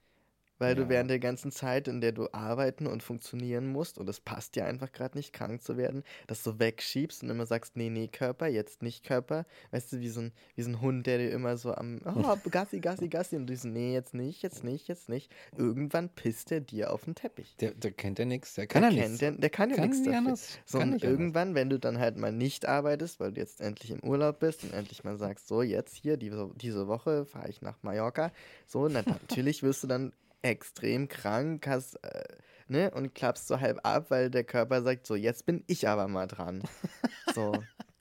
[0.60, 0.84] weil ja.
[0.84, 4.54] du während der ganzen Zeit, in der du arbeiten und funktionieren musst, und es passt
[4.54, 8.08] dir einfach gerade nicht, krank zu werden, das so wegschiebst und immer sagst, nee, nee,
[8.08, 9.46] Körper, jetzt nicht Körper.
[9.70, 12.36] Weißt du, wie so ein, wie so ein Hund, der dir immer so am, oh,
[12.50, 15.32] Gassi, Gassi, Gassi, und du so, nee, jetzt nicht, jetzt nicht, jetzt nicht.
[15.56, 17.56] Irgendwann pisst er dir auf den Teppich.
[17.56, 19.18] Der, der kennt ja nichts, der kann ja nichts.
[19.18, 20.36] Der, der kann ja nichts dafür.
[20.66, 21.60] So, und irgendwann, anders.
[21.60, 24.74] wenn du dann halt mal nicht arbeitest, weil du jetzt endlich im Urlaub bist und
[24.74, 28.30] endlich mal sagst, so, jetzt hier, diese, diese Woche fahre ich nach Mallorca,
[28.66, 32.24] so, na, natürlich wirst du dann extrem krank, hast, äh,
[32.68, 36.08] ne, und klappst so halb ab, weil der Körper sagt, so, jetzt bin ich aber
[36.08, 36.62] mal dran.
[37.34, 37.52] so.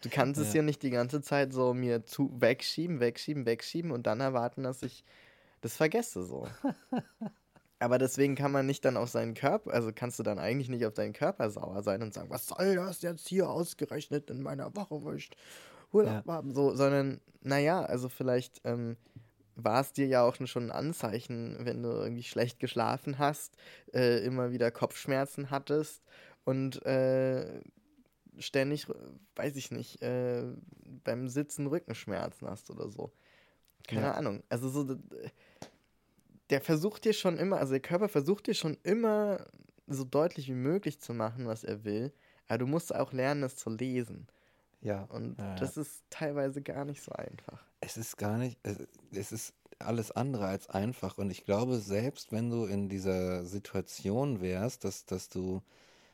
[0.01, 0.47] Du kannst ja.
[0.47, 4.63] es ja nicht die ganze Zeit so mir zu wegschieben, wegschieben, wegschieben und dann erwarten,
[4.63, 5.03] dass ich
[5.61, 6.47] das vergesse so.
[7.79, 10.85] Aber deswegen kann man nicht dann auf seinen Körper, also kannst du dann eigentlich nicht
[10.85, 14.75] auf deinen Körper sauer sein und sagen, was soll das jetzt hier ausgerechnet in meiner
[14.75, 15.29] Woche, wo ich
[15.91, 16.33] Urlaub ja.
[16.33, 18.97] haben, so, sondern, naja, also vielleicht ähm,
[19.63, 23.55] war es dir ja auch schon ein Anzeichen, wenn du irgendwie schlecht geschlafen hast,
[23.93, 26.03] äh, immer wieder Kopfschmerzen hattest
[26.43, 27.61] und äh,
[28.37, 28.87] ständig,
[29.35, 30.43] weiß ich nicht, äh,
[31.03, 33.11] beim Sitzen Rückenschmerzen hast oder so.
[33.87, 34.11] Keine ja.
[34.13, 34.43] Ahnung.
[34.49, 34.97] Also so,
[36.49, 39.45] der versucht dir schon immer, also der Körper versucht dir schon immer
[39.87, 42.13] so deutlich wie möglich zu machen, was er will,
[42.47, 44.27] aber du musst auch lernen, es zu lesen.
[44.81, 45.03] Ja.
[45.05, 47.63] Und ja, das ist teilweise gar nicht so einfach.
[47.81, 48.57] Es ist gar nicht,
[49.11, 51.17] es ist alles andere als einfach.
[51.17, 55.61] Und ich glaube, selbst wenn du in dieser Situation wärst, dass, dass du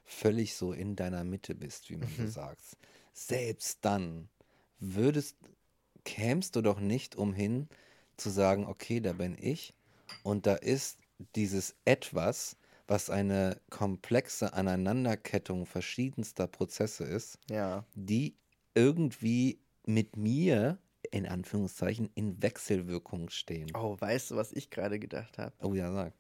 [0.04, 2.26] völlig so in deiner Mitte bist, wie man mhm.
[2.26, 2.62] so sagt,
[3.14, 4.30] selbst dann
[4.80, 5.38] würdest,
[6.04, 7.68] kämst du doch nicht umhin
[8.18, 9.74] zu sagen, okay, da bin ich
[10.24, 11.00] und da ist
[11.36, 17.84] dieses etwas, was eine komplexe Aneinanderkettung verschiedenster Prozesse ist, Ja.
[17.96, 18.36] die
[18.76, 20.78] irgendwie mit mir
[21.12, 23.72] in Anführungszeichen in Wechselwirkung stehen.
[23.76, 25.54] Oh, weißt du, was ich gerade gedacht habe?
[25.62, 26.14] Oh ja, sag.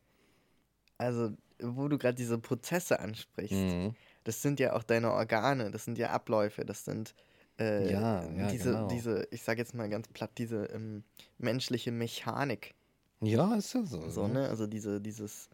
[0.97, 3.95] Also, wo du gerade diese Prozesse ansprichst, Mhm.
[4.23, 7.13] das sind ja auch deine Organe, das sind ja Abläufe, das sind
[7.59, 8.87] äh, Ja, ja, diese, genau.
[8.87, 11.03] diese, ich sage jetzt mal ganz platt, diese ähm,
[11.37, 12.75] menschliche Mechanik.
[13.21, 14.09] Ja, ist ja so.
[14.09, 14.47] So, ne?
[14.49, 15.49] Also diese, dieses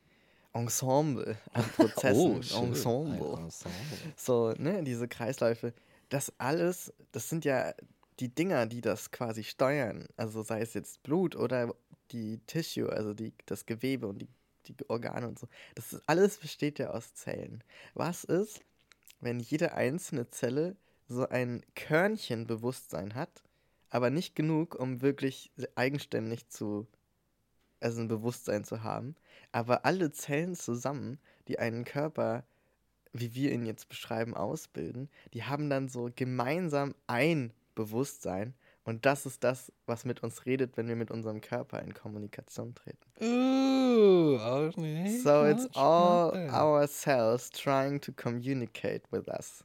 [0.53, 2.41] Ensemble an Prozessen.
[2.55, 2.65] Oh.
[2.65, 3.37] Ensemble.
[3.37, 3.77] Ensemble.
[4.17, 5.73] So, ne, diese Kreisläufe.
[6.11, 7.73] Das alles, das sind ja
[8.19, 10.07] die Dinger, die das quasi steuern.
[10.17, 11.73] Also sei es jetzt Blut oder
[12.11, 14.27] die Tissue, also die, das Gewebe und die,
[14.67, 15.47] die Organe und so.
[15.75, 17.63] Das ist, alles besteht ja aus Zellen.
[17.93, 18.59] Was ist,
[19.21, 20.75] wenn jede einzelne Zelle
[21.07, 23.41] so ein Körnchen Bewusstsein hat,
[23.89, 26.88] aber nicht genug, um wirklich eigenständig zu,
[27.79, 29.15] also ein Bewusstsein zu haben,
[29.53, 32.43] aber alle Zellen zusammen, die einen Körper,
[33.13, 39.25] wie wir ihn jetzt beschreiben, ausbilden, die haben dann so gemeinsam ein Bewusstsein und das
[39.25, 42.99] ist das, was mit uns redet, wenn wir mit unserem Körper in Kommunikation treten.
[44.39, 45.21] Auch nicht.
[45.21, 46.53] So it's all spannend.
[46.53, 49.63] our cells trying to communicate with us.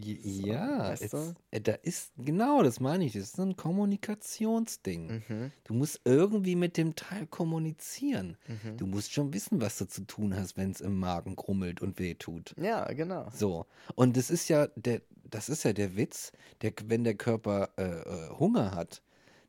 [0.00, 1.34] Ja, weißt du?
[1.50, 3.12] äh, da ist, genau, das meine ich.
[3.12, 5.22] Das ist ein Kommunikationsding.
[5.28, 8.36] Mhm, Du musst irgendwie mit dem Teil kommunizieren.
[8.46, 8.76] mhm.
[8.76, 11.98] Du musst schon wissen, was du zu tun hast, wenn es im Magen krummelt und
[11.98, 12.54] weh tut.
[12.60, 13.28] Ja, genau.
[13.32, 13.66] So.
[13.94, 16.32] Und das ist ja der, das ist ja der Witz,
[16.62, 19.02] der, wenn der Körper äh, äh, Hunger hat,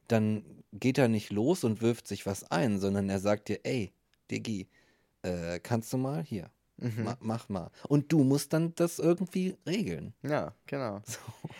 [0.07, 0.43] dann
[0.73, 3.91] geht er nicht los und wirft sich was ein, sondern er sagt dir, ey,
[4.29, 4.67] Diggi,
[5.23, 6.49] äh, kannst du mal hier,
[6.81, 7.03] Mhm.
[7.03, 7.71] ma, mach mal.
[7.87, 10.13] Und du musst dann das irgendwie regeln.
[10.23, 11.01] Ja, genau.
[11.09, 11.17] So.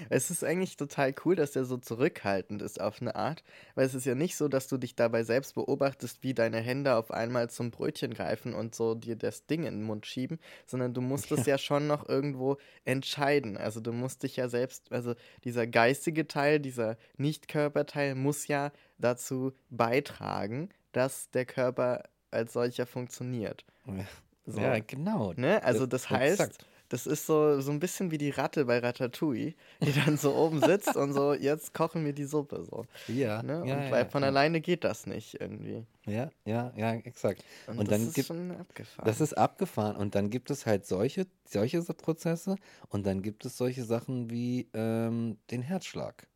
[0.09, 3.43] Es ist eigentlich total cool, dass der so zurückhaltend ist auf eine Art,
[3.75, 6.95] weil es ist ja nicht so, dass du dich dabei selbst beobachtest, wie deine Hände
[6.95, 10.93] auf einmal zum Brötchen greifen und so dir das Ding in den Mund schieben, sondern
[10.93, 13.57] du musst es ja schon noch irgendwo entscheiden.
[13.57, 19.53] Also du musst dich ja selbst, also dieser geistige Teil, dieser Nicht-Körperteil muss ja dazu
[19.69, 23.65] beitragen, dass der Körper als solcher funktioniert.
[23.85, 24.05] Ja,
[24.45, 24.59] So.
[24.61, 25.33] ja genau.
[25.35, 25.61] Ne?
[25.63, 26.21] Also das Exakt.
[26.39, 30.33] heißt, das ist so, so ein bisschen wie die Ratte bei Ratatouille, die dann so
[30.35, 32.85] oben sitzt und so, jetzt kochen wir die Suppe so.
[33.07, 33.53] Ja, Ne?
[33.67, 34.29] ja, und ja, weil von ja.
[34.29, 35.85] alleine geht das nicht irgendwie.
[36.07, 37.43] Ja, ja, ja, exakt.
[37.67, 39.05] Und, Und das dann ist gibt- schon abgefahren.
[39.05, 39.95] Das ist abgefahren.
[39.97, 42.55] Und dann gibt es halt solche, solche Prozesse
[42.87, 46.27] und dann gibt es solche Sachen wie ähm, den Herzschlag.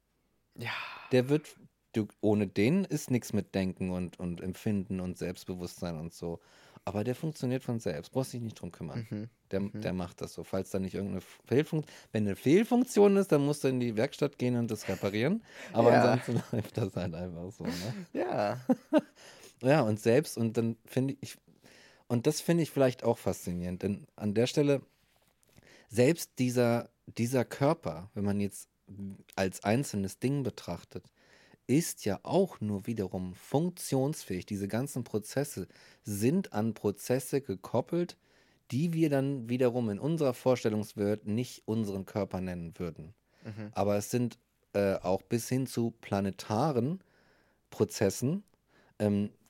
[0.56, 0.70] ja,
[1.12, 1.56] Der wird,
[1.94, 6.40] du, ohne den ist nichts mit Denken und, und Empfinden und Selbstbewusstsein und so.
[6.86, 8.12] Aber der funktioniert von selbst.
[8.12, 9.08] Brauchst dich nicht drum kümmern.
[9.10, 9.30] mhm.
[9.52, 10.44] Der, der macht das so.
[10.44, 14.38] Falls da nicht irgendeine Fehlfunktion, wenn eine Fehlfunktion ist, dann musst du in die Werkstatt
[14.38, 15.44] gehen und das reparieren.
[15.72, 16.02] Aber Ja.
[16.12, 17.64] ansonsten läuft das halt einfach so.
[17.64, 17.94] Ne?
[18.14, 18.60] ja,
[19.62, 21.38] Ja, und selbst, und dann finde ich,
[22.08, 24.82] und das finde ich vielleicht auch faszinierend, denn an der Stelle,
[25.88, 28.68] selbst dieser, dieser Körper, wenn man jetzt
[29.36, 31.06] als einzelnes Ding betrachtet,
[31.68, 34.46] ist ja auch nur wiederum funktionsfähig.
[34.46, 35.68] Diese ganzen Prozesse
[36.04, 38.18] sind an Prozesse gekoppelt,
[38.72, 43.14] die wir dann wiederum in unserer Vorstellungswelt nicht unseren Körper nennen würden.
[43.44, 43.72] mhm.
[43.74, 44.40] Aber es sind
[44.74, 47.02] äh, auch bis hin zu planetaren
[47.70, 48.44] Prozessen
[49.00, 49.43] ähm, äh,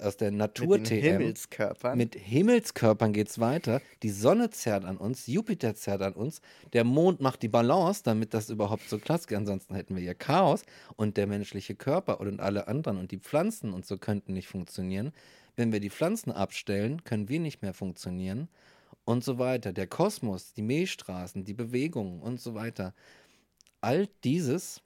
[0.00, 1.00] aus der mit den Natur-TM.
[1.00, 1.96] Himmelskörpern.
[1.96, 3.80] Mit Himmelskörpern geht es weiter.
[4.02, 6.40] Die Sonne zerrt an uns, Jupiter zerrt an uns,
[6.72, 9.32] der Mond macht die Balance, damit das überhaupt so klappt.
[9.32, 10.62] Ansonsten hätten wir ja Chaos
[10.96, 15.12] und der menschliche Körper und alle anderen und die Pflanzen und so könnten nicht funktionieren.
[15.56, 18.48] Wenn wir die Pflanzen abstellen, können wir nicht mehr funktionieren
[19.04, 19.72] und so weiter.
[19.72, 22.94] Der Kosmos, die Milchstraßen, die Bewegungen und so weiter.
[23.80, 24.82] All dieses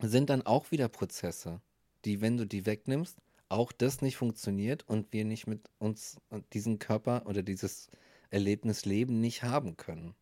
[0.00, 1.60] sind dann auch wieder Prozesse,
[2.04, 3.16] die, wenn du die wegnimmst,
[3.48, 7.88] auch das nicht funktioniert und wir nicht mit uns und diesen Körper oder dieses
[8.30, 10.14] Erlebnis Leben nicht haben können.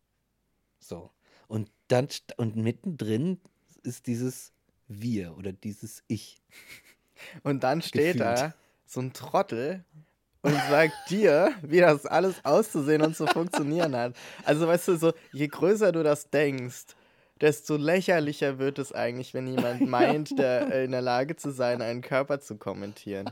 [0.79, 1.11] So.
[1.47, 3.39] Und dann und mittendrin
[3.83, 4.53] ist dieses
[4.87, 6.41] Wir oder dieses Ich.
[7.43, 8.39] Und dann steht Gefühlt.
[8.39, 8.53] da
[8.85, 9.83] so ein Trottel
[10.41, 14.15] und sagt dir, wie das alles auszusehen und zu funktionieren hat.
[14.43, 16.85] Also weißt du, so je größer du das denkst,
[17.41, 21.81] desto lächerlicher wird es eigentlich, wenn jemand meint, der äh, in der Lage zu sein,
[21.81, 23.29] einen Körper zu kommentieren.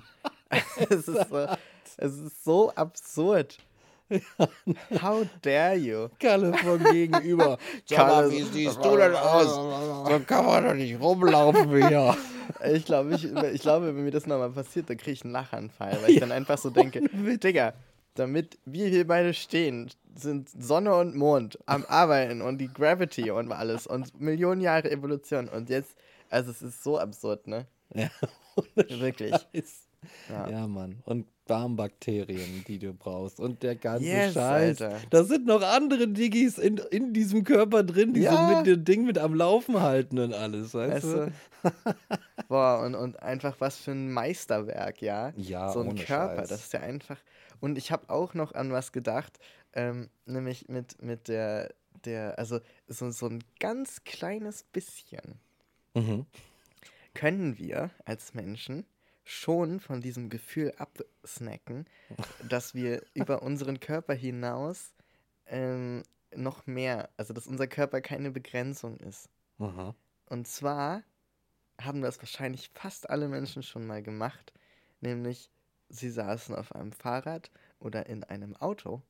[0.89, 1.47] es, ist so,
[1.97, 3.57] es ist so absurd.
[5.01, 6.09] How dare you?
[6.19, 7.57] Kalle von gegenüber.
[7.89, 9.55] Kalle, wie siehst du denn aus?
[10.07, 12.15] So kann man doch nicht rumlaufen hier.
[12.71, 15.97] Ich glaube, ich, ich glaube, wenn mir das nochmal passiert, dann kriege ich einen Lachanfall,
[16.01, 17.73] weil ich dann einfach so denke, Digga,
[18.15, 23.51] damit wir hier beide stehen, sind Sonne und Mond am Arbeiten und die Gravity und
[23.51, 25.95] alles und Millionen Jahre Evolution und jetzt
[26.29, 27.67] Also es ist so absurd, ne?
[27.93, 28.09] Ja,
[28.89, 29.31] Wirklich.
[29.53, 29.87] Scheiß.
[30.29, 30.49] Ja.
[30.49, 31.01] Ja, Mann.
[31.05, 33.39] Und Darmbakterien, die du brauchst.
[33.39, 34.81] Und der ganze Yes, Scheiß.
[34.81, 34.97] Alter.
[35.09, 38.55] Da sind noch andere Diggis in, in diesem Körper drin, die so Ja.
[38.57, 41.31] mit dem Ding mit am Laufen halten und alles, weißt, Weißt du?
[42.47, 45.33] Boah, und, und einfach was für ein Meisterwerk, ja.
[45.35, 46.49] Ja, so ein Körper, Scheiß.
[46.49, 47.17] das ist ja einfach.
[47.59, 49.39] Und ich habe auch noch an was gedacht,
[49.73, 51.73] ähm, nämlich mit, mit der,
[52.05, 55.39] der, also so, so ein ganz kleines bisschen
[55.95, 56.25] Mhm.
[57.13, 58.85] können wir als Menschen
[59.23, 61.85] schon von diesem Gefühl absnacken,
[62.49, 64.93] dass wir über unseren Körper hinaus
[65.47, 66.03] ähm,
[66.35, 69.29] noch mehr, also dass unser Körper keine Begrenzung ist.
[69.57, 69.95] Aha.
[70.27, 71.03] Und zwar
[71.79, 74.53] haben das wahrscheinlich fast alle Menschen schon mal gemacht,
[75.01, 75.49] nämlich
[75.95, 79.01] sie saßen auf einem Fahrrad oder in einem Auto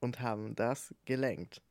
[0.00, 1.62] und haben das gelenkt.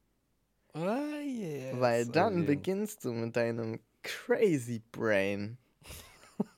[0.74, 1.80] Ah, yes.
[1.80, 2.46] Weil dann okay.
[2.46, 5.58] beginnst du mit deinem Crazy Brain,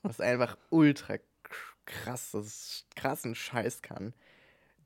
[0.01, 1.17] was einfach ultra
[1.85, 4.13] krasses, krassen Scheiß kann,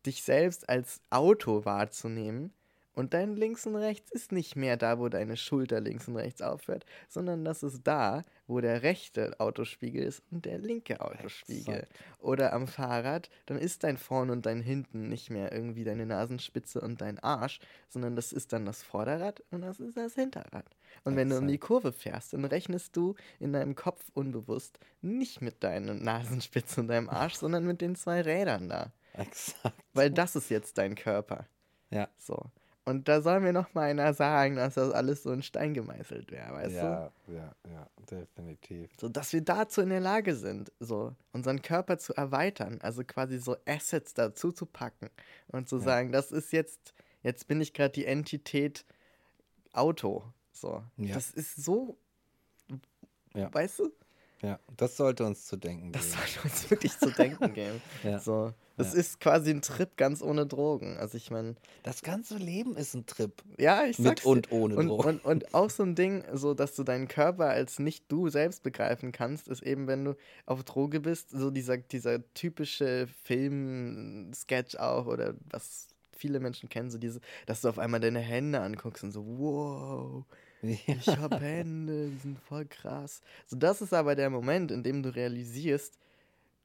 [0.05, 2.53] dich selbst als Auto wahrzunehmen
[2.95, 6.41] und dein links und rechts ist nicht mehr da, wo deine Schulter links und rechts
[6.41, 11.75] aufhört, sondern das ist da, wo der rechte Autospiegel ist und der linke Autospiegel.
[11.75, 11.99] Exakt.
[12.19, 16.81] Oder am Fahrrad, dann ist dein Vorn und dein Hinten nicht mehr irgendwie deine Nasenspitze
[16.81, 17.59] und dein Arsch,
[17.89, 20.65] sondern das ist dann das Vorderrad und das ist das Hinterrad.
[21.03, 25.41] Und wenn du um die Kurve fährst, dann rechnest du in deinem Kopf unbewusst nicht
[25.41, 28.91] mit deiner Nasenspitze und deinem Arsch, sondern mit den zwei Rädern da.
[29.13, 29.75] Exakt.
[29.93, 31.45] Weil das ist jetzt dein Körper.
[31.89, 32.09] Ja.
[32.17, 32.51] So.
[32.87, 36.31] Und da soll mir noch mal einer sagen, dass das alles so in Stein gemeißelt
[36.31, 36.77] wäre, weißt du?
[36.77, 38.91] ja, ja, ja, definitiv.
[39.01, 43.39] So, dass wir dazu in der Lage sind, so unseren Körper zu erweitern, also quasi
[43.39, 45.09] so Assets dazu zu packen
[45.47, 45.81] und zu Ja.
[45.83, 46.93] sagen, das ist jetzt,
[47.23, 48.85] jetzt bin ich gerade die Entität
[49.73, 50.23] Auto.
[50.51, 50.83] So.
[50.97, 51.15] Ja.
[51.15, 51.97] Das ist so,
[53.33, 53.51] Ja.
[53.51, 53.91] weißt du?
[54.45, 56.17] Ja, das sollte uns zu denken Das geben.
[56.17, 57.81] sollte uns wirklich zu denken geben.
[58.03, 58.19] Ja.
[58.19, 58.53] So.
[58.77, 58.99] Das Ja.
[58.99, 60.97] ist quasi ein Trip ganz ohne Drogen.
[60.97, 63.31] Also ich meine, Das ganze Leben ist ein Trip.
[63.57, 64.27] ja, ich Mit sag's dir.
[64.29, 65.07] und ohne und, Drogen.
[65.07, 68.63] und, und auch so ein Ding, so dass du deinen Körper als nicht du selbst
[68.63, 70.15] begreifen kannst, ist eben, wenn du
[70.45, 76.97] auf Droge bist, so dieser, dieser typische Film-Sketch auch oder was viele Menschen kennen, so
[76.97, 80.25] diese, dass du auf einmal deine Hände anguckst und so, wow,
[80.87, 83.21] ich habe Hände, die sind voll krass.
[83.47, 85.97] So, das ist aber der Moment, in dem du realisierst,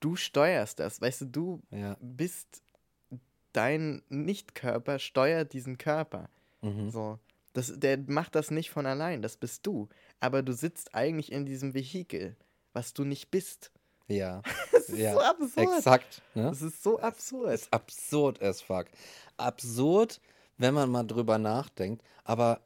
[0.00, 1.00] du steuerst das.
[1.00, 1.96] Weißt du, du Ja.
[2.00, 2.62] bist,
[3.52, 6.28] dein Nicht-Körper steuert diesen Körper.
[6.62, 6.90] Mhm.
[6.90, 7.18] So.
[7.52, 9.88] Das, der macht das nicht von allein, das bist du.
[10.20, 12.36] Aber du sitzt eigentlich in diesem Vehikel,
[12.72, 13.72] was du nicht bist.
[14.08, 14.42] Ja.
[14.72, 15.12] Das ist ja.
[15.12, 15.76] so absurd.
[15.76, 16.22] Exakt.
[16.34, 16.42] Ne?
[16.44, 17.52] Das ist so absurd.
[17.52, 18.86] ist absurd as fuck.
[19.36, 20.20] Absurd,
[20.58, 22.60] wenn man mal drüber nachdenkt, aber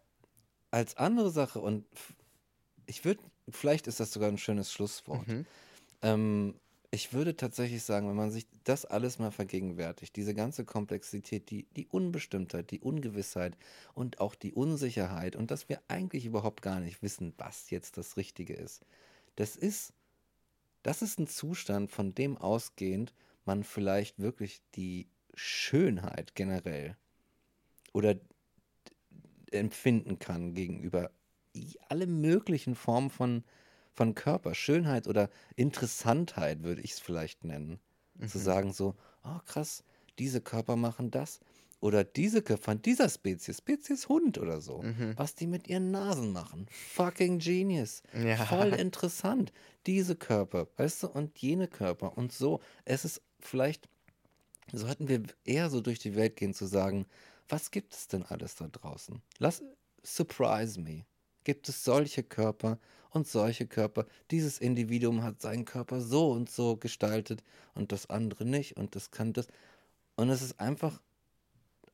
[0.74, 1.84] als andere Sache und
[2.86, 5.28] ich würde, vielleicht ist das sogar ein schönes Schlusswort.
[5.28, 5.46] Mhm.
[6.02, 6.55] Ähm,
[6.90, 11.66] ich würde tatsächlich sagen, wenn man sich das alles mal vergegenwärtigt, diese ganze Komplexität, die,
[11.76, 13.56] die Unbestimmtheit, die Ungewissheit
[13.94, 18.16] und auch die Unsicherheit und dass wir eigentlich überhaupt gar nicht wissen, was jetzt das
[18.16, 18.84] Richtige ist,
[19.36, 19.92] das ist,
[20.82, 23.14] das ist ein Zustand, von dem ausgehend
[23.44, 26.96] man vielleicht wirklich die Schönheit generell
[27.92, 28.16] oder
[29.55, 31.10] empfinden kann gegenüber
[31.89, 33.44] alle möglichen Formen von,
[33.93, 37.78] von Körper, Schönheit oder Interessantheit würde ich es vielleicht nennen.
[38.26, 38.94] Zu sagen so,
[39.24, 39.85] oh krass,
[40.18, 41.40] diese Körper machen das.
[41.81, 45.12] Oder diese Köpfe von dieser Spezies, Spezies Hund oder so, Mhm.
[45.16, 46.66] was die mit ihren Nasen machen.
[46.70, 48.02] Fucking genius.
[48.14, 48.36] Ja.
[48.36, 49.52] Voll interessant.
[49.86, 52.60] Diese Körper, weißt du, und jene Körper und so.
[52.86, 53.89] Es ist vielleicht,
[54.72, 57.06] sollten wir eher so durch die Welt gehen zu sagen,
[57.48, 59.20] was gibt es denn alles da draußen?
[59.38, 59.62] Lass,
[60.02, 61.04] surprise me.
[61.44, 62.78] Gibt es solche Körper
[63.10, 64.06] und solche Körper?
[64.30, 67.42] Dieses Individuum hat seinen Körper so und so gestaltet
[67.74, 69.46] und das andere nicht und das kann das.
[70.16, 71.00] Und es ist einfach,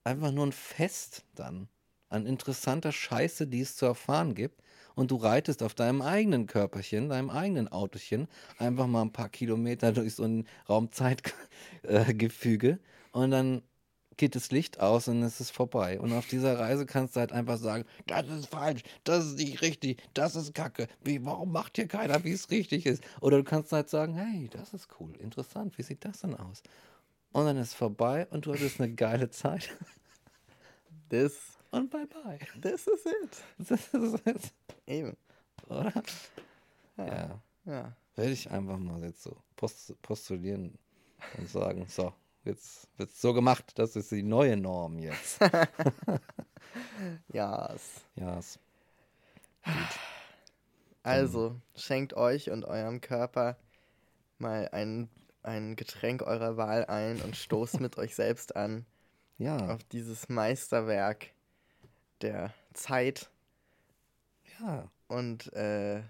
[0.05, 1.68] einfach nur ein Fest dann
[2.10, 4.60] an interessanter Scheiße, die es zu erfahren gibt.
[4.94, 8.28] Und du reitest auf deinem eigenen Körperchen, deinem eigenen Autochen,
[8.59, 12.81] einfach mal ein paar Kilometer durch so ein Raumzeitgefüge
[13.12, 13.62] und dann
[14.20, 15.98] geht das Licht aus und es ist vorbei.
[15.98, 19.62] Und auf dieser Reise kannst du halt einfach sagen, das ist falsch, das ist nicht
[19.62, 20.88] richtig, das ist Kacke.
[21.02, 23.02] Wie, warum macht hier keiner, wie es richtig ist?
[23.22, 26.62] Oder du kannst halt sagen, hey, das ist cool, interessant, wie sieht das denn aus?
[27.32, 29.70] Und dann ist es vorbei und du hattest eine geile Zeit.
[31.09, 32.38] Das, Und bye bye.
[32.60, 33.68] das ist it.
[33.68, 34.52] Das ist es,
[34.86, 35.16] Eben.
[35.66, 35.92] oder?
[36.97, 37.06] Ja.
[37.06, 37.42] Ja.
[37.64, 37.97] ja.
[38.14, 40.78] Werde ich einfach mal jetzt so post postulieren
[41.36, 42.12] und sagen, so,
[42.45, 45.41] jetzt wird so gemacht, das ist die neue Norm jetzt.
[47.33, 47.73] Ja.
[47.75, 48.59] es- ja, es-
[51.03, 53.57] Also, schenkt euch und eurem Körper
[54.39, 55.09] mal ein,
[55.43, 58.85] ein Getränk eurer Wahl ein und stoßt mit euch selbst an
[59.39, 61.29] Ja, auf dieses Meisterwerk
[62.21, 63.31] der Zeit
[64.61, 64.91] ja.
[65.09, 66.03] und äh,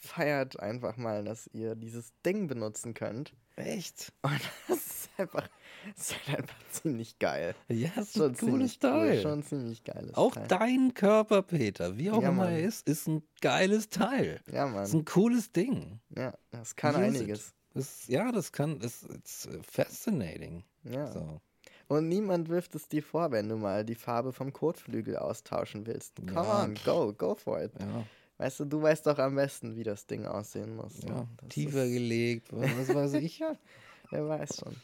[0.00, 3.32] feiert einfach mal, dass ihr dieses Ding benutzen könnt.
[3.56, 4.12] Echt?
[4.22, 5.48] Und das ist einfach,
[5.96, 7.54] das ist halt einfach ziemlich geil.
[7.68, 9.22] Ja, ist Schon ein cooles ziemlich cool, Teil.
[9.22, 10.46] Schon ziemlich geiles Auch Teil.
[10.48, 14.40] dein Körper, Peter, wie auch Ja, immer er ist, ist ein geiles Teil.
[14.50, 15.00] Ja, Ist Mann.
[15.00, 16.00] ein cooles Ding.
[16.16, 17.54] Ja, das kann Use einiges.
[17.74, 20.62] Das, ja, das kann, das ist fascinating.
[20.84, 21.10] Ja.
[21.12, 21.40] So.
[21.88, 26.16] Und niemand wirft es dir vor, wenn du mal die Farbe vom Kotflügel austauschen willst.
[26.16, 27.72] Come Ja, on, go, go for it.
[27.78, 28.04] Ja,
[28.38, 31.02] Weißt du, du weißt doch am besten, wie das Ding aussehen muss.
[31.02, 31.10] ne?
[31.10, 31.28] ja.
[31.36, 33.38] Das Tiefer ist- gelegt, was weiß ich.
[33.40, 33.54] Ja,
[34.10, 34.74] wer weiß schon.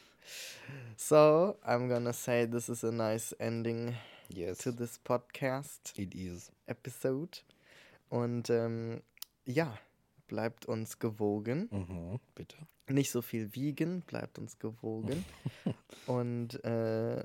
[0.96, 3.94] So, I'm gonna say this is a nice ending
[4.28, 6.52] Yes, to this podcast it is.
[6.66, 7.38] episode.
[8.08, 9.02] Und ähm,
[9.44, 9.76] ja,
[10.28, 11.68] bleibt uns gewogen.
[11.70, 12.56] Mhm, bitte.
[12.88, 15.24] Nicht so viel wiegen, bleibt uns gewogen.
[16.06, 17.24] Und äh,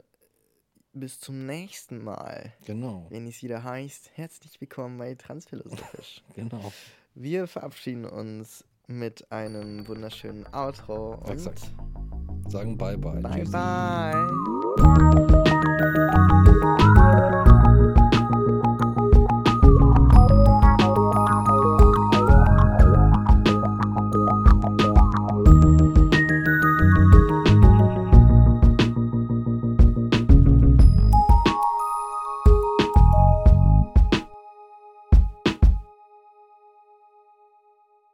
[0.94, 6.23] bis zum nächsten Mal, Genau, wenn es wieder heißt, herzlich willkommen bei Transphilosophisch.
[6.36, 6.72] genau.
[7.14, 11.72] Wir verabschieden uns mit einem wunderschönen Outro und Exakt.
[12.47, 13.22] Sagen bye bye.
[13.22, 13.51] bye Tschüssi.
[14.77, 15.44] bye.